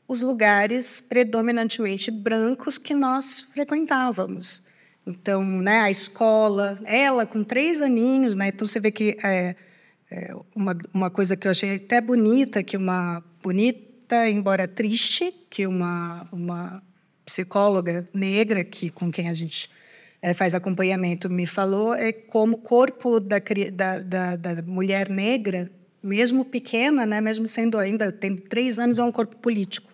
os 0.07 0.21
lugares 0.21 1.01
predominantemente 1.01 2.11
brancos 2.11 2.79
que 2.79 2.95
nós 2.95 3.41
frequentávamos. 3.41 4.63
Então, 5.07 5.43
né, 5.43 5.81
a 5.81 5.91
escola, 5.91 6.79
ela 6.85 7.27
com 7.27 7.43
três 7.43 7.83
aninhos, 7.83 8.35
né? 8.35 8.49
Então 8.49 8.67
você 8.67 8.81
vê 8.81 8.91
que 8.91 9.17
é, 9.23 9.55
é, 10.15 10.33
uma, 10.55 10.79
uma 10.93 11.11
coisa 11.11 11.37
que 11.37 11.49
eu 11.49 11.51
achei 11.51 11.75
até 11.75 12.01
bonita, 12.01 12.63
que 12.63 12.77
uma 12.77 13.21
bonita, 13.43 14.29
embora 14.29 14.69
triste, 14.69 15.35
que 15.51 15.67
uma, 15.67 16.25
uma 16.31 16.81
psicóloga 17.27 18.09
negra 18.15 18.63
que 18.63 18.91
com 18.91 19.11
quem 19.11 19.29
a 19.29 19.35
gente 19.35 19.69
é, 20.23 20.33
faz 20.33 20.55
acompanhamento 20.55 21.29
me 21.29 21.47
falou 21.47 21.95
é 21.95 22.13
como 22.13 22.55
o 22.55 22.59
corpo 22.59 23.19
da, 23.19 23.39
da, 23.73 23.99
da, 23.99 24.37
da, 24.37 24.63
mulher 24.63 25.09
negra, 25.09 25.69
mesmo 26.01 26.45
pequena, 26.45 27.05
né, 27.05 27.21
mesmo 27.21 27.49
sendo 27.49 27.77
ainda 27.77 28.13
tem 28.13 28.37
três 28.37 28.79
anos, 28.79 29.01
é 29.01 29.03
um 29.03 29.11
corpo 29.11 29.37
político, 29.39 29.93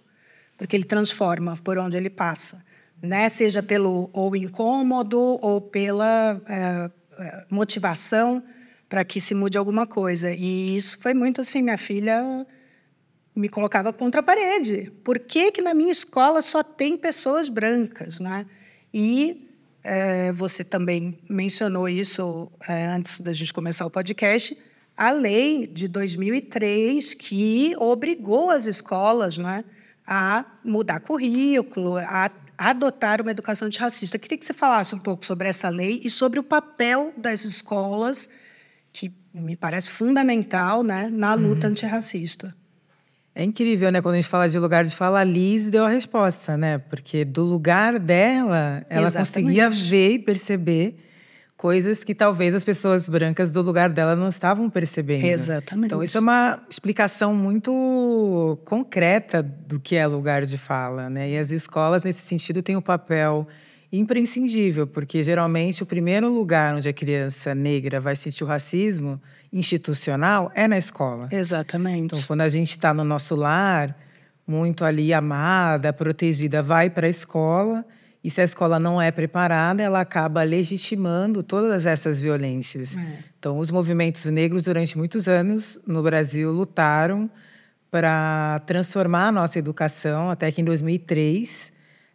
porque 0.58 0.76
ele 0.76 0.84
transforma 0.84 1.56
por 1.64 1.78
onde 1.78 1.96
ele 1.96 2.10
passa, 2.10 2.62
né, 3.02 3.26
seja 3.30 3.62
pelo 3.62 4.10
ou 4.12 4.36
incômodo 4.36 5.18
ou 5.40 5.62
pela 5.62 6.38
é, 6.46 6.90
é 7.18 7.44
motivação 7.48 8.42
para 8.90 9.04
que 9.04 9.20
se 9.20 9.34
mude 9.34 9.56
alguma 9.56 9.86
coisa. 9.86 10.34
E 10.34 10.76
isso 10.76 10.98
foi 11.00 11.14
muito 11.14 11.40
assim, 11.40 11.62
minha 11.62 11.78
filha 11.78 12.44
me 13.34 13.48
colocava 13.48 13.92
contra 13.92 14.20
a 14.20 14.24
parede. 14.24 14.92
Por 15.04 15.20
que, 15.20 15.52
que 15.52 15.62
na 15.62 15.72
minha 15.72 15.92
escola 15.92 16.42
só 16.42 16.64
tem 16.64 16.96
pessoas 16.96 17.48
brancas? 17.48 18.18
Né? 18.18 18.44
E 18.92 19.48
é, 19.84 20.32
você 20.32 20.64
também 20.64 21.16
mencionou 21.28 21.88
isso 21.88 22.50
é, 22.68 22.86
antes 22.88 23.20
da 23.20 23.32
gente 23.32 23.54
começar 23.54 23.86
o 23.86 23.90
podcast, 23.90 24.58
a 24.96 25.12
lei 25.12 25.68
de 25.68 25.86
2003 25.86 27.14
que 27.14 27.72
obrigou 27.78 28.50
as 28.50 28.66
escolas 28.66 29.38
né, 29.38 29.64
a 30.04 30.44
mudar 30.64 30.98
currículo, 30.98 31.96
a 31.96 32.28
adotar 32.58 33.22
uma 33.22 33.30
educação 33.30 33.68
antirracista. 33.68 34.16
Eu 34.16 34.20
queria 34.20 34.36
que 34.36 34.44
você 34.44 34.52
falasse 34.52 34.96
um 34.96 34.98
pouco 34.98 35.24
sobre 35.24 35.48
essa 35.48 35.68
lei 35.68 36.00
e 36.02 36.10
sobre 36.10 36.40
o 36.40 36.42
papel 36.42 37.14
das 37.16 37.44
escolas 37.44 38.28
que 38.92 39.12
me 39.32 39.56
parece 39.56 39.90
fundamental 39.90 40.82
né, 40.82 41.08
na 41.10 41.34
luta 41.34 41.66
uhum. 41.66 41.72
antirracista. 41.72 42.54
É 43.34 43.44
incrível, 43.44 43.92
né? 43.92 44.02
Quando 44.02 44.14
a 44.14 44.20
gente 44.20 44.28
fala 44.28 44.48
de 44.48 44.58
lugar 44.58 44.84
de 44.84 44.94
fala, 44.94 45.20
a 45.20 45.24
Liz 45.24 45.70
deu 45.70 45.84
a 45.84 45.88
resposta, 45.88 46.56
né? 46.56 46.78
Porque 46.78 47.24
do 47.24 47.44
lugar 47.44 47.98
dela, 47.98 48.84
ela 48.90 49.06
Exatamente. 49.06 49.28
conseguia 49.28 49.70
ver 49.70 50.10
e 50.14 50.18
perceber 50.18 50.96
coisas 51.56 52.02
que 52.02 52.14
talvez 52.14 52.54
as 52.54 52.64
pessoas 52.64 53.08
brancas 53.08 53.50
do 53.50 53.62
lugar 53.62 53.90
dela 53.90 54.16
não 54.16 54.28
estavam 54.28 54.68
percebendo. 54.68 55.26
Exatamente. 55.26 55.86
Então, 55.86 56.02
isso 56.02 56.16
é 56.16 56.20
uma 56.20 56.60
explicação 56.68 57.34
muito 57.34 58.58
concreta 58.64 59.42
do 59.42 59.78
que 59.78 59.94
é 59.94 60.06
lugar 60.06 60.44
de 60.44 60.58
fala, 60.58 61.08
né? 61.08 61.30
E 61.30 61.38
as 61.38 61.50
escolas, 61.50 62.02
nesse 62.02 62.22
sentido, 62.22 62.62
têm 62.62 62.76
o 62.76 62.78
um 62.78 62.82
papel 62.82 63.46
imprescindível, 63.92 64.86
porque 64.86 65.22
geralmente 65.22 65.82
o 65.82 65.86
primeiro 65.86 66.32
lugar 66.32 66.76
onde 66.76 66.88
a 66.88 66.92
criança 66.92 67.54
negra 67.54 67.98
vai 67.98 68.14
sentir 68.14 68.44
o 68.44 68.46
racismo 68.46 69.20
institucional 69.52 70.50
é 70.54 70.68
na 70.68 70.78
escola. 70.78 71.28
Exatamente. 71.30 72.16
Então, 72.16 72.22
quando 72.26 72.42
a 72.42 72.48
gente 72.48 72.70
está 72.70 72.94
no 72.94 73.02
nosso 73.02 73.34
lar, 73.34 73.96
muito 74.46 74.84
ali 74.84 75.12
amada, 75.12 75.92
protegida, 75.92 76.62
vai 76.62 76.88
para 76.88 77.06
a 77.06 77.10
escola. 77.10 77.84
E 78.22 78.30
se 78.30 78.40
a 78.40 78.44
escola 78.44 78.78
não 78.78 79.00
é 79.00 79.10
preparada, 79.10 79.82
ela 79.82 80.00
acaba 80.00 80.42
legitimando 80.42 81.42
todas 81.42 81.86
essas 81.86 82.20
violências. 82.20 82.96
É. 82.96 83.18
Então, 83.38 83.58
os 83.58 83.70
movimentos 83.70 84.24
negros, 84.26 84.64
durante 84.64 84.96
muitos 84.96 85.26
anos 85.26 85.80
no 85.86 86.02
Brasil, 86.02 86.52
lutaram 86.52 87.30
para 87.90 88.60
transformar 88.66 89.28
a 89.28 89.32
nossa 89.32 89.58
educação, 89.58 90.30
até 90.30 90.52
que 90.52 90.60
em 90.60 90.64
2003 90.64 91.69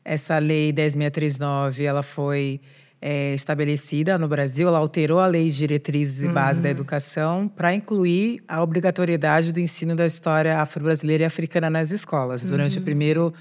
essa 0.05 0.37
lei 0.37 0.71
10.639 0.71 1.83
ela 1.83 2.03
foi 2.03 2.61
é, 3.01 3.33
estabelecida 3.33 4.17
no 4.17 4.27
Brasil, 4.27 4.67
ela 4.67 4.77
alterou 4.77 5.19
a 5.19 5.27
lei 5.27 5.47
de 5.47 5.57
diretrizes 5.57 6.23
e 6.23 6.29
bases 6.29 6.61
da 6.61 6.69
uhum. 6.69 6.75
educação 6.75 7.47
para 7.47 7.73
incluir 7.73 8.41
a 8.47 8.61
obrigatoriedade 8.61 9.51
do 9.51 9.59
ensino 9.59 9.95
da 9.95 10.05
história 10.05 10.59
afro-brasileira 10.59 11.23
e 11.23 11.25
africana 11.25 11.69
nas 11.69 11.91
escolas. 11.91 12.45
Durante 12.45 12.77
uhum. 12.77 12.81
o 12.81 12.85
primeiro 12.85 13.33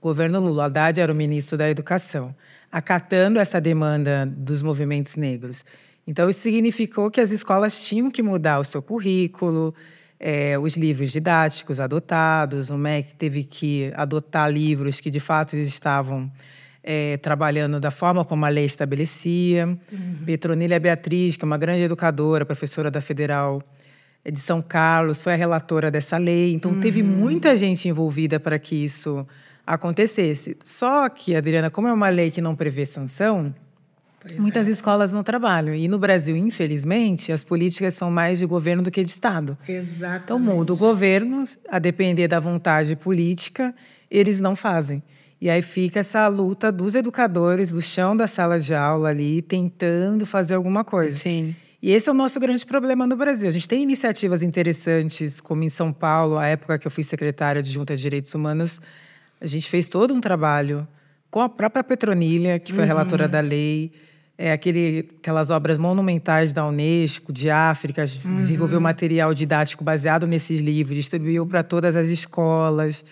governo 0.00 0.40
Lula, 0.40 0.66
Haddad 0.66 1.00
era 1.00 1.12
o 1.12 1.14
ministro 1.14 1.58
da 1.58 1.68
Educação, 1.68 2.34
acatando 2.70 3.38
essa 3.38 3.60
demanda 3.60 4.26
dos 4.26 4.62
movimentos 4.62 5.16
negros. 5.16 5.64
Então, 6.06 6.28
isso 6.28 6.40
significou 6.40 7.10
que 7.10 7.20
as 7.20 7.30
escolas 7.30 7.84
tinham 7.84 8.10
que 8.10 8.22
mudar 8.22 8.58
o 8.58 8.64
seu 8.64 8.80
currículo, 8.80 9.74
é, 10.20 10.58
os 10.58 10.76
livros 10.76 11.10
didáticos 11.10 11.80
adotados, 11.80 12.68
o 12.68 12.76
MEC 12.76 13.14
teve 13.14 13.42
que 13.42 13.90
adotar 13.96 14.52
livros 14.52 15.00
que 15.00 15.10
de 15.10 15.18
fato 15.18 15.56
estavam 15.56 16.30
é, 16.84 17.16
trabalhando 17.16 17.80
da 17.80 17.90
forma 17.90 18.22
como 18.22 18.44
a 18.44 18.50
lei 18.50 18.66
estabelecia. 18.66 19.66
Uhum. 19.66 20.18
Petronila 20.26 20.78
Beatriz, 20.78 21.36
que 21.36 21.44
é 21.44 21.46
uma 21.46 21.56
grande 21.56 21.84
educadora, 21.84 22.44
professora 22.44 22.90
da 22.90 23.00
Federal 23.00 23.62
de 24.22 24.38
São 24.38 24.60
Carlos, 24.60 25.22
foi 25.22 25.32
a 25.32 25.36
relatora 25.36 25.90
dessa 25.90 26.18
lei. 26.18 26.52
Então, 26.52 26.72
uhum. 26.72 26.80
teve 26.80 27.02
muita 27.02 27.56
gente 27.56 27.88
envolvida 27.88 28.38
para 28.38 28.58
que 28.58 28.76
isso 28.76 29.26
acontecesse. 29.66 30.54
Só 30.62 31.08
que, 31.08 31.34
Adriana, 31.34 31.70
como 31.70 31.88
é 31.88 31.92
uma 31.92 32.10
lei 32.10 32.30
que 32.30 32.42
não 32.42 32.54
prevê 32.54 32.84
sanção, 32.84 33.54
Pois 34.20 34.38
Muitas 34.38 34.68
é. 34.68 34.70
escolas 34.70 35.12
não 35.12 35.22
trabalham. 35.22 35.74
E 35.74 35.88
no 35.88 35.98
Brasil, 35.98 36.36
infelizmente, 36.36 37.32
as 37.32 37.42
políticas 37.42 37.94
são 37.94 38.10
mais 38.10 38.38
de 38.38 38.44
governo 38.44 38.82
do 38.82 38.90
que 38.90 39.02
de 39.02 39.10
Estado. 39.10 39.56
Exatamente. 39.66 40.24
Então 40.24 40.38
muda 40.38 40.74
o 40.74 40.76
governo, 40.76 41.44
a 41.68 41.78
depender 41.78 42.28
da 42.28 42.38
vontade 42.38 42.94
política, 42.96 43.74
eles 44.10 44.38
não 44.38 44.54
fazem. 44.54 45.02
E 45.40 45.48
aí 45.48 45.62
fica 45.62 46.00
essa 46.00 46.28
luta 46.28 46.70
dos 46.70 46.94
educadores 46.94 47.70
do 47.72 47.80
chão 47.80 48.14
da 48.14 48.26
sala 48.26 48.60
de 48.60 48.74
aula 48.74 49.08
ali, 49.08 49.40
tentando 49.40 50.26
fazer 50.26 50.54
alguma 50.54 50.84
coisa. 50.84 51.16
Sim. 51.16 51.56
E 51.82 51.92
esse 51.92 52.10
é 52.10 52.12
o 52.12 52.14
nosso 52.14 52.38
grande 52.38 52.66
problema 52.66 53.06
no 53.06 53.16
Brasil. 53.16 53.48
A 53.48 53.50
gente 53.50 53.66
tem 53.66 53.82
iniciativas 53.82 54.42
interessantes, 54.42 55.40
como 55.40 55.62
em 55.62 55.70
São 55.70 55.94
Paulo, 55.94 56.36
a 56.36 56.46
época 56.46 56.78
que 56.78 56.86
eu 56.86 56.90
fui 56.90 57.02
secretária 57.02 57.62
de 57.62 57.70
Junta 57.70 57.96
de 57.96 58.02
Direitos 58.02 58.34
Humanos, 58.34 58.82
a 59.40 59.46
gente 59.46 59.70
fez 59.70 59.88
todo 59.88 60.12
um 60.12 60.20
trabalho 60.20 60.86
com 61.30 61.40
a 61.40 61.48
própria 61.48 61.82
Petronilha, 61.82 62.58
que 62.58 62.70
foi 62.70 62.82
uhum. 62.82 62.88
relatora 62.88 63.26
da 63.26 63.40
lei 63.40 63.90
é, 64.40 64.52
aquele, 64.52 65.06
aquelas 65.18 65.50
obras 65.50 65.76
monumentais 65.76 66.50
da 66.50 66.66
Unesco, 66.66 67.30
de 67.30 67.50
África, 67.50 68.02
uhum. 68.24 68.36
desenvolveu 68.36 68.80
material 68.80 69.34
didático 69.34 69.84
baseado 69.84 70.26
nesses 70.26 70.60
livros, 70.60 70.96
distribuiu 70.96 71.46
para 71.46 71.62
todas 71.62 71.94
as 71.94 72.08
escolas. 72.08 73.04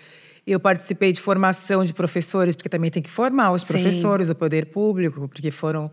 Eu 0.46 0.58
participei 0.58 1.12
de 1.12 1.20
formação 1.20 1.84
de 1.84 1.92
professores, 1.92 2.56
porque 2.56 2.70
também 2.70 2.90
tem 2.90 3.02
que 3.02 3.10
formar 3.10 3.52
os 3.52 3.60
Sim. 3.60 3.74
professores, 3.74 4.30
o 4.30 4.34
poder 4.34 4.66
público, 4.66 5.28
porque 5.28 5.50
foram 5.50 5.90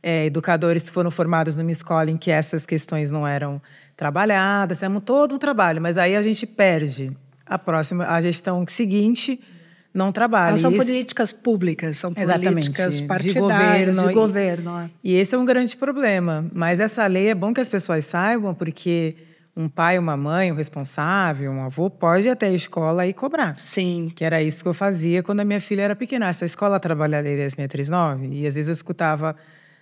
é, 0.00 0.26
educadores 0.26 0.84
que 0.84 0.92
foram 0.92 1.10
formados 1.10 1.56
numa 1.56 1.72
escola 1.72 2.08
em 2.08 2.16
que 2.16 2.30
essas 2.30 2.64
questões 2.64 3.10
não 3.10 3.26
eram 3.26 3.60
trabalhadas. 3.96 4.84
É 4.84 4.88
todo 5.00 5.34
um 5.34 5.38
trabalho, 5.38 5.82
mas 5.82 5.98
aí 5.98 6.14
a 6.14 6.22
gente 6.22 6.46
perde 6.46 7.10
a 7.44 7.58
próxima, 7.58 8.06
a 8.06 8.20
gestão 8.20 8.64
seguinte 8.68 9.40
não 9.96 10.12
trabalha. 10.12 10.50
Não 10.50 10.56
são 10.58 10.70
esse... 10.70 10.84
políticas 10.84 11.32
públicas, 11.32 11.96
são 11.96 12.12
políticas 12.12 13.00
partidárias, 13.00 13.34
de 13.34 13.40
governo. 13.40 14.08
De 14.08 14.14
governo 14.14 14.90
e, 15.02 15.14
e 15.14 15.16
esse 15.16 15.34
é 15.34 15.38
um 15.38 15.44
grande 15.44 15.76
problema. 15.76 16.46
Mas 16.52 16.78
essa 16.78 17.06
lei 17.06 17.28
é 17.28 17.34
bom 17.34 17.54
que 17.54 17.60
as 17.60 17.68
pessoas 17.68 18.04
saibam, 18.04 18.54
porque 18.54 19.16
um 19.56 19.68
pai, 19.68 19.98
uma 19.98 20.16
mãe, 20.16 20.52
um 20.52 20.54
responsável, 20.54 21.50
um 21.50 21.62
avô, 21.62 21.88
pode 21.88 22.26
ir 22.26 22.30
até 22.30 22.46
a 22.46 22.52
escola 22.52 23.06
e 23.06 23.14
cobrar. 23.14 23.58
Sim. 23.58 24.12
Que 24.14 24.22
era 24.22 24.42
isso 24.42 24.62
que 24.62 24.68
eu 24.68 24.74
fazia 24.74 25.22
quando 25.22 25.40
a 25.40 25.44
minha 25.44 25.60
filha 25.60 25.82
era 25.82 25.96
pequena. 25.96 26.28
Essa 26.28 26.44
escola 26.44 26.78
trabalha 26.78 27.20
lei 27.20 27.36
639 27.36 28.28
e 28.32 28.46
às 28.46 28.54
vezes 28.54 28.68
eu 28.68 28.72
escutava 28.72 29.34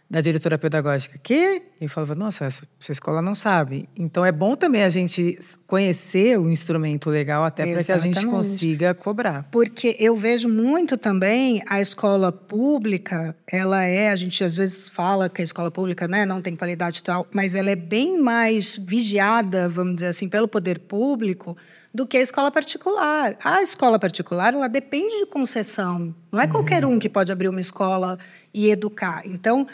da 0.09 0.21
diretora 0.21 0.59
pedagógica, 0.59 1.19
que? 1.23 1.63
E 1.81 1.85
eu 1.85 1.89
falava, 1.89 2.15
nossa, 2.15 2.45
essa, 2.45 2.65
essa, 2.81 2.93
escola 2.93 3.23
não 3.23 3.35
sabe. 3.35 3.89
Então 3.97 4.25
é 4.25 4.31
bom 4.31 4.55
também 4.55 4.83
a 4.83 4.89
gente 4.89 5.39
conhecer 5.67 6.39
o 6.39 6.51
instrumento 6.51 7.11
legal 7.11 7.45
até 7.45 7.67
para 7.67 7.83
que 7.83 7.93
a 7.93 7.99
gente 7.99 8.25
consiga 8.27 8.95
cobrar. 8.95 9.49
Porque 9.51 9.97
eu 9.99 10.15
vejo 10.15 10.49
muito 10.49 10.97
também 10.97 11.63
a 11.67 11.81
escola 11.81 12.31
pública, 12.31 13.35
ela 13.51 13.83
é, 13.83 14.11
a 14.11 14.17
gente 14.17 14.45
às 14.45 14.57
vezes 14.57 14.89
fala 14.89 15.29
que 15.29 15.41
a 15.41 15.45
escola 15.45 15.71
pública 15.71 16.07
né, 16.07 16.25
não 16.25 16.41
tem 16.41 16.55
qualidade 16.55 17.01
e 17.01 17.03
tal, 17.03 17.27
mas 17.33 17.55
ela 17.55 17.71
é 17.71 17.77
bem 17.77 18.21
mais 18.21 18.77
vigiada, 18.77 19.69
vamos 19.69 19.97
dizer 19.97 20.09
assim, 20.09 20.29
pelo 20.29 20.47
poder 20.47 20.81
público 20.81 21.57
do 21.95 22.05
que 22.05 22.17
a 22.17 22.21
escola 22.21 22.51
particular. 22.51 23.37
A 23.43 23.63
escola 23.63 24.01
particular, 24.01 24.53
ela 24.53 24.69
depende 24.69 25.17
de 25.21 25.27
concessão. 25.27 26.13
Não 26.33 26.41
é 26.41 26.49
qualquer 26.49 26.85
uhum. 26.85 26.95
um 26.95 26.99
que 26.99 27.09
pode 27.09 27.31
abrir 27.31 27.49
uma 27.49 27.61
escola 27.61 28.19
e 28.53 28.69
educar. 28.69 29.23
Então, 29.25 29.65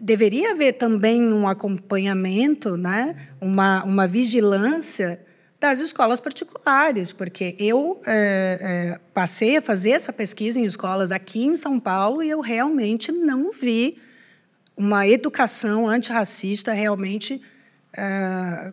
deveria 0.00 0.52
haver 0.52 0.74
também 0.74 1.32
um 1.32 1.46
acompanhamento, 1.46 2.76
né? 2.76 3.14
uma, 3.40 3.84
uma 3.84 4.06
vigilância 4.06 5.20
das 5.60 5.80
escolas 5.80 6.20
particulares, 6.20 7.12
porque 7.12 7.54
eu 7.58 8.00
é, 8.06 8.58
é, 8.60 9.00
passei 9.14 9.56
a 9.56 9.62
fazer 9.62 9.90
essa 9.92 10.12
pesquisa 10.12 10.60
em 10.60 10.64
escolas 10.64 11.10
aqui 11.10 11.44
em 11.44 11.56
São 11.56 11.80
Paulo 11.80 12.22
e 12.22 12.28
eu 12.28 12.40
realmente 12.40 13.10
não 13.10 13.50
vi 13.50 13.96
uma 14.76 15.06
educação 15.08 15.88
antirracista 15.88 16.72
realmente 16.72 17.40
é, 17.96 18.72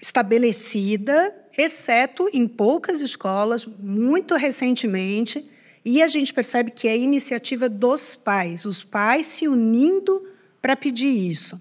estabelecida, 0.00 1.34
exceto 1.56 2.28
em 2.32 2.46
poucas 2.46 3.00
escolas, 3.00 3.66
muito 3.66 4.36
recentemente, 4.36 5.44
e 5.84 6.02
a 6.02 6.06
gente 6.06 6.32
percebe 6.32 6.70
que 6.70 6.86
é 6.86 6.96
iniciativa 6.96 7.68
dos 7.68 8.14
pais, 8.14 8.64
os 8.64 8.84
pais 8.84 9.26
se 9.26 9.48
unindo 9.48 10.24
para 10.60 10.76
pedir 10.76 11.30
isso. 11.30 11.60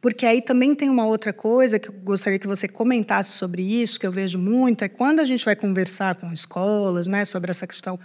Porque 0.00 0.26
aí 0.26 0.40
também 0.40 0.74
tem 0.74 0.88
uma 0.88 1.06
outra 1.06 1.32
coisa 1.32 1.78
que 1.78 1.88
eu 1.88 1.92
gostaria 1.92 2.38
que 2.38 2.46
você 2.46 2.68
comentasse 2.68 3.32
sobre 3.32 3.62
isso, 3.62 3.98
que 3.98 4.06
eu 4.06 4.12
vejo 4.12 4.38
muito, 4.38 4.84
é 4.84 4.88
quando 4.88 5.20
a 5.20 5.24
gente 5.24 5.44
vai 5.44 5.56
conversar 5.56 6.14
com 6.14 6.32
escolas 6.32 7.06
né, 7.06 7.24
sobre 7.24 7.50
essa 7.50 7.66
questão 7.66 7.98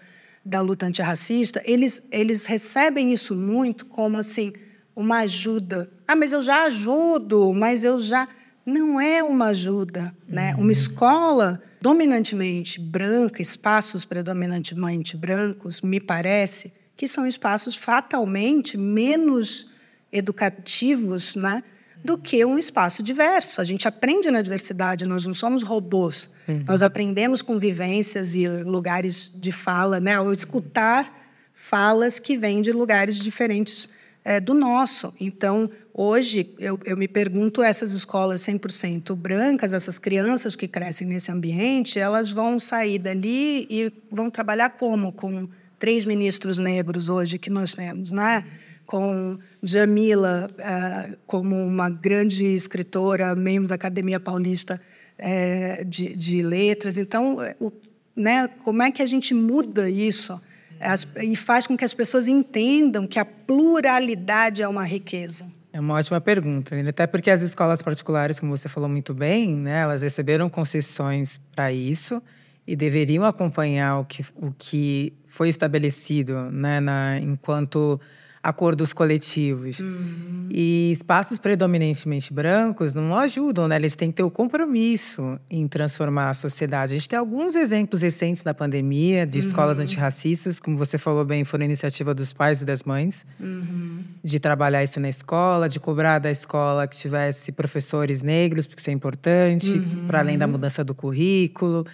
da 0.44 0.62
luta 0.62 0.86
antirracista, 0.86 1.62
eles, 1.66 2.08
eles 2.12 2.46
recebem 2.46 3.14
isso 3.14 3.36
muito 3.36 3.86
como 3.86 4.18
assim 4.18 4.52
uma 4.96 5.20
ajuda. 5.20 5.92
Ah, 6.08 6.16
mas 6.16 6.34
eu 6.34 6.42
já 6.42 6.64
ajudo, 6.64 7.54
mas 7.54 7.84
eu 7.84 8.00
já 8.00 8.28
não 8.66 9.00
é 9.00 9.24
uma 9.24 9.48
ajuda, 9.48 10.16
né? 10.28 10.54
Uhum. 10.56 10.62
Uma 10.62 10.72
escola 10.72 11.62
dominantemente 11.82 12.80
branca, 12.80 13.42
espaços 13.42 14.06
predominantemente 14.06 15.18
brancos, 15.18 15.82
me 15.82 16.00
parece 16.00 16.74
que 16.96 17.08
são 17.08 17.26
espaços 17.26 17.76
fatalmente 17.76 18.78
menos 18.78 19.71
educativos, 20.12 21.36
né? 21.36 21.64
do 22.04 22.18
que 22.18 22.44
um 22.44 22.58
espaço 22.58 23.04
diverso. 23.04 23.62
A 23.62 23.64
gente 23.64 23.88
aprende 23.88 24.32
na 24.32 24.42
diversidade, 24.42 25.06
nós 25.06 25.26
não 25.26 25.34
somos 25.34 25.62
robôs. 25.64 26.30
Uhum. 26.48 26.64
Nós 26.68 26.82
aprendemos 26.82 27.42
com 27.42 27.60
vivências 27.60 28.36
e 28.36 28.48
lugares 28.48 29.32
de 29.34 29.52
fala, 29.52 30.00
né? 30.00 30.16
ao 30.16 30.32
escutar 30.32 31.20
falas 31.54 32.18
que 32.18 32.38
vêm 32.38 32.62
de 32.62 32.72
lugares 32.72 33.18
diferentes 33.18 33.88
é, 34.24 34.40
do 34.40 34.54
nosso. 34.54 35.14
Então, 35.20 35.70
hoje, 35.94 36.54
eu, 36.58 36.80
eu 36.86 36.98
me 36.98 37.08
pergunto, 37.08 37.62
essas 37.62 37.94
escolas 37.94 38.42
100% 38.42 39.16
brancas, 39.16 39.74
essas 39.74 40.00
crianças 40.00 40.56
que 40.56 40.68
crescem 40.68 41.08
nesse 41.08 41.32
ambiente, 41.32 42.00
elas 42.00 42.32
vão 42.32 42.60
sair 42.60 43.00
dali 43.00 43.68
e 43.70 43.92
vão 44.10 44.30
trabalhar 44.30 44.72
como? 44.72 45.12
Com 45.12 45.48
três 45.78 46.06
ministros 46.06 46.58
negros 46.58 47.10
hoje 47.10 47.38
que 47.38 47.50
nós 47.50 47.74
temos, 47.74 48.12
né? 48.12 48.46
Com 48.92 49.40
Jamila 49.64 50.50
uh, 50.52 51.18
como 51.26 51.56
uma 51.56 51.90
grande 51.90 52.46
escritora, 52.46 53.34
membro 53.34 53.70
da 53.70 53.76
Academia 53.76 54.20
Paulista 54.20 54.82
uh, 55.18 55.86
de, 55.86 56.14
de, 56.14 56.44
Letras. 56.44 56.98
Então, 56.98 57.38
o, 57.58 57.72
né, 58.14 58.50
como 58.66 58.84
é 58.84 58.92
que 58.92 59.02
a 59.02 59.06
gente 59.06 59.34
muda 59.34 59.90
isso 59.90 60.42
as, 60.78 61.08
e 61.24 61.38
faz 61.38 61.66
com 61.66 61.78
que 61.78 61.86
as 61.86 61.94
pessoas 61.94 62.28
entendam 62.28 63.08
que 63.08 63.18
a 63.18 63.24
pluralidade 63.24 64.62
é 64.62 64.68
uma 64.68 64.84
riqueza? 64.84 65.48
É 65.72 65.80
uma 65.80 65.94
ótima 65.94 66.20
pergunta, 66.20 66.76
até 66.90 67.08
porque 67.08 67.32
as 67.32 67.40
escolas 67.40 67.82
particulares, 67.82 68.42
como 68.42 68.58
você 68.58 68.68
falou 68.68 68.90
muito 68.90 69.14
bem, 69.14 69.56
né, 69.56 69.84
elas 69.84 70.02
receberam 70.02 70.50
concessões 70.50 71.40
para 71.56 71.72
isso 71.72 72.22
e 72.68 72.76
deveriam 72.76 73.24
acompanhar 73.24 74.00
o 74.00 74.04
que, 74.04 74.26
o 74.36 74.52
que 74.52 75.14
foi 75.28 75.48
estabelecido 75.48 76.52
né, 76.52 76.82
na, 76.82 77.18
enquanto 77.20 77.98
acordos 78.44 78.92
coletivos. 78.92 79.80
Uhum. 79.80 80.48
E 80.50 80.92
espaços 80.92 81.38
predominantemente 81.38 82.34
brancos 82.34 82.96
não 82.96 83.16
ajudam, 83.16 83.68
né? 83.68 83.76
Eles 83.76 83.96
têm 83.96 84.10
que 84.10 84.16
ter 84.16 84.24
o 84.24 84.32
compromisso 84.32 85.40
em 85.50 85.68
transformar 85.68 86.30
a 86.30 86.34
sociedade. 86.34 86.94
A 86.94 86.96
gente 86.96 87.08
tem 87.08 87.20
alguns 87.20 87.56
exemplos 87.56 88.02
recentes 88.02 88.44
da 88.44 88.54
pandemia 88.54 89.26
de 89.26 89.40
uhum. 89.40 89.48
escolas 89.48 89.80
antirracistas, 89.80 90.60
como 90.60 90.78
você 90.78 90.98
falou 90.98 91.24
bem, 91.24 91.44
foram 91.44 91.66
iniciativa 91.66 92.14
dos 92.14 92.34
pais 92.34 92.62
e 92.62 92.66
das 92.66 92.84
mães, 92.84 93.26
uhum. 93.40 94.04
de 94.24 94.40
trabalhar 94.40 94.84
isso 94.84 95.00
na 95.00 95.10
escola, 95.10 95.70
de 95.70 95.80
cobrar 95.80 96.20
da 96.20 96.32
escola 96.32 96.88
que 96.88 96.98
tivesse 96.98 97.52
professores 97.52 98.24
negros, 98.24 98.66
porque 98.66 98.82
isso 98.82 98.90
é 98.90 98.94
importante, 98.94 99.72
uhum. 99.72 100.06
para 100.08 100.20
além 100.20 100.38
da 100.38 100.48
mudança 100.48 100.84
do 100.84 100.96
currículo 100.96 101.86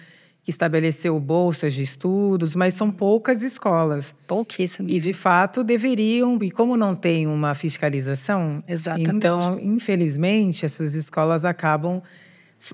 que 0.48 0.50
estabeleceu 0.50 1.20
bolsas 1.20 1.74
de 1.74 1.82
estudos, 1.82 2.56
mas 2.56 2.72
são 2.72 2.90
poucas 2.90 3.42
escolas. 3.42 4.14
Pouquíssimas. 4.26 4.90
E, 4.90 4.98
de 4.98 5.12
fato, 5.12 5.62
deveriam, 5.62 6.38
e 6.40 6.50
como 6.50 6.74
não 6.74 6.94
tem 6.94 7.26
uma 7.26 7.52
fiscalização, 7.52 8.64
Exatamente. 8.66 9.10
então, 9.10 9.60
infelizmente, 9.60 10.64
essas 10.64 10.94
escolas 10.94 11.44
acabam 11.44 12.00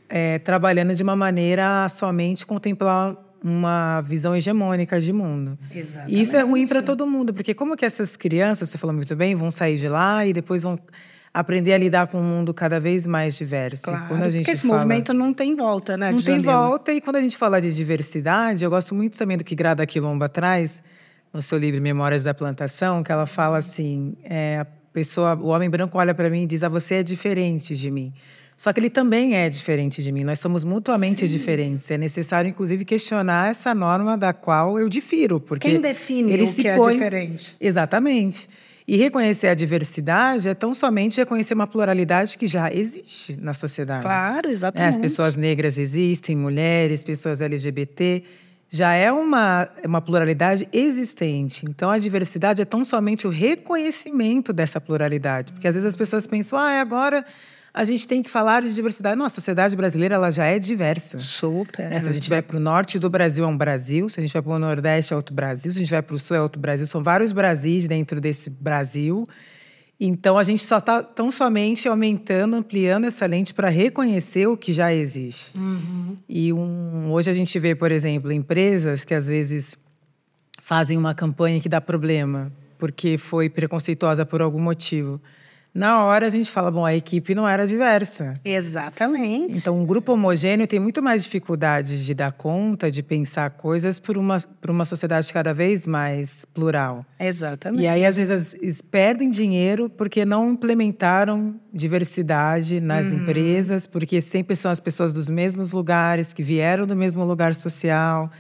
é, 0.08 0.38
trabalhando 0.38 0.94
de 0.94 1.02
uma 1.02 1.16
maneira 1.16 1.84
a 1.84 1.88
somente 1.88 2.46
contemplar 2.46 3.16
uma 3.42 4.00
visão 4.02 4.36
hegemônica 4.36 5.00
de 5.00 5.12
mundo. 5.12 5.58
Exatamente. 5.74 6.16
E 6.16 6.22
isso 6.22 6.36
é 6.36 6.42
ruim 6.42 6.68
para 6.68 6.80
todo 6.80 7.04
mundo, 7.08 7.34
porque 7.34 7.54
como 7.54 7.76
que 7.76 7.84
essas 7.84 8.16
crianças, 8.16 8.68
você 8.68 8.78
falou 8.78 8.94
muito 8.94 9.16
bem, 9.16 9.34
vão 9.34 9.50
sair 9.50 9.78
de 9.78 9.88
lá 9.88 10.24
e 10.24 10.32
depois 10.32 10.62
vão 10.62 10.78
aprender 11.34 11.72
a 11.72 11.78
lidar 11.78 12.06
com 12.06 12.20
um 12.20 12.22
mundo 12.22 12.54
cada 12.54 12.78
vez 12.78 13.04
mais 13.04 13.36
diverso. 13.36 13.82
Claro, 13.82 14.06
quando 14.06 14.22
a 14.22 14.28
gente 14.28 14.44
porque 14.44 14.52
esse 14.52 14.62
fala... 14.62 14.74
movimento 14.76 15.12
não 15.12 15.34
tem 15.34 15.56
volta, 15.56 15.96
né? 15.96 16.12
Não 16.12 16.18
tem 16.18 16.38
volta. 16.38 16.92
E 16.92 17.00
quando 17.00 17.16
a 17.16 17.20
gente 17.20 17.36
fala 17.36 17.60
de 17.60 17.74
diversidade, 17.74 18.64
eu 18.64 18.70
gosto 18.70 18.94
muito 18.94 19.18
também 19.18 19.36
do 19.36 19.42
que 19.42 19.56
Grada 19.56 19.84
Quilomba 19.84 20.28
traz 20.28 20.80
no 21.32 21.42
seu 21.42 21.58
livro 21.58 21.82
Memórias 21.82 22.22
da 22.22 22.32
Plantação, 22.32 23.02
que 23.02 23.10
ela 23.10 23.26
fala 23.26 23.58
assim: 23.58 24.14
é, 24.22 24.60
a 24.60 24.66
pessoa, 24.92 25.34
o 25.34 25.48
homem 25.48 25.68
branco 25.68 25.98
olha 25.98 26.14
para 26.14 26.30
mim 26.30 26.44
e 26.44 26.46
diz: 26.46 26.62
ah, 26.62 26.68
você 26.68 26.96
é 26.96 27.02
diferente 27.02 27.74
de 27.74 27.90
mim. 27.90 28.12
Só 28.56 28.72
que 28.72 28.78
ele 28.78 28.90
também 28.90 29.34
é 29.34 29.48
diferente 29.48 30.00
de 30.00 30.12
mim. 30.12 30.22
Nós 30.22 30.38
somos 30.38 30.62
mutuamente 30.62 31.26
Sim. 31.26 31.32
diferentes. 31.32 31.90
É 31.90 31.98
necessário, 31.98 32.48
inclusive, 32.48 32.84
questionar 32.84 33.50
essa 33.50 33.74
norma 33.74 34.16
da 34.16 34.32
qual 34.32 34.78
eu 34.78 34.88
difiro, 34.88 35.40
porque 35.40 35.68
quem 35.68 35.80
define 35.80 36.32
ele 36.32 36.44
o 36.44 36.46
se 36.46 36.62
que 36.62 36.68
é 36.68 36.76
põe... 36.76 36.92
é 36.92 36.94
diferente? 36.94 37.56
Exatamente. 37.60 38.48
E 38.86 38.96
reconhecer 38.96 39.48
a 39.48 39.54
diversidade 39.54 40.46
é 40.46 40.54
tão 40.54 40.74
somente 40.74 41.16
reconhecer 41.16 41.54
uma 41.54 41.66
pluralidade 41.66 42.36
que 42.36 42.46
já 42.46 42.70
existe 42.70 43.34
na 43.40 43.54
sociedade. 43.54 44.02
Claro, 44.02 44.50
exatamente. 44.50 44.94
As 44.94 44.96
pessoas 44.96 45.36
negras 45.36 45.78
existem, 45.78 46.36
mulheres, 46.36 47.02
pessoas 47.02 47.40
LGBT. 47.40 48.22
Já 48.68 48.92
é 48.92 49.10
uma, 49.10 49.68
uma 49.86 50.02
pluralidade 50.02 50.68
existente. 50.70 51.64
Então, 51.66 51.90
a 51.90 51.98
diversidade 51.98 52.60
é 52.60 52.64
tão 52.66 52.84
somente 52.84 53.26
o 53.26 53.30
reconhecimento 53.30 54.52
dessa 54.52 54.78
pluralidade. 54.78 55.52
Porque 55.52 55.66
às 55.66 55.74
vezes 55.74 55.88
as 55.88 55.96
pessoas 55.96 56.26
pensam, 56.26 56.58
ah, 56.58 56.80
agora 56.80 57.24
a 57.74 57.82
gente 57.82 58.06
tem 58.06 58.22
que 58.22 58.30
falar 58.30 58.62
de 58.62 58.72
diversidade. 58.72 59.18
Não, 59.18 59.26
a 59.26 59.28
sociedade 59.28 59.74
brasileira 59.74 60.14
ela 60.14 60.30
já 60.30 60.46
é 60.46 60.60
diversa. 60.60 61.18
Super. 61.18 61.90
Né? 61.90 61.98
Se 61.98 62.08
a 62.08 62.12
gente 62.12 62.30
vai 62.30 62.40
para 62.40 62.56
o 62.56 62.60
norte 62.60 63.00
do 63.00 63.10
Brasil, 63.10 63.44
é 63.44 63.48
um 63.48 63.56
Brasil. 63.56 64.08
Se 64.08 64.20
a 64.20 64.22
gente 64.22 64.32
vai 64.32 64.40
para 64.40 64.52
o 64.52 64.58
nordeste, 64.60 65.12
é 65.12 65.16
outro 65.16 65.34
Brasil. 65.34 65.72
Se 65.72 65.78
a 65.78 65.80
gente 65.80 65.90
vai 65.90 66.00
para 66.00 66.14
o 66.14 66.18
sul, 66.18 66.36
é 66.36 66.40
outro 66.40 66.60
Brasil. 66.60 66.86
São 66.86 67.02
vários 67.02 67.32
Brasis 67.32 67.88
dentro 67.88 68.20
desse 68.20 68.48
Brasil. 68.48 69.26
Então, 69.98 70.38
a 70.38 70.44
gente 70.44 70.62
só 70.62 70.78
está 70.78 71.02
tão 71.02 71.32
somente 71.32 71.88
aumentando, 71.88 72.54
ampliando 72.54 73.06
essa 73.06 73.26
lente 73.26 73.52
para 73.52 73.68
reconhecer 73.68 74.46
o 74.46 74.56
que 74.56 74.72
já 74.72 74.94
existe. 74.94 75.58
Uhum. 75.58 76.14
E 76.28 76.52
um, 76.52 77.10
hoje 77.10 77.28
a 77.28 77.32
gente 77.32 77.58
vê, 77.58 77.74
por 77.74 77.90
exemplo, 77.90 78.30
empresas 78.30 79.04
que 79.04 79.14
às 79.14 79.26
vezes 79.26 79.76
fazem 80.62 80.96
uma 80.96 81.12
campanha 81.14 81.58
que 81.58 81.68
dá 81.68 81.80
problema, 81.80 82.52
porque 82.78 83.18
foi 83.18 83.48
preconceituosa 83.48 84.24
por 84.24 84.40
algum 84.40 84.60
motivo. 84.60 85.20
Na 85.74 86.04
hora 86.04 86.26
a 86.26 86.28
gente 86.28 86.48
fala, 86.52 86.70
bom, 86.70 86.86
a 86.86 86.94
equipe 86.94 87.34
não 87.34 87.48
era 87.48 87.66
diversa. 87.66 88.34
Exatamente. 88.44 89.58
Então, 89.58 89.76
um 89.76 89.84
grupo 89.84 90.12
homogêneo 90.12 90.68
tem 90.68 90.78
muito 90.78 91.02
mais 91.02 91.24
dificuldade 91.24 92.06
de 92.06 92.14
dar 92.14 92.30
conta, 92.30 92.88
de 92.88 93.02
pensar 93.02 93.50
coisas 93.50 93.98
por 93.98 94.16
uma, 94.16 94.38
por 94.60 94.70
uma 94.70 94.84
sociedade 94.84 95.32
cada 95.32 95.52
vez 95.52 95.84
mais 95.84 96.44
plural. 96.54 97.04
Exatamente. 97.18 97.82
E 97.82 97.88
aí, 97.88 98.06
às 98.06 98.16
vezes, 98.16 98.54
eles 98.62 98.80
perdem 98.80 99.28
dinheiro 99.28 99.90
porque 99.90 100.24
não 100.24 100.52
implementaram 100.52 101.56
diversidade 101.72 102.80
nas 102.80 103.06
uhum. 103.06 103.14
empresas, 103.14 103.84
porque 103.84 104.20
sempre 104.20 104.54
são 104.54 104.70
as 104.70 104.78
pessoas 104.78 105.12
dos 105.12 105.28
mesmos 105.28 105.72
lugares, 105.72 106.32
que 106.32 106.42
vieram 106.42 106.86
do 106.86 106.94
mesmo 106.94 107.24
lugar 107.24 107.52
social. 107.52 108.30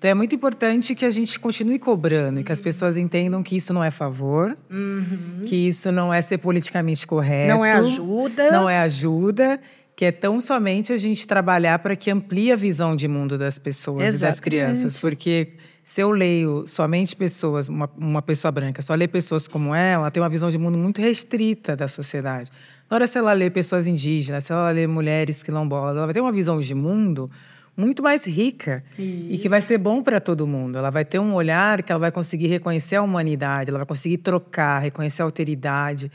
Então 0.00 0.10
é 0.10 0.14
muito 0.14 0.34
importante 0.34 0.94
que 0.94 1.04
a 1.04 1.10
gente 1.10 1.38
continue 1.38 1.78
cobrando 1.78 2.36
uhum. 2.36 2.40
e 2.40 2.44
que 2.44 2.50
as 2.50 2.62
pessoas 2.62 2.96
entendam 2.96 3.42
que 3.42 3.54
isso 3.54 3.70
não 3.74 3.84
é 3.84 3.90
favor, 3.90 4.56
uhum. 4.70 5.44
que 5.44 5.54
isso 5.54 5.92
não 5.92 6.12
é 6.12 6.22
ser 6.22 6.38
politicamente 6.38 7.06
correto. 7.06 7.50
Não 7.50 7.62
é 7.62 7.72
ajuda. 7.72 8.50
Não 8.50 8.68
é 8.68 8.78
ajuda. 8.78 9.60
Que 9.94 10.06
é 10.06 10.12
tão 10.12 10.40
somente 10.40 10.94
a 10.94 10.96
gente 10.96 11.26
trabalhar 11.26 11.78
para 11.80 11.94
que 11.94 12.10
amplie 12.10 12.50
a 12.50 12.56
visão 12.56 12.96
de 12.96 13.06
mundo 13.06 13.36
das 13.36 13.58
pessoas 13.58 14.04
Exatamente. 14.04 14.16
e 14.16 14.26
das 14.26 14.40
crianças. 14.40 14.98
Porque 14.98 15.52
se 15.84 16.00
eu 16.00 16.10
leio 16.10 16.64
somente 16.66 17.14
pessoas, 17.14 17.68
uma, 17.68 17.90
uma 17.98 18.22
pessoa 18.22 18.50
branca, 18.50 18.80
só 18.80 18.94
lê 18.94 19.06
pessoas 19.06 19.46
como 19.46 19.74
ela, 19.74 20.04
ela 20.04 20.10
tem 20.10 20.22
uma 20.22 20.30
visão 20.30 20.48
de 20.48 20.56
mundo 20.56 20.78
muito 20.78 21.02
restrita 21.02 21.76
da 21.76 21.86
sociedade. 21.86 22.50
Agora, 22.88 23.06
se 23.06 23.18
ela 23.18 23.34
lê 23.34 23.50
pessoas 23.50 23.86
indígenas, 23.86 24.44
se 24.44 24.52
ela 24.52 24.70
lê 24.70 24.86
mulheres 24.86 25.42
quilombolas, 25.42 25.94
ela 25.94 26.06
vai 26.06 26.14
ter 26.14 26.22
uma 26.22 26.32
visão 26.32 26.58
de 26.58 26.74
mundo 26.74 27.28
muito 27.80 28.02
mais 28.02 28.24
rica 28.24 28.84
Isso. 28.98 29.32
e 29.32 29.38
que 29.38 29.48
vai 29.48 29.60
ser 29.60 29.78
bom 29.78 30.02
para 30.02 30.20
todo 30.20 30.46
mundo. 30.46 30.76
Ela 30.76 30.90
vai 30.90 31.04
ter 31.04 31.18
um 31.18 31.34
olhar 31.34 31.82
que 31.82 31.90
ela 31.90 31.98
vai 31.98 32.12
conseguir 32.12 32.46
reconhecer 32.46 32.96
a 32.96 33.02
humanidade, 33.02 33.70
ela 33.70 33.78
vai 33.78 33.86
conseguir 33.86 34.18
trocar, 34.18 34.80
reconhecer 34.80 35.22
a 35.22 35.24
alteridade. 35.24 36.12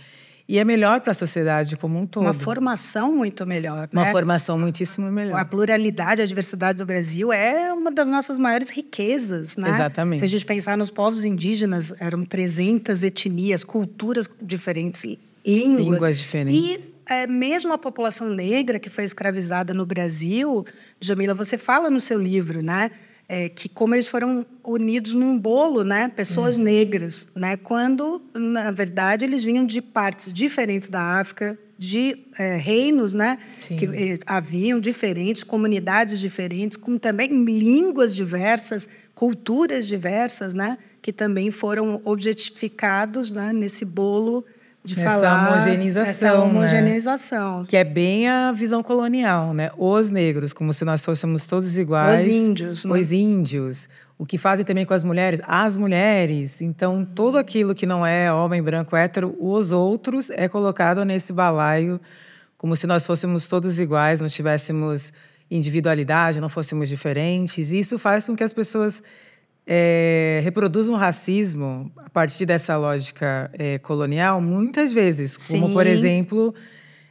E 0.48 0.60
é 0.60 0.64
melhor 0.64 1.02
para 1.02 1.12
a 1.12 1.16
sociedade 1.16 1.76
como 1.76 2.00
um 2.00 2.06
todo. 2.06 2.24
Uma 2.24 2.34
formação 2.34 3.16
muito 3.16 3.48
melhor. 3.48 3.90
Uma 3.92 4.06
né? 4.06 4.12
formação 4.12 4.60
muitíssimo 4.60 5.12
melhor. 5.12 5.40
A 5.40 5.44
pluralidade, 5.44 6.22
a 6.22 6.26
diversidade 6.26 6.78
do 6.78 6.86
Brasil 6.86 7.34
é 7.34 7.74
uma 7.74 7.92
das 7.92 8.08
nossas 8.08 8.38
maiores 8.38 8.70
riquezas. 8.70 9.58
Né? 9.58 9.70
Exatamente. 9.70 10.20
Se 10.20 10.26
a 10.26 10.28
gente 10.28 10.46
pensar 10.46 10.78
nos 10.78 10.92
povos 10.92 11.26
indígenas, 11.26 11.96
eram 12.00 12.24
300 12.24 13.02
etnias, 13.02 13.64
culturas 13.64 14.30
diferentes, 14.40 15.04
línguas. 15.44 15.80
Línguas 15.80 16.18
diferentes. 16.20 16.86
E 16.90 16.95
é, 17.08 17.28
mesmo 17.28 17.72
a 17.74 17.78
população 17.78 18.30
negra 18.30 18.80
que 18.80 18.90
foi 18.90 19.04
escravizada 19.04 19.74
no 19.74 19.86
Brasil, 19.86 20.66
Jamila, 21.00 21.34
você 21.34 21.58
fala 21.58 21.90
no 21.90 22.00
seu 22.00 22.20
livro, 22.20 22.64
né? 22.64 22.92
É, 23.28 23.50
que 23.50 23.68
como 23.68 23.96
eles 23.96 24.08
foram 24.08 24.46
unidos 24.64 25.14
num 25.14 25.36
bolo, 25.36 25.84
né, 25.84 26.12
pessoas 26.16 26.58
uhum. 26.58 26.64
negras, 26.64 27.28
né, 27.34 27.58
quando 27.58 28.22
na 28.36 28.70
verdade 28.70 29.26
eles 29.26 29.44
vinham 29.44 29.66
de 29.66 29.82
partes 29.82 30.32
diferentes 30.32 30.90
da 30.90 31.02
África, 31.20 31.58
de 31.76 32.20
é, 32.38 32.56
reinos, 32.56 33.16
né, 33.16 33.40
Sim. 33.58 33.78
que 33.78 33.86
é, 33.86 34.20
haviam 34.28 34.80
diferentes, 34.80 35.44
comunidades 35.44 36.20
diferentes, 36.20 36.78
com 36.78 37.00
também 37.00 37.30
línguas 37.46 38.16
diversas, 38.16 38.88
culturas 39.16 39.88
diversas, 39.88 40.54
né, 40.54 40.78
que 41.02 41.12
também 41.12 41.50
foram 41.50 42.00
objetificados, 42.06 43.32
né, 43.32 43.52
nesse 43.52 43.86
bolo 43.86 44.46
de 44.86 45.00
essa 45.00 45.10
falar 45.10 45.50
homogeneização, 45.50 46.10
essa 46.10 46.40
homogeneização, 46.40 47.60
né? 47.62 47.66
que 47.68 47.76
é 47.76 47.84
bem 47.84 48.28
a 48.30 48.52
visão 48.52 48.84
colonial, 48.84 49.54
né? 49.54 49.72
Os 49.78 50.12
negros, 50.12 50.54
como 50.54 50.72
se 50.72 50.86
nós 50.86 51.04
fôssemos 51.04 51.48
todos 51.48 51.78
iguais. 51.78 52.22
Os 52.22 52.28
índios, 52.28 52.86
né? 52.86 52.98
Os 52.98 53.12
índios. 53.12 53.90
O 54.18 54.26
que 54.26 54.38
fazem 54.38 54.64
também 54.64 54.86
com 54.86 54.94
as 54.94 55.04
mulheres, 55.04 55.42
as 55.46 55.76
mulheres. 55.76 56.62
Então, 56.62 57.04
tudo 57.04 57.38
aquilo 57.38 57.76
que 57.76 57.86
não 57.86 58.06
é 58.06 58.32
homem 58.32 58.62
branco 58.62 58.96
hétero, 58.96 59.36
os 59.40 59.74
outros 59.74 60.30
é 60.30 60.48
colocado 60.48 61.04
nesse 61.04 61.34
balaio, 61.34 62.00
como 62.58 62.76
se 62.76 62.88
nós 62.88 63.06
fôssemos 63.06 63.50
todos 63.50 63.78
iguais, 63.80 64.22
não 64.22 64.30
tivéssemos 64.30 65.12
individualidade, 65.50 66.40
não 66.40 66.48
fôssemos 66.48 66.88
diferentes. 66.88 67.72
E 67.72 67.80
isso 67.80 68.00
faz 68.00 68.26
com 68.26 68.36
que 68.36 68.44
as 68.44 68.54
pessoas 68.54 69.04
é, 69.68 70.42
reproduz 70.44 70.88
um 70.88 70.96
racismo 70.96 71.92
a 71.98 72.10
partir 72.10 72.46
dessa 72.46 72.78
lógica 72.78 73.50
é, 73.54 73.80
colonial 73.80 74.40
muitas 74.40 74.94
vezes, 74.94 75.36
como 75.36 75.68
Sim. 75.68 75.74
por 75.74 75.88
exemplo 75.88 76.54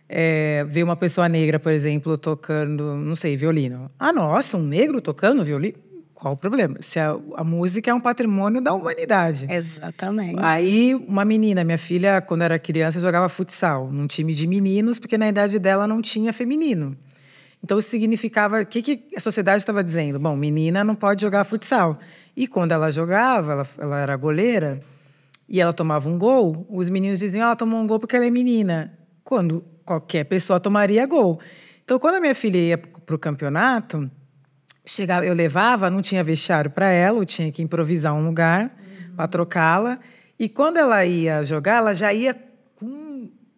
é, 0.08 0.64
ver 0.68 0.82
uma 0.82 0.96
pessoa 0.96 1.28
negra, 1.28 1.58
por 1.58 1.72
exemplo, 1.72 2.16
tocando, 2.16 2.94
não 2.94 3.16
sei, 3.16 3.36
violino. 3.36 3.90
Ah, 3.98 4.12
nossa, 4.12 4.56
um 4.56 4.62
negro 4.62 5.00
tocando 5.00 5.42
violino? 5.42 5.74
Qual 6.14 6.34
o 6.34 6.36
problema? 6.36 6.76
Se 6.80 6.98
a, 6.98 7.16
a 7.34 7.44
música 7.44 7.90
é 7.90 7.94
um 7.94 8.00
patrimônio 8.00 8.60
da 8.60 8.72
humanidade. 8.72 9.46
Exatamente. 9.50 10.38
Aí, 10.38 10.94
uma 10.94 11.24
menina, 11.24 11.64
minha 11.64 11.76
filha, 11.76 12.20
quando 12.20 12.42
era 12.42 12.58
criança, 12.58 13.00
jogava 13.00 13.28
futsal 13.28 13.90
num 13.90 14.06
time 14.06 14.32
de 14.32 14.46
meninos, 14.46 14.98
porque 14.98 15.18
na 15.18 15.28
idade 15.28 15.58
dela 15.58 15.86
não 15.86 16.00
tinha 16.00 16.32
feminino. 16.32 16.96
Então, 17.64 17.78
isso 17.78 17.88
significava. 17.88 18.60
O 18.60 18.66
que, 18.66 18.82
que 18.82 19.16
a 19.16 19.20
sociedade 19.20 19.56
estava 19.56 19.82
dizendo? 19.82 20.18
Bom, 20.18 20.36
menina 20.36 20.84
não 20.84 20.94
pode 20.94 21.22
jogar 21.22 21.44
futsal. 21.44 21.98
E 22.36 22.46
quando 22.46 22.72
ela 22.72 22.90
jogava, 22.90 23.52
ela, 23.52 23.68
ela 23.78 24.00
era 24.00 24.16
goleira, 24.16 24.82
e 25.48 25.62
ela 25.62 25.72
tomava 25.72 26.06
um 26.06 26.18
gol, 26.18 26.66
os 26.68 26.90
meninos 26.90 27.20
diziam: 27.20 27.42
ela 27.42 27.56
tomou 27.56 27.80
um 27.80 27.86
gol 27.86 27.98
porque 27.98 28.16
ela 28.16 28.26
é 28.26 28.30
menina. 28.30 28.92
Quando 29.24 29.64
qualquer 29.82 30.24
pessoa 30.24 30.60
tomaria 30.60 31.06
gol. 31.06 31.40
Então, 31.82 31.98
quando 31.98 32.16
a 32.16 32.20
minha 32.20 32.34
filha 32.34 32.58
ia 32.58 32.76
para 32.76 33.16
o 33.16 33.18
campeonato, 33.18 34.10
chegava, 34.84 35.24
eu 35.24 35.32
levava, 35.32 35.88
não 35.88 36.02
tinha 36.02 36.22
vestiário 36.22 36.70
para 36.70 36.88
ela, 36.88 37.16
eu 37.16 37.24
tinha 37.24 37.50
que 37.50 37.62
improvisar 37.62 38.12
um 38.12 38.26
lugar 38.26 38.64
uhum. 38.64 39.16
para 39.16 39.26
trocá-la. 39.26 39.98
E 40.38 40.50
quando 40.50 40.76
ela 40.76 41.02
ia 41.06 41.42
jogar, 41.42 41.76
ela 41.76 41.94
já 41.94 42.12
ia 42.12 42.36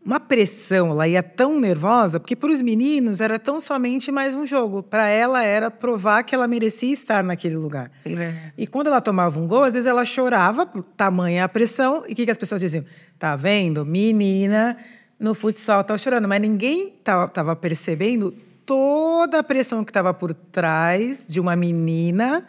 uma 0.06 0.20
pressão, 0.20 0.92
ela 0.92 1.08
ia 1.08 1.20
tão 1.20 1.58
nervosa, 1.58 2.20
porque 2.20 2.36
para 2.36 2.52
os 2.52 2.62
meninos 2.62 3.20
era 3.20 3.40
tão 3.40 3.58
somente 3.58 4.12
mais 4.12 4.36
um 4.36 4.46
jogo. 4.46 4.80
Para 4.80 5.08
ela 5.08 5.42
era 5.42 5.68
provar 5.68 6.22
que 6.22 6.32
ela 6.32 6.46
merecia 6.46 6.92
estar 6.92 7.24
naquele 7.24 7.56
lugar. 7.56 7.90
É. 8.04 8.52
E 8.56 8.68
quando 8.68 8.86
ela 8.86 9.00
tomava 9.00 9.40
um 9.40 9.48
gol, 9.48 9.64
às 9.64 9.74
vezes 9.74 9.88
ela 9.88 10.04
chorava 10.04 10.64
por 10.64 10.84
tamanha 10.84 11.42
a 11.42 11.48
pressão. 11.48 12.04
E 12.06 12.12
o 12.12 12.14
que, 12.14 12.24
que 12.24 12.30
as 12.30 12.38
pessoas 12.38 12.60
diziam? 12.60 12.84
Tá 13.18 13.34
vendo? 13.34 13.84
Menina 13.84 14.76
no 15.18 15.34
futsal 15.34 15.82
tá 15.82 15.98
chorando. 15.98 16.28
Mas 16.28 16.40
ninguém 16.40 16.94
estava 17.00 17.56
percebendo 17.56 18.32
toda 18.64 19.40
a 19.40 19.42
pressão 19.42 19.82
que 19.82 19.90
estava 19.90 20.14
por 20.14 20.32
trás 20.32 21.26
de 21.26 21.40
uma 21.40 21.56
menina 21.56 22.46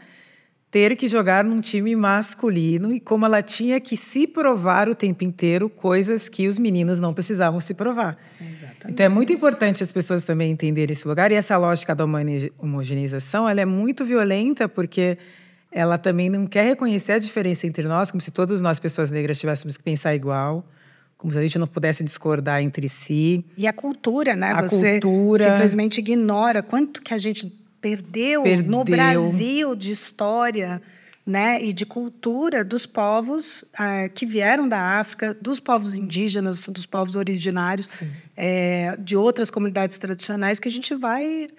ter 0.70 0.96
que 0.96 1.08
jogar 1.08 1.44
num 1.44 1.62
time 1.62 1.96
masculino 1.96 2.92
e 2.92 3.00
como 3.00 3.26
ela 3.26 3.42
tinha 3.42 3.80
que 3.80 3.96
se 3.96 4.28
provar 4.28 4.90
o 4.90 4.96
tempo 4.96 5.24
inteiro 5.24 5.70
coisas 5.70 6.28
que 6.28 6.48
os 6.48 6.60
meninos 6.60 7.00
não 7.00 7.14
precisavam 7.14 7.60
se 7.60 7.74
provar. 7.74 8.18
Exatamente. 8.40 8.88
Então 8.90 9.06
é 9.06 9.10
muito 9.10 9.32
importante 9.32 9.82
as 9.82 9.92
pessoas 9.92 10.26
também 10.26 10.52
entenderem 10.52 10.92
esse 10.92 11.08
lugar 11.08 11.32
e 11.32 11.36
essa 11.36 11.58
lógica 11.58 11.96
da 11.96 12.04
homogeneização, 12.60 13.48
ela 13.48 13.62
é 13.62 13.66
muito 13.66 14.04
violenta 14.04 14.68
porque 14.68 15.18
ela 15.72 15.98
também 15.98 16.30
não 16.30 16.46
quer 16.46 16.66
reconhecer 16.66 17.14
a 17.14 17.20
diferença 17.20 17.66
entre 17.66 17.88
nós, 17.88 18.12
como 18.12 18.20
se 18.20 18.32
todos 18.32 18.62
nós 18.62 18.78
pessoas 18.80 19.10
negras 19.10 19.40
tivéssemos 19.40 19.78
que 19.78 19.84
pensar 19.84 20.14
igual 20.16 20.66
como 21.18 21.34
se 21.34 21.40
a 21.40 21.42
gente 21.42 21.58
não 21.58 21.66
pudesse 21.66 22.04
discordar 22.04 22.62
entre 22.62 22.88
si. 22.88 23.44
E 23.58 23.66
a 23.66 23.74
cultura, 23.74 24.36
né? 24.36 24.52
A 24.52 24.62
Você 24.62 25.00
cultura. 25.00 25.44
simplesmente 25.46 25.98
ignora 25.98 26.62
quanto 26.62 27.02
que 27.02 27.14
a 27.14 27.18
gente 27.18 27.52
perdeu, 27.96 28.44
perdeu. 28.44 28.72
no 28.72 28.84
Brasil 28.84 29.76
de 29.76 29.92
história 29.92 30.82
né, 31.28 31.62
e 31.62 31.74
de 31.74 31.86
cultura 31.86 32.64
dos 32.64 32.86
povos 32.86 33.64
uh, 33.74 34.10
que 34.16 34.26
vieram 34.26 34.68
da 34.68 34.98
África, 34.98 35.34
dos 35.34 35.60
povos 35.60 35.94
indígenas, 35.94 36.66
dos 36.70 36.86
povos 36.86 37.18
originários, 37.18 38.02
é, 38.36 38.96
de 38.98 39.18
outras 39.18 39.52
comunidades 39.52 39.98
tradicionais 39.98 40.58
que 40.58 40.70
a 40.70 40.72
gente 40.72 40.96
vai 40.96 41.50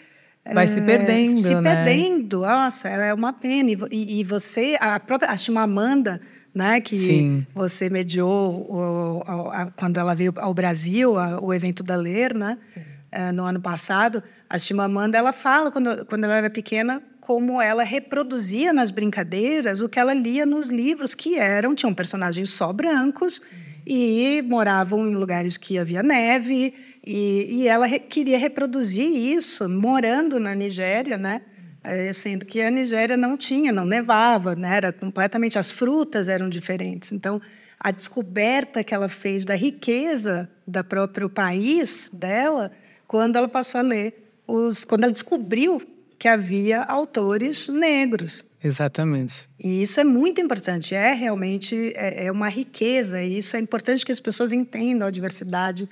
vai 0.50 0.66
se 0.66 0.80
perdendo, 0.80 1.42
se 1.42 1.54
né? 1.54 1.84
perdendo. 1.84 2.40
Nossa, 2.40 2.88
é 2.88 3.12
uma 3.12 3.34
pena. 3.34 3.70
E, 3.90 4.20
e 4.20 4.24
você, 4.24 4.78
a 4.80 4.98
própria 4.98 5.30
a 5.30 5.36
Chimamanda, 5.36 6.18
né, 6.54 6.80
que 6.80 6.98
Sim. 6.98 7.46
você 7.54 7.90
mediou 7.90 8.66
o, 8.66 9.22
a, 9.26 9.62
a, 9.62 9.70
quando 9.72 9.98
ela 9.98 10.14
veio 10.14 10.32
ao 10.38 10.54
Brasil, 10.54 11.18
a, 11.18 11.38
o 11.38 11.52
evento 11.52 11.82
da 11.82 11.96
Ler, 11.96 12.32
né? 12.32 12.56
Sim 12.72 12.97
é, 13.10 13.32
no 13.32 13.44
ano 13.44 13.60
passado, 13.60 14.22
a 14.48 14.58
Chimamanda 14.58 15.16
ela 15.16 15.32
fala 15.32 15.70
quando, 15.70 16.04
quando 16.06 16.24
ela 16.24 16.36
era 16.36 16.50
pequena 16.50 17.02
como 17.20 17.60
ela 17.60 17.82
reproduzia 17.82 18.72
nas 18.72 18.90
brincadeiras 18.90 19.82
o 19.82 19.88
que 19.88 19.98
ela 19.98 20.14
lia 20.14 20.46
nos 20.46 20.70
livros 20.70 21.14
que 21.14 21.38
eram 21.38 21.74
tinham 21.74 21.92
personagens 21.92 22.48
só 22.50 22.72
brancos 22.72 23.42
e 23.86 24.42
moravam 24.46 25.06
em 25.06 25.14
lugares 25.14 25.56
que 25.56 25.78
havia 25.78 26.02
neve 26.02 26.74
e, 27.04 27.48
e 27.50 27.68
ela 27.68 27.86
re, 27.86 27.98
queria 27.98 28.38
reproduzir 28.38 29.06
isso 29.06 29.68
morando 29.68 30.38
na 30.38 30.54
Nigéria, 30.54 31.16
né? 31.16 31.42
É, 31.82 32.12
sendo 32.12 32.44
que 32.44 32.60
a 32.60 32.70
Nigéria 32.70 33.16
não 33.16 33.36
tinha, 33.36 33.72
não 33.72 33.86
nevava, 33.86 34.54
né? 34.54 34.76
Era 34.76 34.92
completamente 34.92 35.58
as 35.58 35.70
frutas 35.70 36.28
eram 36.28 36.48
diferentes. 36.48 37.12
Então 37.12 37.40
a 37.80 37.90
descoberta 37.90 38.82
que 38.82 38.94
ela 38.94 39.08
fez 39.08 39.44
da 39.44 39.54
riqueza 39.54 40.50
da 40.66 40.82
próprio 40.82 41.30
país 41.30 42.10
dela 42.12 42.70
quando 43.08 43.36
ela 43.36 43.48
passou 43.48 43.80
a 43.80 43.82
ler 43.82 44.32
os, 44.46 44.84
quando 44.84 45.02
ela 45.02 45.12
descobriu 45.12 45.82
que 46.18 46.28
havia 46.28 46.82
autores 46.82 47.66
negros. 47.68 48.44
Exatamente. 48.62 49.48
E 49.58 49.82
isso 49.82 49.98
é 49.98 50.04
muito 50.04 50.40
importante, 50.40 50.94
é 50.94 51.14
realmente 51.14 51.92
é, 51.96 52.26
é 52.26 52.32
uma 52.32 52.48
riqueza, 52.48 53.22
e 53.22 53.38
isso 53.38 53.56
é 53.56 53.60
importante 53.60 54.04
que 54.04 54.12
as 54.12 54.20
pessoas 54.20 54.52
entendam 54.52 55.08
a 55.08 55.10
diversidade 55.10 55.88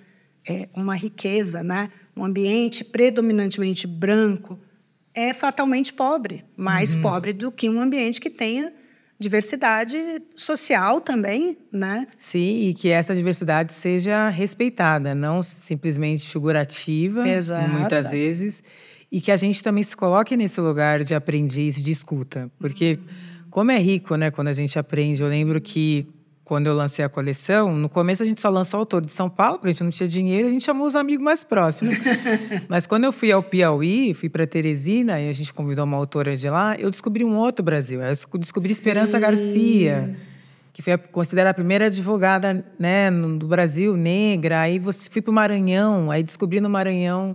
é 0.48 0.68
uma 0.74 0.94
riqueza, 0.94 1.62
né? 1.62 1.90
Um 2.16 2.24
ambiente 2.24 2.84
predominantemente 2.84 3.86
branco 3.86 4.56
é 5.12 5.32
fatalmente 5.32 5.92
pobre, 5.92 6.44
mais 6.56 6.94
uhum. 6.94 7.02
pobre 7.02 7.32
do 7.32 7.50
que 7.50 7.68
um 7.68 7.80
ambiente 7.80 8.20
que 8.20 8.30
tenha 8.30 8.72
diversidade 9.18 9.96
social 10.34 11.00
também, 11.00 11.56
né? 11.72 12.06
Sim, 12.18 12.68
e 12.68 12.74
que 12.74 12.90
essa 12.90 13.14
diversidade 13.14 13.72
seja 13.72 14.28
respeitada, 14.28 15.14
não 15.14 15.42
simplesmente 15.42 16.28
figurativa, 16.28 17.26
Exato. 17.28 17.68
muitas 17.70 18.10
vezes, 18.10 18.62
e 19.10 19.20
que 19.20 19.30
a 19.30 19.36
gente 19.36 19.62
também 19.62 19.82
se 19.82 19.96
coloque 19.96 20.36
nesse 20.36 20.60
lugar 20.60 21.02
de 21.02 21.14
aprendiz, 21.14 21.82
de 21.82 21.90
escuta, 21.90 22.50
porque 22.58 22.98
como 23.50 23.70
é 23.70 23.78
rico, 23.78 24.16
né, 24.16 24.30
quando 24.30 24.48
a 24.48 24.52
gente 24.52 24.78
aprende. 24.78 25.22
Eu 25.22 25.28
lembro 25.28 25.60
que 25.62 26.06
quando 26.46 26.68
eu 26.68 26.74
lancei 26.74 27.04
a 27.04 27.08
coleção, 27.08 27.74
no 27.74 27.88
começo 27.88 28.22
a 28.22 28.26
gente 28.26 28.40
só 28.40 28.48
lançou 28.48 28.78
autor 28.78 29.04
de 29.04 29.10
São 29.10 29.28
Paulo, 29.28 29.54
porque 29.58 29.66
a 29.66 29.70
gente 29.72 29.82
não 29.82 29.90
tinha 29.90 30.08
dinheiro, 30.08 30.46
a 30.46 30.50
gente 30.50 30.64
chamou 30.64 30.86
os 30.86 30.94
amigos 30.94 31.24
mais 31.24 31.42
próximos. 31.42 31.96
Mas 32.70 32.86
quando 32.86 33.02
eu 33.02 33.10
fui 33.10 33.32
ao 33.32 33.42
Piauí, 33.42 34.14
fui 34.14 34.28
para 34.28 34.46
Teresina 34.46 35.20
e 35.20 35.28
a 35.28 35.32
gente 35.32 35.52
convidou 35.52 35.84
uma 35.84 35.96
autora 35.96 36.36
de 36.36 36.48
lá, 36.48 36.76
eu 36.78 36.88
descobri 36.88 37.24
um 37.24 37.36
outro 37.36 37.64
Brasil. 37.64 38.00
Eu 38.00 38.38
descobri 38.38 38.68
Sim. 38.68 38.78
Esperança 38.78 39.18
Garcia, 39.18 40.16
que 40.72 40.80
foi 40.82 40.96
considerada 40.96 41.50
a 41.50 41.54
primeira 41.54 41.86
advogada 41.86 42.64
né, 42.78 43.10
do 43.10 43.48
Brasil 43.48 43.96
negra. 43.96 44.60
Aí 44.60 44.78
você 44.78 45.10
fui 45.10 45.20
para 45.20 45.32
o 45.32 45.34
Maranhão, 45.34 46.12
aí 46.12 46.22
descobri 46.22 46.60
no 46.60 46.70
Maranhão 46.70 47.34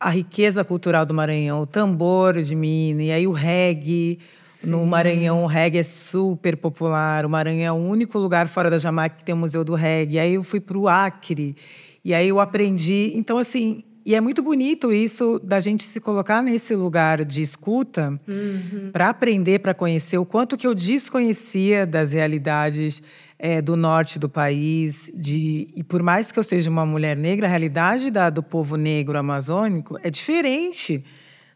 a 0.00 0.10
riqueza 0.10 0.64
cultural 0.64 1.06
do 1.06 1.14
Maranhão, 1.14 1.62
o 1.62 1.66
tambor 1.66 2.42
de 2.42 2.56
Minas, 2.56 3.06
e 3.06 3.12
aí 3.12 3.24
o 3.24 3.30
reggae, 3.30 4.18
Sim. 4.62 4.70
No 4.70 4.86
Maranhão, 4.86 5.42
o 5.42 5.46
reggae 5.46 5.78
é 5.78 5.82
super 5.82 6.56
popular. 6.56 7.26
O 7.26 7.30
Maranhão 7.30 7.64
é 7.64 7.72
o 7.72 7.82
único 7.84 8.18
lugar 8.18 8.48
fora 8.48 8.70
da 8.70 8.78
Jamaica 8.78 9.16
que 9.16 9.24
tem 9.24 9.34
o 9.34 9.38
Museu 9.38 9.64
do 9.64 9.74
Reggae. 9.74 10.18
Aí 10.18 10.34
eu 10.34 10.42
fui 10.42 10.60
para 10.60 10.78
o 10.78 10.88
Acre. 10.88 11.56
E 12.04 12.14
aí 12.14 12.28
eu 12.28 12.38
aprendi. 12.38 13.12
Então, 13.14 13.38
assim, 13.38 13.82
e 14.04 14.14
é 14.14 14.20
muito 14.20 14.42
bonito 14.42 14.92
isso 14.92 15.40
da 15.42 15.60
gente 15.60 15.84
se 15.84 16.00
colocar 16.00 16.42
nesse 16.42 16.74
lugar 16.74 17.24
de 17.24 17.42
escuta 17.42 18.20
uhum. 18.26 18.90
para 18.92 19.08
aprender, 19.08 19.60
para 19.60 19.74
conhecer 19.74 20.18
o 20.18 20.24
quanto 20.24 20.56
que 20.56 20.66
eu 20.66 20.74
desconhecia 20.74 21.86
das 21.86 22.12
realidades 22.12 23.02
é, 23.38 23.60
do 23.60 23.76
norte 23.76 24.18
do 24.18 24.28
país. 24.28 25.10
De, 25.14 25.68
e 25.74 25.82
por 25.82 26.02
mais 26.02 26.30
que 26.30 26.38
eu 26.38 26.44
seja 26.44 26.70
uma 26.70 26.86
mulher 26.86 27.16
negra, 27.16 27.46
a 27.46 27.50
realidade 27.50 28.10
da, 28.10 28.30
do 28.30 28.42
povo 28.42 28.76
negro 28.76 29.18
amazônico 29.18 29.98
é 30.02 30.10
diferente 30.10 31.04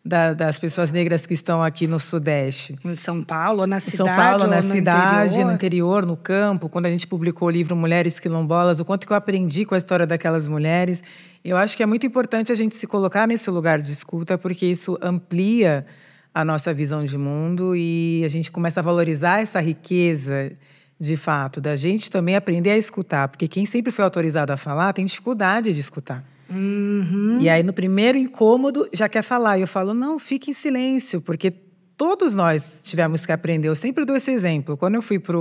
da, 0.06 0.32
das 0.32 0.58
pessoas 0.58 0.92
negras 0.92 1.26
que 1.26 1.34
estão 1.34 1.62
aqui 1.62 1.86
no 1.86 1.98
Sudeste. 1.98 2.76
Em 2.84 2.94
São 2.94 3.22
Paulo, 3.22 3.66
na 3.66 3.80
cidade? 3.80 4.08
São 4.08 4.16
Paulo, 4.16 4.46
na 4.46 4.62
cidade, 4.62 5.32
interior? 5.32 5.46
no 5.46 5.52
interior, 5.52 6.06
no 6.06 6.16
campo. 6.16 6.68
Quando 6.68 6.86
a 6.86 6.90
gente 6.90 7.06
publicou 7.06 7.48
o 7.48 7.50
livro 7.50 7.74
Mulheres 7.74 8.20
Quilombolas, 8.20 8.78
o 8.78 8.84
quanto 8.84 9.06
que 9.06 9.12
eu 9.12 9.16
aprendi 9.16 9.64
com 9.64 9.74
a 9.74 9.78
história 9.78 10.06
daquelas 10.06 10.46
mulheres. 10.46 11.02
Eu 11.44 11.56
acho 11.56 11.76
que 11.76 11.82
é 11.82 11.86
muito 11.86 12.06
importante 12.06 12.52
a 12.52 12.54
gente 12.54 12.76
se 12.76 12.86
colocar 12.86 13.26
nesse 13.26 13.50
lugar 13.50 13.80
de 13.80 13.92
escuta, 13.92 14.38
porque 14.38 14.66
isso 14.66 14.96
amplia 15.02 15.84
a 16.32 16.44
nossa 16.44 16.72
visão 16.72 17.04
de 17.04 17.18
mundo 17.18 17.74
e 17.74 18.22
a 18.24 18.28
gente 18.28 18.50
começa 18.50 18.80
a 18.80 18.82
valorizar 18.82 19.40
essa 19.40 19.60
riqueza 19.60 20.52
de 20.98 21.16
fato, 21.16 21.60
da 21.60 21.76
gente 21.76 22.10
também 22.10 22.36
aprender 22.36 22.70
a 22.70 22.76
escutar, 22.76 23.28
porque 23.28 23.46
quem 23.46 23.66
sempre 23.66 23.92
foi 23.92 24.04
autorizado 24.04 24.52
a 24.52 24.56
falar 24.56 24.92
tem 24.92 25.04
dificuldade 25.04 25.72
de 25.72 25.80
escutar. 25.80 26.24
Uhum. 26.48 27.38
E 27.40 27.48
aí, 27.48 27.62
no 27.62 27.72
primeiro 27.72 28.16
incômodo, 28.16 28.88
já 28.92 29.08
quer 29.08 29.22
falar. 29.22 29.58
E 29.58 29.62
eu 29.62 29.66
falo, 29.66 29.94
não, 29.94 30.18
fique 30.18 30.50
em 30.50 30.54
silêncio, 30.54 31.20
porque 31.20 31.52
todos 31.96 32.34
nós 32.34 32.82
tivemos 32.84 33.24
que 33.24 33.32
aprender. 33.32 33.68
Eu 33.68 33.74
sempre 33.74 34.04
dou 34.04 34.16
esse 34.16 34.30
exemplo. 34.30 34.76
Quando 34.76 34.96
eu 34.96 35.02
fui 35.02 35.18
para 35.18 35.36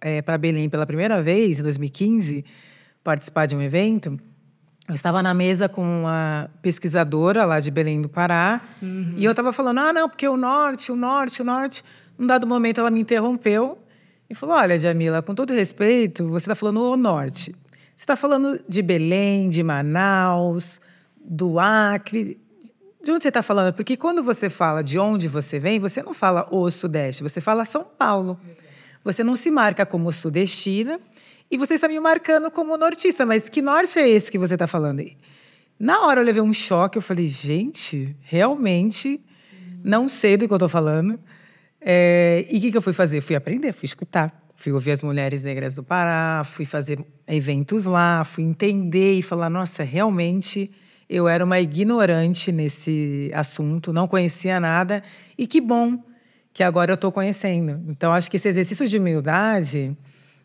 é, 0.00 0.38
Belém 0.38 0.68
pela 0.68 0.86
primeira 0.86 1.22
vez, 1.22 1.58
em 1.58 1.62
2015, 1.62 2.44
participar 3.04 3.46
de 3.46 3.54
um 3.54 3.62
evento, 3.62 4.18
eu 4.88 4.94
estava 4.94 5.22
na 5.22 5.34
mesa 5.34 5.68
com 5.68 5.82
uma 5.82 6.50
pesquisadora 6.62 7.44
lá 7.44 7.60
de 7.60 7.70
Belém 7.70 8.00
do 8.00 8.08
Pará, 8.08 8.60
uhum. 8.80 9.14
e 9.16 9.24
eu 9.24 9.30
estava 9.30 9.52
falando, 9.52 9.78
ah, 9.80 9.92
não, 9.92 10.08
porque 10.08 10.26
o 10.26 10.36
norte, 10.36 10.90
o 10.90 10.96
norte, 10.96 11.42
o 11.42 11.44
norte. 11.44 11.84
Num 12.18 12.26
dado 12.26 12.46
momento, 12.46 12.80
ela 12.80 12.90
me 12.90 13.00
interrompeu 13.00 13.78
e 14.30 14.34
falou, 14.34 14.56
olha, 14.56 14.78
Jamila, 14.78 15.22
com 15.22 15.34
todo 15.34 15.52
respeito, 15.52 16.26
você 16.28 16.44
está 16.44 16.54
falando 16.54 16.80
o 16.80 16.96
norte. 16.96 17.54
Você 17.98 18.04
está 18.04 18.14
falando 18.14 18.60
de 18.68 18.80
Belém, 18.80 19.48
de 19.48 19.60
Manaus, 19.60 20.80
do 21.20 21.58
Acre. 21.58 22.40
De 23.02 23.10
onde 23.10 23.24
você 23.24 23.28
está 23.28 23.42
falando? 23.42 23.74
Porque 23.74 23.96
quando 23.96 24.22
você 24.22 24.48
fala 24.48 24.84
de 24.84 25.00
onde 25.00 25.26
você 25.26 25.58
vem, 25.58 25.80
você 25.80 26.00
não 26.00 26.14
fala 26.14 26.46
o 26.48 26.70
Sudeste, 26.70 27.24
você 27.24 27.40
fala 27.40 27.64
São 27.64 27.82
Paulo. 27.82 28.38
Você 29.02 29.24
não 29.24 29.34
se 29.34 29.50
marca 29.50 29.84
como 29.84 30.12
sudestina 30.12 31.00
e 31.50 31.58
você 31.58 31.74
está 31.74 31.88
me 31.88 31.98
marcando 31.98 32.52
como 32.52 32.76
nortista. 32.76 33.26
Mas 33.26 33.48
que 33.48 33.60
norte 33.60 33.98
é 33.98 34.08
esse 34.08 34.30
que 34.30 34.38
você 34.38 34.54
está 34.54 34.68
falando? 34.68 35.04
Na 35.76 36.06
hora 36.06 36.20
eu 36.20 36.24
levei 36.24 36.40
um 36.40 36.52
choque, 36.52 36.98
eu 36.98 37.02
falei, 37.02 37.24
gente, 37.26 38.14
realmente 38.22 39.20
não 39.82 40.08
sei 40.08 40.36
do 40.36 40.46
que 40.46 40.52
eu 40.52 40.56
estou 40.56 40.68
falando. 40.68 41.18
É, 41.80 42.46
e 42.48 42.58
o 42.58 42.60
que, 42.60 42.70
que 42.70 42.76
eu 42.76 42.82
fui 42.82 42.92
fazer? 42.92 43.20
Fui 43.20 43.34
aprender, 43.34 43.72
fui 43.72 43.86
escutar. 43.86 44.32
Fui 44.58 44.72
ouvir 44.72 44.90
as 44.90 45.04
mulheres 45.04 45.40
negras 45.40 45.72
do 45.76 45.84
Pará, 45.84 46.42
fui 46.44 46.64
fazer 46.64 46.98
eventos 47.28 47.84
lá, 47.84 48.24
fui 48.24 48.42
entender 48.42 49.12
e 49.12 49.22
falar: 49.22 49.48
nossa, 49.48 49.84
realmente 49.84 50.68
eu 51.08 51.28
era 51.28 51.44
uma 51.44 51.60
ignorante 51.60 52.50
nesse 52.50 53.30
assunto, 53.32 53.92
não 53.92 54.08
conhecia 54.08 54.58
nada, 54.58 55.00
e 55.38 55.46
que 55.46 55.60
bom 55.60 56.02
que 56.52 56.64
agora 56.64 56.90
eu 56.90 56.96
estou 56.96 57.12
conhecendo. 57.12 57.80
Então, 57.88 58.12
acho 58.12 58.28
que 58.28 58.36
esse 58.36 58.48
exercício 58.48 58.88
de 58.88 58.98
humildade, 58.98 59.96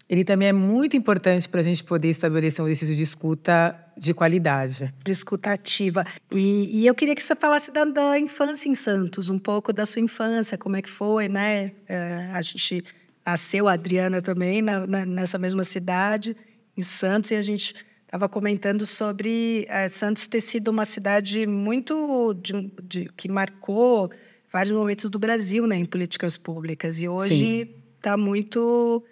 ele 0.07 0.23
também 0.23 0.49
é 0.49 0.53
muito 0.53 0.95
importante 0.95 1.49
para 1.49 1.61
a 1.61 1.63
gente 1.63 1.83
poder 1.83 2.09
estabelecer 2.09 2.63
um 2.63 2.67
exercício 2.67 2.95
de 2.95 3.01
escuta 3.01 3.75
de 3.97 4.13
qualidade. 4.13 4.93
De 5.03 5.11
escuta 5.11 5.51
ativa. 5.51 6.05
E, 6.31 6.81
e 6.81 6.85
eu 6.85 6.93
queria 6.93 7.15
que 7.15 7.23
você 7.23 7.35
falasse 7.35 7.71
da, 7.71 7.83
da, 7.83 8.19
infância 8.19 8.69
em 8.69 8.75
Santos, 8.75 9.31
um 9.31 9.39
pouco 9.39 9.73
da 9.73 9.87
sua 9.87 10.03
infância, 10.03 10.55
como 10.55 10.75
é 10.75 10.83
que 10.83 10.89
foi, 10.89 11.27
né? 11.27 11.71
É, 11.87 12.29
a 12.31 12.41
gente 12.43 12.83
nasceu 13.25 13.67
a 13.67 13.73
Adriana 13.73 14.21
também 14.21 14.61
na, 14.61 14.85
na, 14.85 15.03
nessa 15.05 15.37
mesma 15.37 15.63
cidade, 15.63 16.35
em 16.75 16.81
Santos, 16.81 17.31
e 17.31 17.35
a 17.35 17.41
gente 17.41 17.73
estava 18.05 18.29
comentando 18.29 18.85
sobre 18.85 19.65
é, 19.69 19.87
Santos 19.87 20.27
ter 20.27 20.41
sido 20.41 20.67
uma 20.67 20.83
cidade 20.85 21.47
muito 21.47 22.33
de, 22.35 22.71
de, 22.83 23.09
que 23.15 23.29
marcou 23.29 24.11
vários 24.51 24.71
momentos 24.71 25.09
do 25.09 25.17
Brasil, 25.17 25.65
né, 25.65 25.77
em 25.77 25.85
políticas 25.85 26.37
públicas. 26.37 26.99
E 26.99 27.07
hoje 27.07 27.75
está 27.97 28.15
muito, 28.15 29.03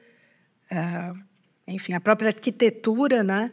é, 0.69 1.11
enfim, 1.67 1.93
a 1.93 1.99
própria 1.99 2.29
arquitetura, 2.29 3.23
né, 3.23 3.51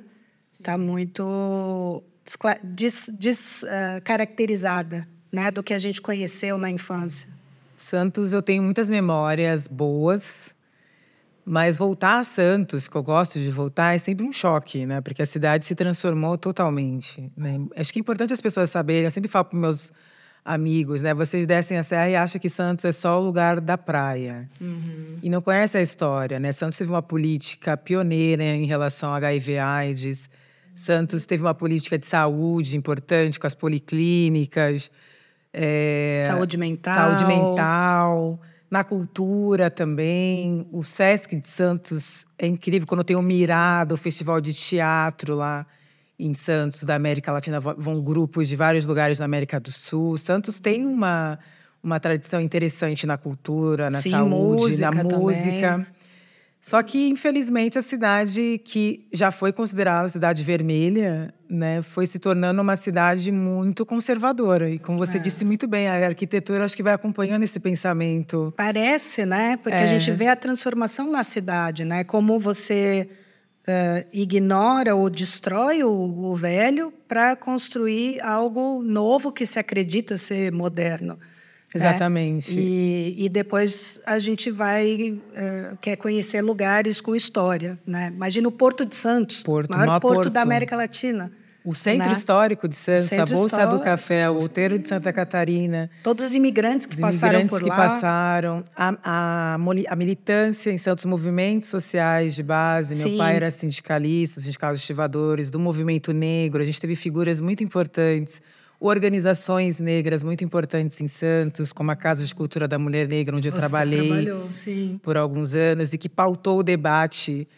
está 0.53 0.77
muito 0.77 2.05
descaracterizada, 2.25 4.99
des, 4.99 5.07
uh, 5.07 5.09
né, 5.33 5.51
do 5.51 5.63
que 5.63 5.73
a 5.73 5.79
gente 5.79 6.03
conheceu 6.03 6.59
na 6.59 6.71
infância. 6.71 7.38
Santos, 7.79 8.33
eu 8.33 8.43
tenho 8.43 8.63
muitas 8.63 8.89
memórias 8.89 9.69
boas, 9.69 10.55
mas 11.45 11.77
voltar 11.77 12.19
a 12.19 12.25
Santos, 12.25 12.89
que 12.89 12.97
eu 12.97 13.03
gosto 13.03 13.39
de 13.39 13.51
voltar, 13.51 13.95
é 13.95 13.99
sempre 13.99 14.27
um 14.27 14.33
choque, 14.33 14.85
né? 14.85 15.01
Porque 15.01 15.23
a 15.23 15.27
cidade 15.27 15.65
se 15.65 15.75
transformou 15.75 16.37
totalmente. 16.37 17.33
Né? 17.37 17.59
Acho 17.77 17.93
que 17.93 17.99
é 17.99 18.03
importante 18.03 18.33
as 18.33 18.41
pessoas 18.41 18.69
saberem. 18.69 19.05
Eu 19.05 19.11
sempre 19.11 19.31
falo 19.31 19.47
para 19.47 19.59
meus 19.59 19.93
amigos, 20.45 21.03
né? 21.03 21.15
Vocês 21.15 21.47
descem 21.47 21.79
a 21.79 21.83
serra 21.83 22.11
e 22.11 22.17
acham 22.17 22.41
que 22.41 22.49
Santos 22.49 22.85
é 22.85 22.93
só 22.93 23.21
o 23.21 23.25
lugar 23.25 23.61
da 23.61 23.79
praia. 23.79 24.51
Uhum. 24.61 25.19
E 25.23 25.31
não 25.31 25.41
conhecem 25.41 25.79
a 25.79 25.83
história, 25.83 26.39
né? 26.41 26.51
Santos 26.53 26.77
teve 26.79 26.91
uma 26.91 27.03
política 27.03 27.77
pioneira 27.77 28.43
em 28.43 28.67
relação 28.67 29.13
a 29.13 29.17
HIV/AIDS. 29.17 30.29
Santos 30.75 31.27
teve 31.27 31.43
uma 31.43 31.55
política 31.55 31.99
de 31.99 32.07
saúde 32.07 32.77
importante 32.77 33.39
com 33.39 33.47
as 33.47 33.55
policlínicas. 33.55 34.91
É, 35.53 36.25
saúde 36.27 36.57
mental. 36.57 36.95
Saúde 36.95 37.25
mental. 37.25 38.41
Na 38.71 38.85
cultura 38.85 39.71
também. 39.71 40.67
O 40.71 40.83
Sesc 40.83 41.35
de 41.37 41.49
Santos 41.49 42.27
é 42.39 42.47
incrível 42.47 42.87
quando 42.87 43.03
tem 43.05 43.17
o 43.17 43.23
Mirado, 43.23 43.95
o 43.95 43.99
festival 43.99 44.41
de 44.41 44.53
teatro 44.53 45.35
lá 45.35 45.67
em 46.19 46.35
Santos, 46.35 46.83
da 46.83 46.95
América 46.95 47.33
Latina. 47.33 47.61
Vão 47.61 48.03
grupos 48.03 48.49
de 48.49 48.57
vários 48.57 48.85
lugares 48.85 49.19
da 49.19 49.25
América 49.25 49.59
do 49.59 49.73
Sul. 49.73 50.19
Santos 50.19 50.61
tem 50.61 50.85
uma, 50.85 51.39
uma 51.83 51.99
tradição 51.99 52.41
interessante 52.41 53.07
na 53.07 53.17
cultura, 53.17 53.89
na 53.89 53.99
Sim, 53.99 54.11
saúde, 54.11 54.31
música 54.31 54.91
na 54.91 55.05
música. 55.05 55.71
Também. 55.73 55.87
Só 56.61 56.83
que, 56.83 57.09
infelizmente, 57.09 57.79
a 57.79 57.83
cidade 57.83 58.61
que 58.65 59.07
já 59.13 59.31
foi 59.31 59.53
considerada 59.53 60.09
cidade 60.09 60.43
vermelha, 60.43 61.33
né, 61.49 61.81
foi 61.83 62.05
se 62.05 62.19
tornando 62.19 62.61
uma 62.61 62.77
cidade 62.77 63.31
muito 63.31 63.87
conservadora. 63.87 64.69
E 64.69 64.79
como 64.79 64.99
você 64.99 65.19
é. 65.19 65.21
disse 65.21 65.45
muito 65.45 65.69
bem, 65.69 65.89
a 65.89 66.07
arquitetura 66.07 66.65
acho 66.65 66.77
que 66.77 66.83
vai 66.83 66.93
acompanhando 66.93 67.45
esse 67.45 67.61
pensamento. 67.61 68.53
Parece, 68.57 69.25
né? 69.25 69.57
Porque 69.57 69.77
é. 69.77 69.83
a 69.83 69.87
gente 69.87 70.11
vê 70.11 70.27
a 70.27 70.37
transformação 70.37 71.11
na 71.11 71.23
cidade, 71.23 71.85
né? 71.85 72.03
Como 72.03 72.39
você 72.41 73.09
uh, 73.69 74.07
ignora 74.13 74.95
ou 74.95 75.09
destrói 75.09 75.85
o, 75.85 75.91
o 75.91 76.35
velho 76.35 76.93
para 77.07 77.37
construir 77.37 78.21
algo 78.21 78.83
novo 78.83 79.31
que 79.31 79.47
se 79.47 79.59
acredita 79.59 80.17
ser 80.17 80.51
moderno. 80.53 81.19
Exatamente. 81.75 82.55
Né? 82.55 82.63
E, 82.63 83.25
e, 83.27 83.29
depois 83.29 84.01
a 84.07 84.19
gente 84.19 84.51
vai 84.51 85.21
uh, 85.21 85.77
quer 85.81 85.97
conhecer 85.97 86.41
lugares 86.41 87.01
com 87.01 87.15
história, 87.15 87.79
né? 87.87 88.11
Imagina 88.15 88.49
o 88.49 88.53
Porto 88.53 88.87
de 88.87 88.95
Santos, 88.95 89.43
Porto, 89.43 89.71
maior 89.71 90.01
porto, 90.01 90.15
porto 90.15 90.31
da 90.31 90.41
América 90.41 90.75
Latina. 90.75 91.31
O 91.65 91.75
Centro 91.75 92.07
né? 92.07 92.15
Histórico 92.15 92.67
de 92.67 92.75
Santos, 92.75 93.13
a 93.13 93.27
Bolsa 93.27 93.67
do 93.67 93.81
Café, 93.81 94.31
o 94.31 94.37
Outeiro 94.37 94.79
de 94.79 94.89
Santa 94.89 95.13
Catarina. 95.13 95.91
Todos 96.03 96.25
os 96.25 96.35
imigrantes 96.35 96.87
que 96.87 96.95
os 96.95 97.01
passaram 97.01 97.41
imigrantes 97.41 97.51
por 97.51 97.63
que 97.63 97.69
lá. 97.69 97.77
passaram. 97.77 98.65
A, 98.75 98.95
a, 99.05 99.55
a, 99.55 99.97
militância 99.97 100.71
em 100.71 100.79
Santos, 100.79 101.05
movimentos 101.05 101.69
sociais 101.69 102.35
de 102.35 102.43
base. 102.43 102.97
Sim. 102.97 103.11
Meu 103.11 103.19
pai 103.19 103.37
era 103.37 103.51
sindicalista, 103.51 104.41
sindicato 104.41 104.77
de 104.77 104.81
estivadores, 104.81 105.51
do 105.51 105.59
movimento 105.59 106.11
negro. 106.11 106.63
A 106.63 106.65
gente 106.65 106.81
teve 106.81 106.95
figuras 106.95 107.39
muito 107.39 107.63
importantes 107.63 108.41
organizações 108.81 109.81
negras 109.81 110.23
muito 110.23 110.45
importantes 110.45 111.01
em 111.01 111.09
Santos, 111.09 111.73
como 111.73 111.91
a 111.91 111.97
Casa 111.97 112.25
de 112.25 112.35
Cultura 112.35 112.69
da 112.69 112.79
Mulher 112.79 113.09
Negra, 113.09 113.37
onde 113.37 113.51
Você 113.51 113.57
eu 113.57 113.59
trabalhei 113.59 114.29
por 115.03 115.17
alguns 115.17 115.55
anos 115.55 115.93
e 115.93 115.99
que 115.99 116.09
pautou 116.09 116.61
o 116.61 116.63
debate 116.63 117.49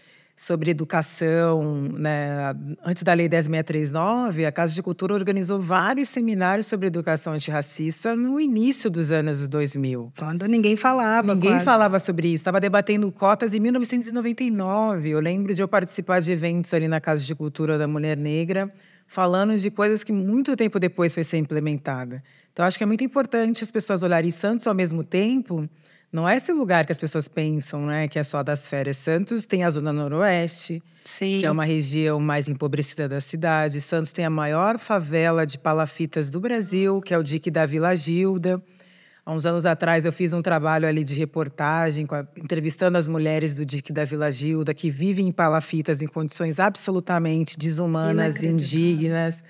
sobre 0.40 0.70
educação. 0.70 1.82
Né? 1.98 2.54
Antes 2.82 3.02
da 3.02 3.12
Lei 3.12 3.28
10.639, 3.28 4.46
a 4.46 4.50
Casa 4.50 4.72
de 4.72 4.82
Cultura 4.82 5.12
organizou 5.12 5.58
vários 5.58 6.08
seminários 6.08 6.66
sobre 6.66 6.86
educação 6.86 7.34
antirracista 7.34 8.16
no 8.16 8.40
início 8.40 8.88
dos 8.88 9.12
anos 9.12 9.46
2000. 9.46 10.12
Quando 10.18 10.46
ninguém 10.46 10.76
falava. 10.76 11.34
Ninguém 11.34 11.50
quase. 11.50 11.64
falava 11.66 11.98
sobre 11.98 12.28
isso. 12.28 12.36
Estava 12.36 12.58
debatendo 12.58 13.12
cotas 13.12 13.52
em 13.52 13.60
1999. 13.60 15.10
Eu 15.10 15.20
lembro 15.20 15.54
de 15.54 15.62
eu 15.62 15.68
participar 15.68 16.20
de 16.22 16.32
eventos 16.32 16.72
ali 16.72 16.88
na 16.88 17.02
Casa 17.02 17.22
de 17.22 17.34
Cultura 17.34 17.76
da 17.76 17.86
Mulher 17.86 18.16
Negra, 18.16 18.72
falando 19.10 19.56
de 19.58 19.72
coisas 19.72 20.04
que 20.04 20.12
muito 20.12 20.54
tempo 20.54 20.78
depois 20.78 21.12
foi 21.12 21.24
ser 21.24 21.36
implementada. 21.36 22.22
Então, 22.52 22.64
acho 22.64 22.78
que 22.78 22.84
é 22.84 22.86
muito 22.86 23.02
importante 23.02 23.64
as 23.64 23.70
pessoas 23.70 24.04
olharem 24.04 24.30
Santos 24.30 24.68
ao 24.68 24.74
mesmo 24.74 25.02
tempo. 25.02 25.68
Não 26.12 26.28
é 26.28 26.36
esse 26.36 26.52
lugar 26.52 26.86
que 26.86 26.92
as 26.92 26.98
pessoas 26.98 27.26
pensam, 27.26 27.86
né, 27.86 28.06
que 28.06 28.20
é 28.20 28.22
só 28.22 28.40
das 28.44 28.68
férias. 28.68 28.98
Santos 28.98 29.46
tem 29.46 29.64
a 29.64 29.70
zona 29.70 29.92
noroeste, 29.92 30.80
Sim. 31.04 31.40
que 31.40 31.46
é 31.46 31.50
uma 31.50 31.64
região 31.64 32.20
mais 32.20 32.48
empobrecida 32.48 33.08
da 33.08 33.20
cidade. 33.20 33.80
Santos 33.80 34.12
tem 34.12 34.24
a 34.24 34.30
maior 34.30 34.78
favela 34.78 35.44
de 35.44 35.58
palafitas 35.58 36.30
do 36.30 36.38
Brasil, 36.38 37.00
que 37.00 37.12
é 37.12 37.18
o 37.18 37.22
dique 37.24 37.50
da 37.50 37.66
Vila 37.66 37.96
Gilda. 37.96 38.62
Há 39.30 39.32
uns 39.32 39.46
anos 39.46 39.64
atrás 39.64 40.04
eu 40.04 40.10
fiz 40.10 40.32
um 40.32 40.42
trabalho 40.42 40.88
ali 40.88 41.04
de 41.04 41.14
reportagem, 41.14 42.04
a, 42.10 42.26
entrevistando 42.36 42.98
as 42.98 43.06
mulheres 43.06 43.54
do 43.54 43.64
dique 43.64 43.92
da 43.92 44.04
Vila 44.04 44.28
Gilda, 44.28 44.74
que 44.74 44.90
vivem 44.90 45.28
em 45.28 45.30
palafitas 45.30 46.02
em 46.02 46.08
condições 46.08 46.58
absolutamente 46.58 47.56
desumanas, 47.56 48.42
indignas. 48.42 49.44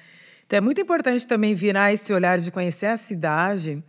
Então 0.45 0.59
é 0.59 0.61
muito 0.61 0.83
importante 0.83 1.27
também 1.27 1.55
virar 1.55 1.95
esse 1.95 2.13
olhar 2.13 2.39
de 2.39 2.51
conhecer 2.51 2.89
a 2.89 2.99
cidade, 2.99 3.83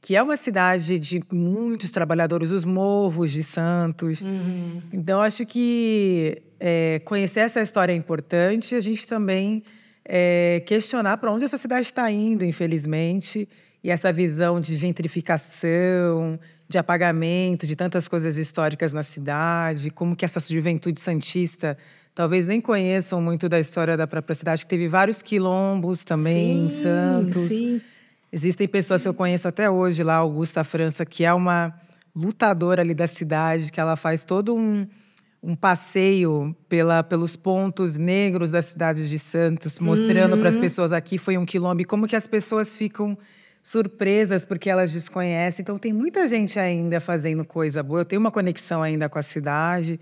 que 0.00 0.16
é 0.16 0.22
uma 0.22 0.38
cidade 0.38 0.98
de 0.98 1.22
muitos 1.30 1.90
trabalhadores, 1.90 2.50
os 2.50 2.64
morros 2.64 3.30
de 3.30 3.42
Santos. 3.42 4.22
Uhum. 4.22 4.80
Então 4.94 5.20
acho 5.20 5.44
que 5.44 6.40
é, 6.58 7.02
conhecer 7.04 7.40
essa 7.40 7.60
história 7.60 7.92
é 7.92 7.96
importante. 7.96 8.74
A 8.74 8.80
gente 8.80 9.06
também 9.06 9.62
é, 10.06 10.62
questionar 10.64 11.18
para 11.18 11.30
onde 11.30 11.44
essa 11.44 11.58
cidade 11.58 11.84
está 11.84 12.10
indo, 12.10 12.46
infelizmente 12.46 13.46
e 13.84 13.90
essa 13.90 14.10
visão 14.10 14.58
de 14.58 14.74
gentrificação, 14.76 16.40
de 16.66 16.78
apagamento 16.78 17.66
de 17.66 17.76
tantas 17.76 18.08
coisas 18.08 18.38
históricas 18.38 18.94
na 18.94 19.02
cidade, 19.02 19.90
como 19.90 20.16
que 20.16 20.24
essa 20.24 20.40
juventude 20.40 20.98
santista 20.98 21.76
talvez 22.14 22.46
nem 22.46 22.62
conheçam 22.62 23.20
muito 23.20 23.46
da 23.46 23.60
história 23.60 23.94
da 23.94 24.06
própria 24.06 24.34
cidade, 24.34 24.64
que 24.64 24.70
teve 24.70 24.88
vários 24.88 25.20
quilombos 25.20 26.02
também 26.02 26.34
sim, 26.34 26.64
em 26.64 26.68
Santos. 26.70 27.42
Sim. 27.42 27.80
Existem 28.32 28.66
pessoas 28.66 29.02
que 29.02 29.08
eu 29.08 29.12
conheço 29.12 29.46
até 29.46 29.68
hoje 29.68 30.02
lá, 30.02 30.14
Augusta 30.16 30.64
França, 30.64 31.04
que 31.04 31.24
é 31.24 31.34
uma 31.34 31.74
lutadora 32.16 32.80
ali 32.80 32.94
da 32.94 33.06
cidade, 33.06 33.70
que 33.70 33.78
ela 33.78 33.96
faz 33.96 34.24
todo 34.24 34.54
um, 34.54 34.86
um 35.42 35.54
passeio 35.54 36.56
pela, 36.70 37.02
pelos 37.02 37.36
pontos 37.36 37.98
negros 37.98 38.50
da 38.50 38.62
cidade 38.62 39.10
de 39.10 39.18
Santos, 39.18 39.78
mostrando 39.78 40.34
Uhum. 40.34 40.40
para 40.40 40.48
as 40.48 40.56
pessoas 40.56 40.90
aqui 40.90 41.18
foi 41.18 41.36
um 41.36 41.44
quilombo, 41.44 41.82
e 41.82 41.84
como 41.84 42.08
que 42.08 42.16
as 42.16 42.26
pessoas 42.26 42.78
ficam 42.78 43.18
surpresas 43.64 44.44
porque 44.44 44.68
elas 44.68 44.92
desconhecem. 44.92 45.62
Então, 45.62 45.78
tem 45.78 45.90
muita 45.90 46.28
gente 46.28 46.60
ainda 46.60 47.00
fazendo 47.00 47.46
coisa 47.46 47.82
boa. 47.82 48.00
Eu 48.00 48.04
tenho 48.04 48.20
uma 48.20 48.30
conexão 48.30 48.82
ainda 48.82 49.08
com 49.08 49.18
a 49.18 49.22
cidade, 49.22 49.98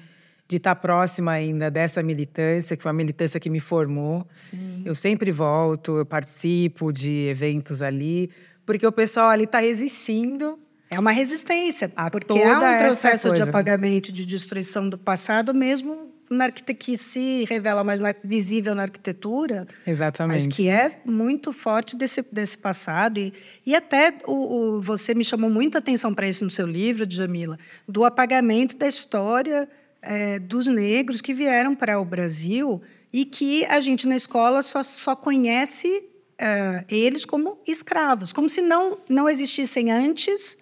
de 0.48 0.56
estar 0.56 0.74
próxima 0.74 1.30
ainda 1.30 1.70
dessa 1.70 2.02
militância, 2.02 2.76
que 2.76 2.82
foi 2.82 2.90
a 2.90 2.92
militância 2.92 3.38
que 3.38 3.48
me 3.48 3.60
formou. 3.60 4.26
Sim. 4.32 4.82
Eu 4.84 4.96
sempre 4.96 5.30
volto, 5.30 5.96
eu 5.98 6.04
participo 6.04 6.92
de 6.92 7.28
eventos 7.28 7.82
ali, 7.82 8.30
porque 8.66 8.84
o 8.84 8.90
pessoal 8.90 9.28
ali 9.28 9.44
está 9.44 9.60
resistindo. 9.60 10.58
É 10.90 10.98
uma 10.98 11.12
resistência, 11.12 11.90
A 11.94 12.10
porque 12.10 12.42
há 12.42 12.58
um 12.58 12.78
processo 12.84 13.32
de 13.32 13.42
apagamento, 13.42 14.10
de 14.10 14.26
destruição 14.26 14.88
do 14.88 14.98
passado, 14.98 15.54
mesmo 15.54 16.11
na 16.32 16.44
arquitetura 16.44 16.78
que 16.78 16.98
se 16.98 17.44
revela 17.48 17.84
mais 17.84 18.00
visível 18.24 18.74
na 18.74 18.82
arquitetura, 18.82 19.66
Exatamente. 19.86 20.46
mas 20.46 20.54
que 20.56 20.68
é 20.68 21.00
muito 21.04 21.52
forte 21.52 21.96
desse, 21.96 22.24
desse 22.32 22.56
passado. 22.58 23.18
E, 23.18 23.32
e 23.66 23.74
até 23.74 24.14
o, 24.26 24.32
o- 24.76 24.80
você 24.82 25.14
me 25.14 25.24
chamou 25.24 25.50
muita 25.50 25.78
atenção 25.78 26.12
para 26.14 26.28
isso 26.28 26.44
no 26.44 26.50
seu 26.50 26.66
livro, 26.66 27.06
Djamila, 27.06 27.58
do 27.86 28.04
apagamento 28.04 28.76
da 28.76 28.88
história 28.88 29.68
eh, 30.00 30.38
dos 30.38 30.66
negros 30.66 31.20
que 31.20 31.32
vieram 31.34 31.74
para 31.74 32.00
o 32.00 32.04
Brasil 32.04 32.80
e 33.12 33.24
que 33.24 33.64
a 33.66 33.78
gente 33.80 34.06
na 34.08 34.16
escola 34.16 34.62
só, 34.62 34.82
só 34.82 35.14
conhece 35.14 36.02
eh, 36.38 36.84
eles 36.88 37.24
como 37.24 37.58
escravos, 37.66 38.32
como 38.32 38.48
se 38.48 38.60
não, 38.60 38.98
não 39.08 39.28
existissem 39.28 39.92
antes 39.92 40.56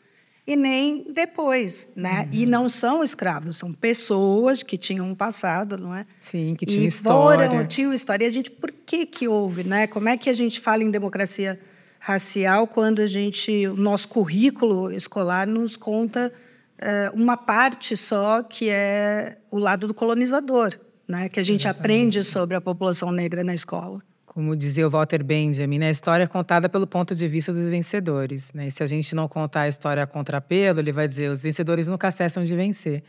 e 0.46 0.56
nem 0.56 1.06
depois, 1.12 1.88
né? 1.94 2.28
E 2.32 2.46
não 2.46 2.68
são 2.68 3.04
escravos, 3.04 3.56
são 3.56 3.72
pessoas 3.72 4.62
que 4.62 4.76
tinham 4.76 5.06
um 5.06 5.14
passado, 5.14 5.76
não 5.76 5.94
é? 5.94 6.06
Sim, 6.20 6.54
que 6.56 6.66
tinha 6.66 6.82
e 6.82 6.86
história. 6.86 7.48
Foram, 7.48 7.66
tinham 7.66 7.92
história. 7.92 8.24
E 8.24 8.26
a 8.26 8.30
gente, 8.30 8.50
por 8.50 8.72
que 8.72 9.06
que 9.06 9.28
houve, 9.28 9.64
né? 9.64 9.86
Como 9.86 10.08
é 10.08 10.16
que 10.16 10.28
a 10.30 10.32
gente 10.32 10.60
fala 10.60 10.82
em 10.82 10.90
democracia 10.90 11.58
racial 11.98 12.66
quando 12.66 13.00
a 13.00 13.06
gente, 13.06 13.66
o 13.68 13.76
nosso 13.76 14.08
currículo 14.08 14.90
escolar 14.90 15.46
nos 15.46 15.76
conta 15.76 16.32
eh, 16.78 17.10
uma 17.14 17.36
parte 17.36 17.94
só 17.94 18.42
que 18.42 18.70
é 18.70 19.36
o 19.50 19.58
lado 19.58 19.86
do 19.86 19.92
colonizador, 19.92 20.74
né? 21.06 21.28
Que 21.28 21.38
a 21.38 21.42
gente 21.42 21.68
aprende 21.68 22.24
sobre 22.24 22.56
a 22.56 22.60
população 22.60 23.12
negra 23.12 23.44
na 23.44 23.54
escola. 23.54 24.00
Como 24.40 24.56
dizia 24.56 24.86
o 24.86 24.90
Walter 24.90 25.22
Benjamin, 25.22 25.78
né? 25.78 25.88
a 25.88 25.90
história 25.90 26.24
é 26.24 26.26
contada 26.26 26.66
pelo 26.66 26.86
ponto 26.86 27.14
de 27.14 27.28
vista 27.28 27.52
dos 27.52 27.68
vencedores. 27.68 28.50
Né? 28.54 28.68
E 28.68 28.70
se 28.70 28.82
a 28.82 28.86
gente 28.86 29.14
não 29.14 29.28
contar 29.28 29.62
a 29.62 29.68
história 29.68 30.02
a 30.02 30.06
contrapelo, 30.06 30.80
ele 30.80 30.92
vai 30.92 31.06
dizer 31.06 31.30
os 31.30 31.42
vencedores 31.42 31.86
nunca 31.88 32.10
cessam 32.10 32.42
de 32.42 32.56
vencer. 32.56 33.02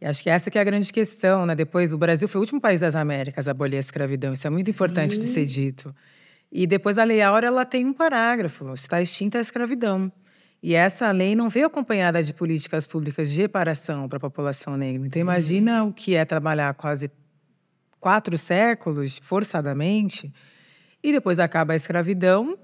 E 0.00 0.06
acho 0.06 0.22
que 0.22 0.30
essa 0.30 0.50
que 0.50 0.56
é 0.56 0.62
a 0.62 0.64
grande 0.64 0.90
questão. 0.90 1.44
Né? 1.44 1.54
Depois, 1.54 1.92
o 1.92 1.98
Brasil 1.98 2.26
foi 2.26 2.38
o 2.38 2.40
último 2.40 2.58
país 2.58 2.80
das 2.80 2.96
Américas 2.96 3.48
a 3.48 3.50
abolir 3.50 3.76
a 3.76 3.80
escravidão. 3.80 4.32
Isso 4.32 4.46
é 4.46 4.50
muito 4.50 4.70
importante 4.70 5.18
de 5.18 5.26
ser 5.26 5.44
dito. 5.44 5.94
E 6.50 6.66
depois 6.66 6.96
a 6.96 7.04
Lei 7.04 7.20
Áurea 7.20 7.48
ela 7.48 7.66
tem 7.66 7.84
um 7.84 7.92
parágrafo, 7.92 8.72
está 8.72 8.98
extinta 9.02 9.36
a 9.36 9.42
escravidão. 9.42 10.10
E 10.62 10.74
essa 10.74 11.10
lei 11.10 11.34
não 11.34 11.50
veio 11.50 11.66
acompanhada 11.66 12.22
de 12.22 12.32
políticas 12.32 12.86
públicas 12.86 13.30
de 13.30 13.42
reparação 13.42 14.08
para 14.08 14.16
a 14.16 14.20
população 14.20 14.74
negra. 14.74 15.06
Então, 15.06 15.20
imagina 15.20 15.84
o 15.84 15.92
que 15.92 16.14
é 16.14 16.24
trabalhar 16.24 16.72
quase 16.72 17.10
quatro 18.00 18.38
séculos, 18.38 19.20
forçadamente, 19.22 20.32
e 21.02 21.12
depois 21.12 21.38
acaba 21.38 21.72
a 21.72 21.76
escravidão 21.76 22.56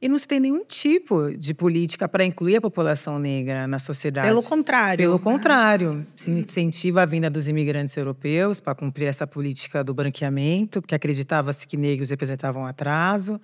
e 0.00 0.08
não 0.08 0.18
se 0.18 0.28
tem 0.28 0.38
nenhum 0.38 0.64
tipo 0.64 1.30
de 1.36 1.54
política 1.54 2.08
para 2.08 2.24
incluir 2.24 2.56
a 2.56 2.60
população 2.60 3.18
negra 3.18 3.66
na 3.66 3.78
sociedade. 3.78 4.28
Pelo 4.28 4.42
contrário. 4.42 5.04
Pelo 5.04 5.18
contrário, 5.18 6.06
se 6.14 6.30
incentiva 6.30 7.02
a 7.02 7.06
vinda 7.06 7.30
dos 7.30 7.48
imigrantes 7.48 7.96
europeus 7.96 8.60
para 8.60 8.74
cumprir 8.74 9.06
essa 9.06 9.26
política 9.26 9.82
do 9.82 9.94
branqueamento, 9.94 10.82
porque 10.82 10.94
acreditava-se 10.94 11.66
que 11.66 11.76
negros 11.76 12.10
representavam 12.10 12.66
atraso. 12.66 13.40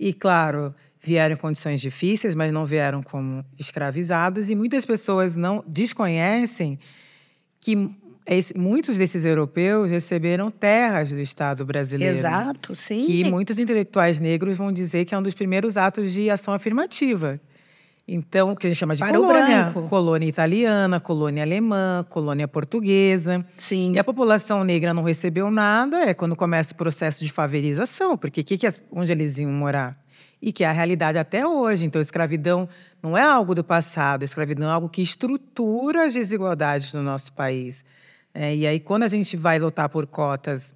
E, 0.00 0.12
claro, 0.12 0.74
vieram 1.00 1.34
em 1.34 1.38
condições 1.38 1.80
difíceis, 1.80 2.34
mas 2.34 2.50
não 2.50 2.64
vieram 2.64 3.02
como 3.02 3.44
escravizados. 3.58 4.48
E 4.48 4.54
muitas 4.54 4.86
pessoas 4.86 5.36
não 5.36 5.62
desconhecem 5.68 6.78
que 7.60 7.90
esse- 8.26 8.56
muitos 8.56 8.96
desses 8.98 9.24
europeus 9.24 9.90
receberam 9.90 10.50
terras 10.50 11.10
do 11.10 11.20
Estado 11.20 11.64
brasileiro. 11.64 12.16
Exato, 12.16 12.74
sim. 12.74 13.04
Que 13.06 13.24
muitos 13.24 13.58
intelectuais 13.58 14.18
negros 14.18 14.56
vão 14.56 14.72
dizer 14.72 15.04
que 15.04 15.14
é 15.14 15.18
um 15.18 15.22
dos 15.22 15.34
primeiros 15.34 15.76
atos 15.76 16.12
de 16.12 16.30
ação 16.30 16.54
afirmativa. 16.54 17.40
Então, 18.06 18.52
o 18.52 18.56
que 18.56 18.66
a 18.66 18.70
gente 18.70 18.78
chama 18.78 18.94
de 18.94 19.00
Para 19.00 19.16
colônia. 19.16 19.72
Colônia 19.88 20.28
italiana, 20.28 21.00
colônia 21.00 21.42
alemã, 21.42 22.04
colônia 22.10 22.46
portuguesa. 22.46 23.44
Sim. 23.56 23.92
E 23.94 23.98
a 23.98 24.04
população 24.04 24.62
negra 24.62 24.92
não 24.92 25.02
recebeu 25.02 25.50
nada, 25.50 26.02
é 26.02 26.12
quando 26.12 26.36
começa 26.36 26.74
o 26.74 26.76
processo 26.76 27.24
de 27.24 27.32
favelização, 27.32 28.14
porque 28.18 28.42
que 28.42 28.58
que 28.58 28.66
as- 28.66 28.78
onde 28.92 29.10
eles 29.10 29.38
iam 29.38 29.50
morar? 29.50 29.98
E 30.42 30.52
que 30.52 30.62
é 30.62 30.66
a 30.68 30.72
realidade 30.72 31.16
até 31.16 31.46
hoje. 31.46 31.86
Então, 31.86 31.98
a 31.98 32.02
escravidão 32.02 32.68
não 33.02 33.16
é 33.16 33.22
algo 33.22 33.54
do 33.54 33.64
passado, 33.64 34.20
a 34.20 34.24
escravidão 34.26 34.68
é 34.68 34.72
algo 34.72 34.90
que 34.90 35.00
estrutura 35.00 36.04
as 36.04 36.12
desigualdades 36.12 36.92
no 36.92 37.02
nosso 37.02 37.32
país. 37.32 37.86
É, 38.34 38.54
e 38.54 38.66
aí, 38.66 38.80
quando 38.80 39.04
a 39.04 39.08
gente 39.08 39.36
vai 39.36 39.58
lutar 39.58 39.88
por 39.88 40.06
cotas 40.06 40.74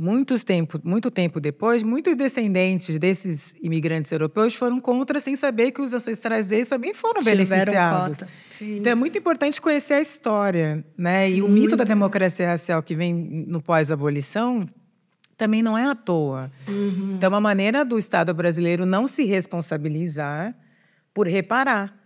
muitos 0.00 0.42
tempo, 0.42 0.80
muito 0.82 1.10
tempo 1.10 1.38
depois, 1.38 1.82
muitos 1.82 2.16
descendentes 2.16 2.98
desses 2.98 3.54
imigrantes 3.60 4.10
europeus 4.10 4.54
foram 4.54 4.80
contra 4.80 5.20
sem 5.20 5.36
saber 5.36 5.72
que 5.72 5.82
os 5.82 5.92
ancestrais 5.92 6.46
deles 6.48 6.68
também 6.68 6.94
foram 6.94 7.20
Tiveram 7.20 7.44
beneficiados. 7.44 8.18
Cota. 8.18 8.30
Então 8.62 8.92
é 8.92 8.94
muito 8.94 9.18
importante 9.18 9.60
conhecer 9.60 9.94
a 9.94 10.00
história, 10.00 10.82
né? 10.96 11.28
E 11.28 11.42
muito. 11.42 11.46
o 11.46 11.50
mito 11.50 11.76
da 11.76 11.84
democracia 11.84 12.48
racial 12.48 12.82
que 12.82 12.94
vem 12.94 13.12
no 13.46 13.60
pós-abolição 13.60 14.66
também 15.36 15.62
não 15.62 15.76
é 15.76 15.84
à 15.84 15.94
toa. 15.94 16.50
Uhum. 16.66 17.14
Então, 17.16 17.26
é 17.26 17.30
uma 17.30 17.40
maneira 17.40 17.84
do 17.84 17.98
Estado 17.98 18.32
brasileiro 18.32 18.86
não 18.86 19.06
se 19.06 19.24
responsabilizar 19.24 20.54
por 21.12 21.26
reparar 21.26 21.99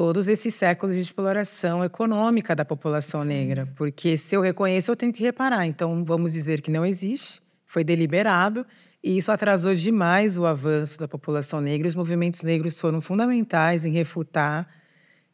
todos 0.00 0.28
esses 0.28 0.54
séculos 0.54 0.96
de 0.96 1.02
exploração 1.02 1.84
econômica 1.84 2.56
da 2.56 2.64
população 2.64 3.20
Sim. 3.20 3.28
negra. 3.28 3.68
Porque 3.76 4.16
se 4.16 4.34
eu 4.34 4.40
reconheço, 4.40 4.90
eu 4.90 4.96
tenho 4.96 5.12
que 5.12 5.22
reparar. 5.22 5.66
Então, 5.66 6.02
vamos 6.02 6.32
dizer 6.32 6.62
que 6.62 6.70
não 6.70 6.86
existe, 6.86 7.42
foi 7.66 7.84
deliberado, 7.84 8.64
e 9.04 9.18
isso 9.18 9.30
atrasou 9.30 9.74
demais 9.74 10.38
o 10.38 10.46
avanço 10.46 10.98
da 10.98 11.06
população 11.06 11.60
negra. 11.60 11.86
Os 11.86 11.94
movimentos 11.94 12.42
negros 12.42 12.80
foram 12.80 13.02
fundamentais 13.02 13.84
em 13.84 13.92
refutar 13.92 14.66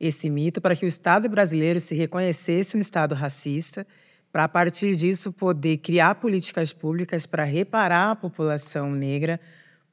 esse 0.00 0.28
mito 0.28 0.60
para 0.60 0.74
que 0.74 0.84
o 0.84 0.88
Estado 0.88 1.28
brasileiro 1.28 1.78
se 1.78 1.94
reconhecesse 1.94 2.76
um 2.76 2.80
Estado 2.80 3.14
racista, 3.14 3.86
para 4.32 4.42
a 4.42 4.48
partir 4.48 4.96
disso 4.96 5.32
poder 5.32 5.76
criar 5.76 6.16
políticas 6.16 6.72
públicas 6.72 7.24
para 7.24 7.44
reparar 7.44 8.10
a 8.10 8.16
população 8.16 8.90
negra 8.90 9.38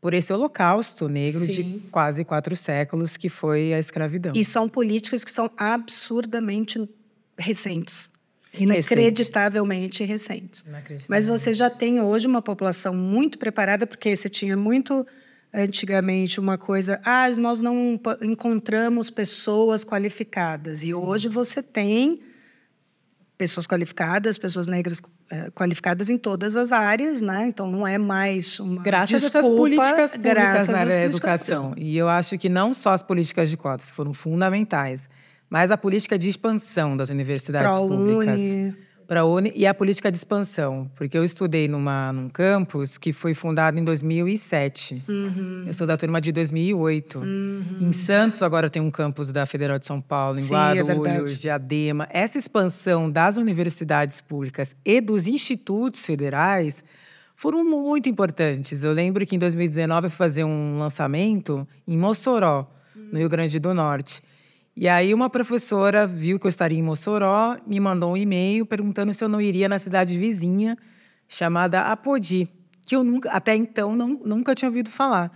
por 0.04 0.14
esse 0.14 0.34
holocausto 0.34 1.08
negro 1.08 1.40
Sim. 1.40 1.54
de 1.54 1.80
quase 1.90 2.26
quatro 2.26 2.58
séculos 2.58 3.16
que 3.16 3.30
foi 3.30 3.74
a 3.74 3.80
escravidão. 3.80 4.34
E 4.36 4.44
são 4.44 4.68
políticas 4.68 5.24
que 5.24 5.32
são 5.32 5.50
absurdamente 5.56 6.90
recentes. 7.38 8.12
Inacreditavelmente 8.54 10.04
recentes. 10.04 10.66
recentes. 10.70 11.08
Mas 11.08 11.26
você 11.26 11.54
já 11.54 11.70
tem 11.70 12.02
hoje 12.02 12.28
uma 12.28 12.42
população 12.42 12.94
muito 12.94 13.40
preparada, 13.40 13.88
porque 13.88 14.14
você 14.14 14.28
tinha 14.28 14.58
muito 14.58 15.08
antigamente 15.54 16.38
uma 16.38 16.58
coisa, 16.58 17.00
ah, 17.06 17.30
nós 17.30 17.62
não 17.62 17.98
encontramos 18.22 19.10
pessoas 19.10 19.86
qualificadas. 19.86 20.80
E 20.80 20.88
Sim. 20.88 20.96
hoje 20.96 21.30
você 21.30 21.64
tem 21.64 22.20
pessoas 23.44 23.68
qualificadas, 23.68 24.38
pessoas 24.38 24.68
negras 24.68 25.02
é, 25.30 25.50
qualificadas 25.52 26.10
em 26.10 26.18
todas 26.18 26.56
as 26.56 26.72
áreas, 26.72 27.22
né? 27.22 27.46
Então 27.48 27.70
não 27.70 27.86
é 27.86 27.98
mais 27.98 28.60
uma 28.60 28.82
graças 28.82 29.22
desculpa, 29.22 29.38
a 29.38 29.42
essas 29.42 29.58
políticas 29.58 30.12
públicas 30.12 30.68
na 30.70 30.78
área 30.80 30.94
da 30.94 31.04
educação. 31.04 31.74
E 31.78 31.98
eu 31.98 32.08
acho 32.08 32.38
que 32.38 32.48
não 32.50 32.74
só 32.74 32.92
as 32.94 33.04
políticas 33.04 33.50
de 33.50 33.58
cotas 33.58 33.92
foram 33.92 34.14
fundamentais, 34.14 35.10
mas 35.50 35.72
a 35.72 35.78
política 35.78 36.18
de 36.18 36.30
expansão 36.30 36.96
das 36.96 37.10
universidades 37.10 37.78
Pro 37.78 37.88
públicas. 37.88 38.40
Uni 38.40 38.76
para 39.08 39.22
a 39.22 39.26
Uni 39.26 39.52
e 39.56 39.66
a 39.66 39.74
política 39.74 40.12
de 40.12 40.18
expansão, 40.18 40.90
porque 40.96 41.18
eu 41.18 41.24
estudei 41.24 41.68
numa, 41.68 42.12
num 42.12 42.30
campus 42.30 42.98
que 42.98 43.12
foi 43.14 43.34
fundado 43.34 43.80
em 43.80 43.84
2007. 43.84 45.04
Uhum. 45.08 45.64
Eu 45.68 45.74
sou 45.74 45.86
da 45.86 45.98
turma 45.98 46.20
de 46.20 46.32
2008. 46.32 47.20
Uhum. 47.20 47.64
Em 47.82 47.92
Santos 47.92 48.42
agora 48.42 48.70
tem 48.70 48.82
um 48.82 48.92
campus 48.92 49.32
da 49.32 49.46
Federal 49.46 49.78
de 49.78 49.86
São 49.86 50.02
Paulo, 50.02 50.38
em 50.38 50.42
Sim, 50.42 50.56
é 50.56 50.82
Guarulhos, 50.82 51.34
é 51.34 51.36
Diadema. 51.36 52.08
Essa 52.10 52.38
expansão 52.38 53.10
das 53.10 53.38
universidades 53.38 54.22
públicas 54.22 54.76
e 54.86 55.00
dos 55.00 55.28
institutos 55.28 56.06
federais 56.06 56.84
foram 57.36 57.64
muito 57.64 58.08
importantes. 58.08 58.84
Eu 58.84 58.94
lembro 58.94 59.26
que 59.26 59.36
em 59.36 59.40
2019 59.40 60.06
eu 60.06 60.10
fui 60.10 60.18
fazer 60.18 60.44
um 60.44 60.78
lançamento 60.80 61.68
em 61.88 61.98
Mossoró, 61.98 62.70
no 63.12 63.20
Rio 63.20 63.30
Grande 63.30 63.60
do 63.60 63.74
Norte. 63.74 64.22
E 64.76 64.88
aí 64.88 65.14
uma 65.14 65.30
professora 65.30 66.08
viu 66.08 66.40
que 66.40 66.46
eu 66.46 66.50
estaria 66.50 66.78
em 66.78 66.84
Mossoró, 66.84 67.58
me 67.66 67.80
mandou 67.80 68.14
um 68.14 68.18
e-mail 68.18 68.66
perguntando 68.66 69.14
se 69.14 69.24
eu 69.24 69.30
não 69.30 69.40
iria 69.40 69.70
na 69.70 69.78
cidade 69.78 70.18
vizinha 70.18 70.78
chamada 71.28 71.82
Apodi, 71.82 72.50
que 72.86 72.96
eu 72.96 73.04
nunca, 73.04 73.30
até 73.30 73.56
então 73.56 73.96
não, 73.96 74.20
nunca 74.26 74.56
tinha 74.56 74.70
ouvido 74.70 74.90
falar. 74.90 75.32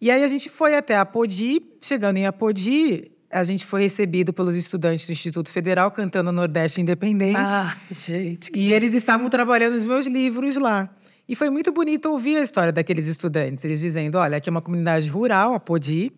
E 0.00 0.10
aí 0.10 0.24
a 0.24 0.28
gente 0.28 0.48
foi 0.48 0.76
até 0.76 0.96
Apodi, 0.96 1.62
chegando 1.80 2.16
em 2.16 2.26
Apodi, 2.26 3.12
a 3.30 3.44
gente 3.44 3.64
foi 3.64 3.82
recebido 3.82 4.32
pelos 4.32 4.54
estudantes 4.54 5.06
do 5.06 5.12
Instituto 5.12 5.50
Federal 5.50 5.90
cantando 5.90 6.30
Nordeste 6.30 6.80
Independente. 6.80 7.38
Ah, 7.38 7.76
gente. 7.90 8.52
E 8.54 8.72
eles 8.72 8.92
estavam 8.94 9.30
trabalhando 9.30 9.74
os 9.74 9.86
meus 9.86 10.06
livros 10.06 10.56
lá. 10.56 10.90
E 11.26 11.34
foi 11.34 11.48
muito 11.48 11.72
bonito 11.72 12.10
ouvir 12.10 12.36
a 12.36 12.42
história 12.42 12.72
daqueles 12.72 13.06
estudantes, 13.06 13.64
eles 13.64 13.80
dizendo: 13.80 14.18
olha, 14.18 14.36
aqui 14.36 14.50
é 14.50 14.52
uma 14.52 14.60
comunidade 14.60 15.08
rural, 15.08 15.54
Apodi. 15.54 16.12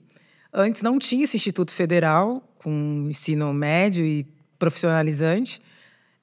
Antes 0.52 0.82
não 0.82 0.98
tinha 0.98 1.24
esse 1.24 1.36
Instituto 1.36 1.72
Federal, 1.72 2.42
com 2.64 3.06
ensino 3.10 3.52
médio 3.52 4.06
e 4.06 4.26
profissionalizante, 4.58 5.60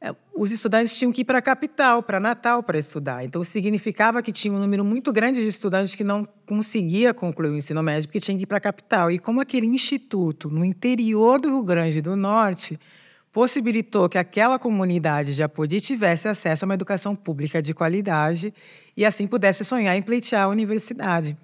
é, 0.04 0.16
os 0.36 0.52
estudantes 0.52 0.98
tinham 0.98 1.12
que 1.12 1.22
ir 1.22 1.26
para 1.26 1.38
a 1.38 1.42
capital, 1.42 2.02
para 2.02 2.20
Natal, 2.20 2.64
para 2.64 2.80
estudar. 2.80 3.24
Então, 3.24 3.44
significava 3.44 4.24
que 4.24 4.32
tinha 4.32 4.52
um 4.52 4.58
número 4.58 4.84
muito 4.84 5.14
grande 5.14 5.40
de 5.40 5.48
estudantes 5.48 5.94
que 5.94 6.04
não 6.04 6.28
conseguia 6.48 7.14
concluir 7.14 7.52
o 7.52 7.56
ensino 7.56 7.84
médio 7.84 8.08
porque 8.08 8.20
tinha 8.20 8.36
que 8.36 8.44
ir 8.44 8.48
para 8.48 8.58
a 8.58 8.62
capital. 8.62 9.12
E 9.12 9.20
como 9.20 9.40
aquele 9.40 9.68
instituto, 9.68 10.50
no 10.50 10.66
interior 10.66 11.40
do 11.40 11.50
Rio 11.50 11.62
Grande 11.62 12.02
do 12.02 12.16
Norte, 12.16 12.80
possibilitou 13.32 14.10
que 14.10 14.18
aquela 14.18 14.58
comunidade 14.58 15.36
de 15.36 15.44
Apodi 15.44 15.80
tivesse 15.80 16.28
acesso 16.28 16.66
a 16.66 16.68
uma 16.68 16.74
educação 16.74 17.16
pública 17.16 17.62
de 17.62 17.72
qualidade 17.72 18.52
e 18.98 19.06
assim 19.06 19.28
pudesse 19.28 19.64
sonhar 19.64 19.96
em 19.96 20.02
pleitear 20.02 20.46
a 20.46 20.48
universidade. 20.48 21.38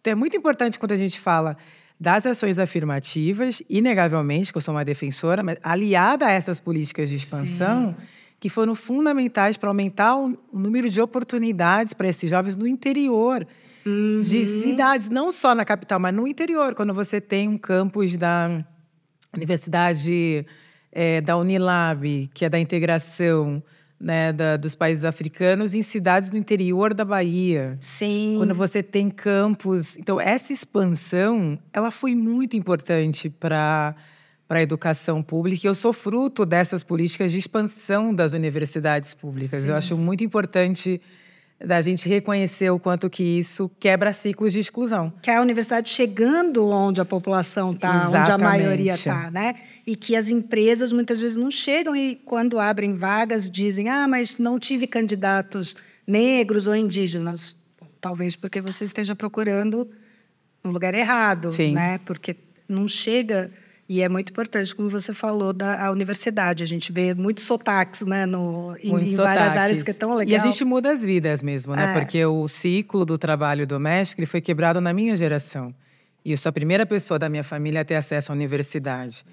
Então, 0.00 0.10
é 0.10 0.14
muito 0.16 0.36
importante 0.36 0.80
quando 0.80 0.92
a 0.92 0.96
gente 0.96 1.20
fala 1.20 1.56
das 2.00 2.24
ações 2.24 2.58
afirmativas, 2.58 3.62
inegavelmente, 3.68 4.50
que 4.50 4.56
eu 4.56 4.62
sou 4.62 4.74
uma 4.74 4.84
defensora, 4.84 5.42
mas 5.42 5.58
aliada 5.62 6.26
a 6.26 6.32
essas 6.32 6.58
políticas 6.58 7.10
de 7.10 7.16
expansão, 7.16 7.94
Sim. 7.98 8.06
que 8.40 8.48
foram 8.48 8.74
fundamentais 8.74 9.58
para 9.58 9.68
aumentar 9.68 10.16
o, 10.16 10.34
número 10.50 10.88
de 10.88 10.98
oportunidades 10.98 11.92
para 11.92 12.08
esses 12.08 12.30
jovens 12.30 12.56
no 12.56 12.66
interior. 12.66 13.46
Uhum. 13.84 14.18
De 14.18 14.62
cidades, 14.62 15.10
não 15.10 15.30
só 15.30 15.54
na 15.54 15.64
capital, 15.64 16.00
mas 16.00 16.14
no 16.14 16.26
interior. 16.26 16.74
Quando 16.74 16.94
você 16.94 17.20
tem 17.20 17.46
um 17.46 17.58
campus 17.58 18.16
da 18.16 18.64
Universidade 19.34 20.46
é, 20.90 21.20
da 21.20 21.36
Unilab, 21.36 22.30
que 22.32 22.46
é 22.46 22.48
da 22.48 22.58
integração 22.58 23.62
né, 24.00 24.32
da, 24.32 24.56
dos 24.56 24.74
países 24.74 25.04
africanos 25.04 25.74
em 25.74 25.82
cidades 25.82 26.30
no 26.30 26.38
interior 26.38 26.94
da 26.94 27.04
Bahia. 27.04 27.76
Sim. 27.80 28.36
Quando 28.38 28.54
você 28.54 28.82
tem 28.82 29.10
campos. 29.10 29.98
Então, 29.98 30.18
essa 30.18 30.52
expansão 30.52 31.58
ela 31.72 31.90
foi 31.90 32.14
muito 32.14 32.56
importante 32.56 33.28
para 33.28 33.94
para 34.48 34.58
a 34.58 34.62
educação 34.62 35.22
pública. 35.22 35.64
E 35.64 35.68
eu 35.68 35.74
sou 35.76 35.92
fruto 35.92 36.44
dessas 36.44 36.82
políticas 36.82 37.30
de 37.30 37.38
expansão 37.38 38.12
das 38.12 38.32
universidades 38.32 39.14
públicas. 39.14 39.60
Sim. 39.62 39.68
Eu 39.68 39.76
acho 39.76 39.96
muito 39.96 40.24
importante 40.24 41.00
da 41.64 41.80
gente 41.80 42.08
reconhecer 42.08 42.70
o 42.70 42.78
quanto 42.78 43.10
que 43.10 43.22
isso 43.22 43.70
quebra 43.78 44.12
ciclos 44.12 44.52
de 44.52 44.60
exclusão. 44.60 45.12
Que 45.20 45.30
é 45.30 45.36
a 45.36 45.42
universidade 45.42 45.90
chegando 45.90 46.66
onde 46.66 47.00
a 47.00 47.04
população 47.04 47.72
está, 47.72 48.08
onde 48.08 48.30
a 48.30 48.38
maioria 48.38 48.94
está, 48.94 49.30
né? 49.30 49.54
E 49.86 49.94
que 49.94 50.16
as 50.16 50.28
empresas 50.28 50.90
muitas 50.90 51.20
vezes 51.20 51.36
não 51.36 51.50
chegam 51.50 51.94
e 51.94 52.16
quando 52.16 52.58
abrem 52.58 52.94
vagas 52.94 53.50
dizem: 53.50 53.88
"Ah, 53.88 54.08
mas 54.08 54.38
não 54.38 54.58
tive 54.58 54.86
candidatos 54.86 55.76
negros 56.06 56.66
ou 56.66 56.74
indígenas". 56.74 57.54
Talvez 58.00 58.34
porque 58.34 58.62
você 58.62 58.84
esteja 58.84 59.14
procurando 59.14 59.86
no 60.64 60.70
lugar 60.70 60.94
errado, 60.94 61.52
Sim. 61.52 61.72
né? 61.72 61.98
Porque 62.06 62.36
não 62.66 62.88
chega 62.88 63.50
e 63.92 64.02
é 64.02 64.08
muito 64.08 64.30
importante, 64.30 64.72
como 64.72 64.88
você 64.88 65.12
falou, 65.12 65.52
da 65.52 65.90
universidade. 65.90 66.62
A 66.62 66.66
gente 66.66 66.92
vê 66.92 67.12
muitos 67.12 67.42
sotaques 67.42 68.02
né, 68.02 68.24
no, 68.24 68.76
em, 68.80 68.94
em 68.94 69.16
várias 69.16 69.56
áreas 69.56 69.82
que 69.82 69.90
é 69.90 69.94
tão 69.94 70.14
legal. 70.14 70.30
E 70.30 70.36
a 70.36 70.38
gente 70.38 70.64
muda 70.64 70.92
as 70.92 71.04
vidas 71.04 71.42
mesmo, 71.42 71.74
né? 71.74 71.90
É. 71.90 71.98
Porque 71.98 72.24
o 72.24 72.46
ciclo 72.46 73.04
do 73.04 73.18
trabalho 73.18 73.66
doméstico 73.66 74.20
ele 74.20 74.26
foi 74.26 74.40
quebrado 74.40 74.80
na 74.80 74.92
minha 74.92 75.16
geração. 75.16 75.74
E 76.24 76.30
eu 76.30 76.38
sou 76.38 76.50
a 76.50 76.52
primeira 76.52 76.86
pessoa 76.86 77.18
da 77.18 77.28
minha 77.28 77.42
família 77.42 77.80
a 77.80 77.84
ter 77.84 77.96
acesso 77.96 78.30
à 78.30 78.34
universidade. 78.36 79.24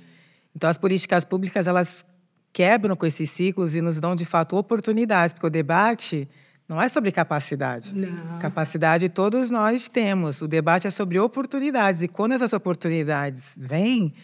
Então, 0.56 0.68
as 0.68 0.78
políticas 0.80 1.24
públicas, 1.24 1.68
elas 1.68 2.04
quebram 2.52 2.96
com 2.96 3.06
esses 3.06 3.30
ciclos 3.30 3.76
e 3.76 3.82
nos 3.82 4.00
dão, 4.00 4.16
de 4.16 4.26
fato, 4.26 4.58
oportunidades. 4.58 5.34
Porque 5.34 5.46
o 5.46 5.52
debate 5.52 6.28
não 6.68 6.82
é 6.82 6.88
sobre 6.88 7.12
capacidade. 7.12 7.94
Não. 7.94 8.40
Capacidade 8.40 9.08
todos 9.08 9.52
nós 9.52 9.88
temos. 9.88 10.42
O 10.42 10.48
debate 10.48 10.88
é 10.88 10.90
sobre 10.90 11.20
oportunidades. 11.20 12.02
E 12.02 12.08
quando 12.08 12.32
essas 12.32 12.54
oportunidades 12.54 13.54
vêm 13.56 14.16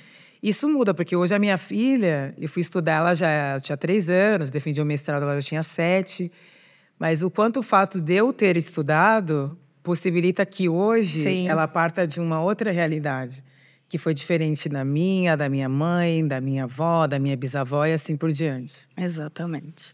isso 0.43 0.67
muda, 0.67 0.93
porque 0.93 1.15
hoje 1.15 1.33
a 1.33 1.39
minha 1.39 1.57
filha, 1.57 2.35
eu 2.37 2.49
fui 2.49 2.59
estudar, 2.59 2.95
ela 2.95 3.13
já 3.13 3.57
tinha 3.61 3.77
três 3.77 4.09
anos, 4.09 4.49
defendi 4.49 4.81
o 4.81 4.85
mestrado, 4.85 5.23
ela 5.23 5.39
já 5.39 5.47
tinha 5.47 5.63
sete. 5.63 6.29
Mas 6.99 7.23
o 7.23 7.31
quanto 7.31 7.61
o 7.61 7.63
fato 7.63 8.01
de 8.01 8.15
eu 8.15 8.33
ter 8.33 8.57
estudado 8.57 9.57
possibilita 9.81 10.45
que 10.45 10.67
hoje 10.67 11.19
Sim. 11.19 11.47
ela 11.47 11.65
parta 11.65 12.05
de 12.05 12.19
uma 12.19 12.41
outra 12.41 12.71
realidade, 12.71 13.41
que 13.87 13.97
foi 13.97 14.13
diferente 14.13 14.67
da 14.67 14.83
minha, 14.83 15.37
da 15.37 15.47
minha 15.47 15.69
mãe, 15.69 16.27
da 16.27 16.41
minha 16.41 16.65
avó, 16.65 17.07
da 17.07 17.17
minha 17.17 17.37
bisavó 17.37 17.85
e 17.85 17.93
assim 17.93 18.17
por 18.17 18.29
diante. 18.29 18.85
Exatamente. 18.97 19.93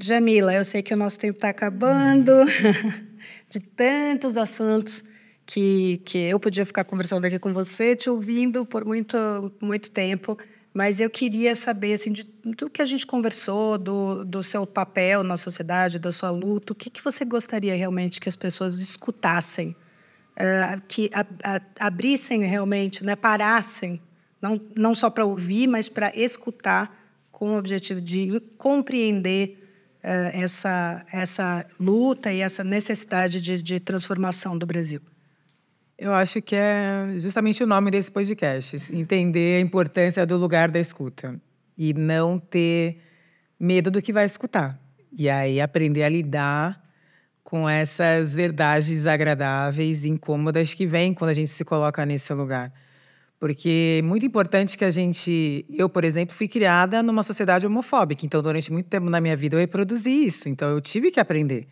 Jamila, 0.00 0.54
eu 0.54 0.64
sei 0.64 0.80
que 0.80 0.94
o 0.94 0.96
nosso 0.96 1.18
tempo 1.18 1.38
está 1.38 1.48
acabando, 1.48 2.32
de 3.50 3.58
tantos 3.58 4.36
assuntos 4.36 5.04
que, 5.46 6.00
que 6.04 6.18
eu 6.18 6.38
podia 6.38 6.64
ficar 6.64 6.84
conversando 6.84 7.24
aqui 7.24 7.38
com 7.38 7.52
você, 7.52 7.96
te 7.96 8.08
ouvindo 8.08 8.64
por 8.64 8.84
muito, 8.84 9.16
muito 9.60 9.90
tempo. 9.90 10.38
mas 10.72 11.00
eu 11.00 11.10
queria 11.10 11.54
saber, 11.54 11.94
assim, 11.94 12.12
de, 12.12 12.24
do 12.56 12.70
que 12.70 12.80
a 12.80 12.86
gente 12.86 13.06
conversou, 13.06 13.76
do, 13.76 14.24
do 14.24 14.42
seu 14.42 14.66
papel 14.66 15.22
na 15.22 15.36
sociedade, 15.36 15.98
da 15.98 16.10
sua 16.10 16.30
luta, 16.30 16.72
o 16.72 16.76
que, 16.76 16.88
que 16.88 17.04
você 17.04 17.24
gostaria 17.24 17.76
realmente 17.76 18.20
que 18.20 18.28
as 18.28 18.36
pessoas 18.36 18.78
escutassem, 18.78 19.76
uh, 20.36 20.80
que 20.88 21.10
a, 21.12 21.26
a, 21.44 21.86
abrissem 21.86 22.44
realmente, 22.44 23.04
né, 23.04 23.14
parassem, 23.14 24.00
não, 24.40 24.58
não 24.74 24.94
só 24.94 25.10
para 25.10 25.24
ouvir, 25.24 25.66
mas 25.66 25.88
para 25.88 26.10
escutar, 26.16 26.98
com 27.30 27.54
o 27.54 27.58
objetivo 27.58 28.00
de 28.00 28.40
compreender 28.56 29.58
uh, 29.98 30.30
essa, 30.32 31.04
essa 31.12 31.66
luta 31.78 32.32
e 32.32 32.40
essa 32.40 32.62
necessidade 32.62 33.42
de, 33.42 33.60
de 33.60 33.80
transformação 33.80 34.56
do 34.56 34.64
Brasil. 34.64 35.00
Eu 36.02 36.12
acho 36.12 36.42
que 36.42 36.56
é 36.56 37.14
justamente 37.18 37.62
o 37.62 37.66
nome 37.66 37.88
desse 37.88 38.10
podcast, 38.10 38.92
entender 38.92 39.58
a 39.58 39.60
importância 39.60 40.26
do 40.26 40.36
lugar 40.36 40.68
da 40.68 40.80
escuta 40.80 41.40
e 41.78 41.94
não 41.94 42.40
ter 42.40 42.98
medo 43.56 43.88
do 43.88 44.02
que 44.02 44.12
vai 44.12 44.24
escutar. 44.24 44.76
E 45.16 45.30
aí 45.30 45.60
aprender 45.60 46.02
a 46.02 46.08
lidar 46.08 46.82
com 47.44 47.68
essas 47.68 48.34
verdades 48.34 48.88
desagradáveis, 48.88 50.04
incômodas 50.04 50.74
que 50.74 50.86
vêm 50.86 51.14
quando 51.14 51.30
a 51.30 51.34
gente 51.34 51.52
se 51.52 51.64
coloca 51.64 52.04
nesse 52.04 52.34
lugar. 52.34 52.72
Porque 53.38 54.00
é 54.00 54.02
muito 54.02 54.26
importante 54.26 54.76
que 54.76 54.84
a 54.84 54.90
gente. 54.90 55.64
Eu, 55.70 55.88
por 55.88 56.02
exemplo, 56.02 56.34
fui 56.34 56.48
criada 56.48 57.00
numa 57.00 57.22
sociedade 57.22 57.64
homofóbica, 57.64 58.26
então 58.26 58.42
durante 58.42 58.72
muito 58.72 58.88
tempo 58.88 59.08
na 59.08 59.20
minha 59.20 59.36
vida 59.36 59.54
eu 59.54 59.60
reproduzi 59.60 60.10
isso. 60.10 60.48
Então 60.48 60.68
eu 60.68 60.80
tive 60.80 61.12
que 61.12 61.20
aprender. 61.20 61.68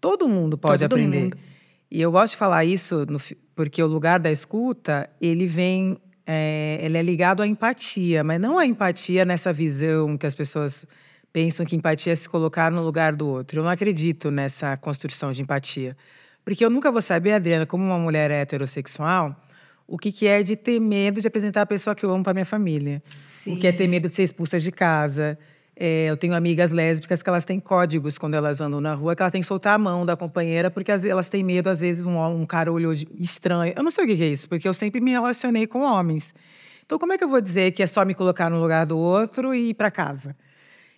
Todo 0.00 0.28
mundo 0.28 0.56
pode 0.56 0.84
Todo 0.84 0.92
aprender. 0.92 1.22
Mundo. 1.22 1.51
E 1.94 2.00
eu 2.00 2.10
gosto 2.10 2.32
de 2.32 2.38
falar 2.38 2.64
isso 2.64 3.04
no, 3.06 3.20
porque 3.54 3.82
o 3.82 3.86
lugar 3.86 4.18
da 4.18 4.30
escuta 4.30 5.10
ele 5.20 5.44
vem, 5.44 5.98
é, 6.26 6.78
ele 6.80 6.96
é 6.96 7.02
ligado 7.02 7.42
à 7.42 7.46
empatia, 7.46 8.24
mas 8.24 8.40
não 8.40 8.58
a 8.58 8.64
empatia 8.64 9.26
nessa 9.26 9.52
visão 9.52 10.16
que 10.16 10.26
as 10.26 10.32
pessoas 10.32 10.86
pensam 11.30 11.66
que 11.66 11.76
empatia 11.76 12.14
é 12.14 12.16
se 12.16 12.26
colocar 12.26 12.72
no 12.72 12.82
lugar 12.82 13.14
do 13.14 13.28
outro. 13.28 13.60
Eu 13.60 13.64
não 13.64 13.70
acredito 13.70 14.30
nessa 14.30 14.74
construção 14.78 15.32
de 15.32 15.42
empatia, 15.42 15.94
porque 16.42 16.64
eu 16.64 16.70
nunca 16.70 16.90
vou 16.90 17.02
saber, 17.02 17.32
Adriana, 17.32 17.66
como 17.66 17.84
uma 17.84 17.98
mulher 17.98 18.30
heterossexual, 18.30 19.36
o 19.86 19.98
que, 19.98 20.10
que 20.10 20.26
é 20.26 20.42
de 20.42 20.56
ter 20.56 20.80
medo 20.80 21.20
de 21.20 21.26
apresentar 21.26 21.60
a 21.60 21.66
pessoa 21.66 21.94
que 21.94 22.06
eu 22.06 22.10
amo 22.10 22.24
para 22.24 22.32
minha 22.32 22.46
família, 22.46 23.02
Sim. 23.14 23.56
o 23.56 23.60
que 23.60 23.66
é 23.66 23.72
ter 23.72 23.86
medo 23.86 24.08
de 24.08 24.14
ser 24.14 24.22
expulsa 24.22 24.58
de 24.58 24.72
casa, 24.72 25.38
é, 25.74 26.10
eu 26.10 26.16
tenho 26.16 26.34
amigas 26.34 26.70
lésbicas 26.70 27.22
que 27.22 27.28
elas 27.28 27.44
têm 27.44 27.58
códigos 27.58 28.18
quando 28.18 28.34
elas 28.34 28.60
andam 28.60 28.80
na 28.80 28.94
rua, 28.94 29.16
que 29.16 29.22
elas 29.22 29.32
têm 29.32 29.40
que 29.40 29.46
soltar 29.46 29.74
a 29.74 29.78
mão 29.78 30.04
da 30.04 30.16
companheira, 30.16 30.70
porque 30.70 30.92
elas 30.92 31.28
têm 31.28 31.42
medo, 31.42 31.70
às 31.70 31.80
vezes, 31.80 32.04
um, 32.04 32.18
um 32.18 32.44
cara 32.44 32.70
olhou 32.70 32.92
estranho. 33.18 33.72
Eu 33.74 33.82
não 33.82 33.90
sei 33.90 34.04
o 34.04 34.06
que 34.06 34.22
é 34.22 34.26
isso, 34.26 34.48
porque 34.48 34.68
eu 34.68 34.74
sempre 34.74 35.00
me 35.00 35.10
relacionei 35.10 35.66
com 35.66 35.80
homens. 35.80 36.34
Então, 36.84 36.98
como 36.98 37.12
é 37.12 37.18
que 37.18 37.24
eu 37.24 37.28
vou 37.28 37.40
dizer 37.40 37.72
que 37.72 37.82
é 37.82 37.86
só 37.86 38.04
me 38.04 38.14
colocar 38.14 38.50
no 38.50 38.60
lugar 38.60 38.84
do 38.84 38.98
outro 38.98 39.54
e 39.54 39.70
ir 39.70 39.74
para 39.74 39.90
casa? 39.90 40.36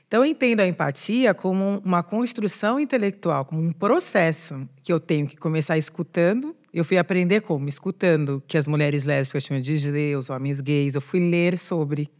Então, 0.07 0.25
eu 0.25 0.27
entendo 0.31 0.61
a 0.61 0.67
empatia 0.67 1.33
como 1.33 1.81
uma 1.85 2.03
construção 2.03 2.79
intelectual, 2.79 3.45
como 3.45 3.63
um 3.63 3.73
processo 3.73 4.69
que 4.83 4.93
eu 4.93 5.01
tenho 5.01 5.27
que 5.27 5.37
começar 5.37 5.79
escutando. 5.79 6.55
Eu 6.73 6.85
fui 6.85 6.99
aprender 6.99 7.41
como? 7.41 7.69
Escutando 7.69 8.43
que 8.47 8.59
as 8.59 8.69
mulheres 8.69 9.05
lésbicas 9.05 9.45
tinham 9.45 9.61
de 9.61 9.79
dizer, 9.79 10.17
os 10.17 10.31
homens 10.31 10.61
gays. 10.61 10.95
Eu 10.95 11.01
fui 11.01 11.21
ler 11.21 11.57
sobre. 11.57 12.11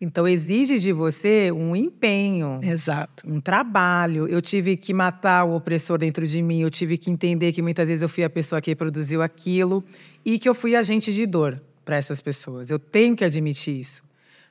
Então 0.00 0.26
exige 0.26 0.78
de 0.78 0.92
você 0.92 1.52
um 1.52 1.76
empenho, 1.76 2.58
exato, 2.62 3.22
um 3.28 3.38
trabalho. 3.38 4.26
Eu 4.26 4.40
tive 4.40 4.74
que 4.74 4.94
matar 4.94 5.44
o 5.44 5.54
opressor 5.54 5.98
dentro 5.98 6.26
de 6.26 6.40
mim. 6.40 6.62
Eu 6.62 6.70
tive 6.70 6.96
que 6.96 7.10
entender 7.10 7.52
que 7.52 7.60
muitas 7.60 7.86
vezes 7.86 8.00
eu 8.00 8.08
fui 8.08 8.24
a 8.24 8.30
pessoa 8.30 8.62
que 8.62 8.74
produziu 8.74 9.20
aquilo 9.20 9.84
e 10.24 10.38
que 10.38 10.48
eu 10.48 10.54
fui 10.54 10.74
agente 10.74 11.12
de 11.12 11.26
dor 11.26 11.60
para 11.84 11.96
essas 11.96 12.20
pessoas. 12.22 12.70
Eu 12.70 12.78
tenho 12.78 13.14
que 13.14 13.24
admitir 13.24 13.76
isso. 13.78 14.02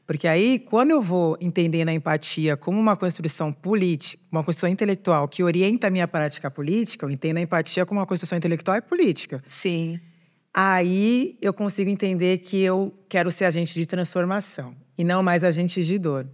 Porque 0.06 0.28
aí, 0.28 0.58
quando 0.58 0.90
eu 0.90 1.02
vou 1.02 1.38
entendendo 1.40 1.90
a 1.90 1.94
empatia 1.94 2.58
como 2.58 2.80
uma 2.80 2.96
construção 2.96 3.52
política, 3.52 4.22
uma 4.32 4.44
construção 4.44 4.70
intelectual 4.70 5.28
que 5.28 5.44
orienta 5.44 5.86
a 5.86 5.90
minha 5.92 6.08
prática 6.08 6.50
política, 6.50 7.06
eu 7.06 7.12
entendo 7.12 7.38
a 7.38 7.42
empatia 7.42 7.86
como 7.86 8.00
uma 8.00 8.08
construção 8.08 8.38
intelectual 8.38 8.78
e 8.78 8.82
política. 8.82 9.44
Sim. 9.46 10.00
Aí 10.54 11.38
eu 11.42 11.54
consigo 11.54 11.90
entender 11.90 12.40
que 12.40 12.62
eu 12.62 12.94
quero 13.08 13.30
ser 13.30 13.46
agente 13.46 13.74
de 13.74 13.86
transformação 13.86 14.76
e 14.98 15.04
não 15.04 15.22
mais 15.22 15.44
agente 15.44 15.84
de 15.84 15.98
dor. 16.00 16.28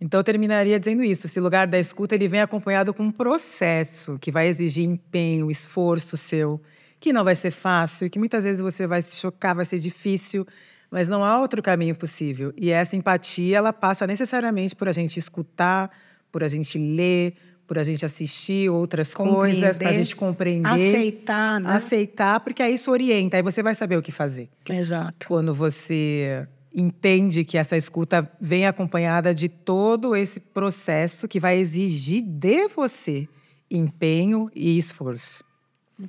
Então 0.00 0.20
eu 0.20 0.24
terminaria 0.24 0.78
dizendo 0.78 1.02
isso. 1.02 1.26
Esse 1.26 1.40
lugar 1.40 1.66
da 1.66 1.78
escuta 1.78 2.14
ele 2.14 2.28
vem 2.28 2.40
acompanhado 2.40 2.94
com 2.94 3.02
um 3.02 3.10
processo 3.10 4.16
que 4.20 4.30
vai 4.30 4.46
exigir 4.46 4.84
empenho, 4.84 5.50
esforço 5.50 6.16
seu, 6.16 6.60
que 7.00 7.12
não 7.12 7.24
vai 7.24 7.34
ser 7.34 7.50
fácil, 7.50 8.08
que 8.08 8.18
muitas 8.18 8.44
vezes 8.44 8.62
você 8.62 8.86
vai 8.86 9.02
se 9.02 9.16
chocar, 9.16 9.54
vai 9.54 9.64
ser 9.64 9.78
difícil, 9.78 10.46
mas 10.90 11.08
não 11.08 11.24
há 11.24 11.40
outro 11.40 11.60
caminho 11.60 11.96
possível. 11.96 12.52
E 12.56 12.70
essa 12.70 12.96
empatia 12.96 13.56
ela 13.56 13.72
passa 13.72 14.06
necessariamente 14.06 14.74
por 14.76 14.88
a 14.88 14.92
gente 14.92 15.18
escutar, 15.18 15.90
por 16.30 16.44
a 16.44 16.48
gente 16.48 16.78
ler, 16.78 17.34
por 17.68 17.78
a 17.78 17.82
gente 17.82 18.04
assistir 18.04 18.70
outras 18.70 19.12
coisas, 19.12 19.76
para 19.76 19.90
a 19.90 19.92
gente 19.92 20.16
compreender. 20.16 20.66
Aceitar, 20.66 21.60
né? 21.60 21.70
Aceitar, 21.70 22.40
porque 22.40 22.62
aí 22.62 22.72
isso 22.72 22.90
orienta, 22.90 23.36
aí 23.36 23.42
você 23.42 23.62
vai 23.62 23.74
saber 23.74 23.98
o 23.98 24.02
que 24.02 24.10
fazer. 24.10 24.48
Exato. 24.72 25.28
Quando 25.28 25.52
você 25.52 26.48
entende 26.74 27.44
que 27.44 27.58
essa 27.58 27.76
escuta 27.76 28.28
vem 28.40 28.66
acompanhada 28.66 29.34
de 29.34 29.50
todo 29.50 30.16
esse 30.16 30.40
processo 30.40 31.28
que 31.28 31.38
vai 31.38 31.58
exigir 31.58 32.22
de 32.22 32.68
você 32.68 33.28
empenho 33.70 34.50
e 34.54 34.78
esforço. 34.78 35.44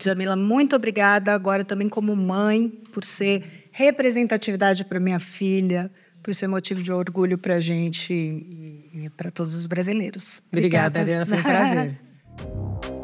Jamila, 0.02 0.36
muito 0.36 0.76
obrigada 0.76 1.34
agora 1.34 1.66
também 1.66 1.90
como 1.90 2.16
mãe 2.16 2.70
por 2.70 3.04
ser 3.04 3.68
representatividade 3.72 4.86
para 4.86 5.00
minha 5.00 5.20
filha, 5.20 5.92
por 6.22 6.34
ser 6.34 6.46
é 6.46 6.48
motivo 6.48 6.84
de 6.84 6.92
orgulho 6.92 7.38
para 7.38 7.56
a 7.56 7.60
gente 7.60 8.14
e, 8.14 9.06
e 9.06 9.10
para 9.10 9.32
todos 9.32 9.56
os 9.56 9.66
brasileiros. 9.66 10.42
Obrigada, 10.52 11.00
Helena, 11.00 11.26
Foi 11.26 11.38
um 11.38 11.44
prazer. 11.44 12.00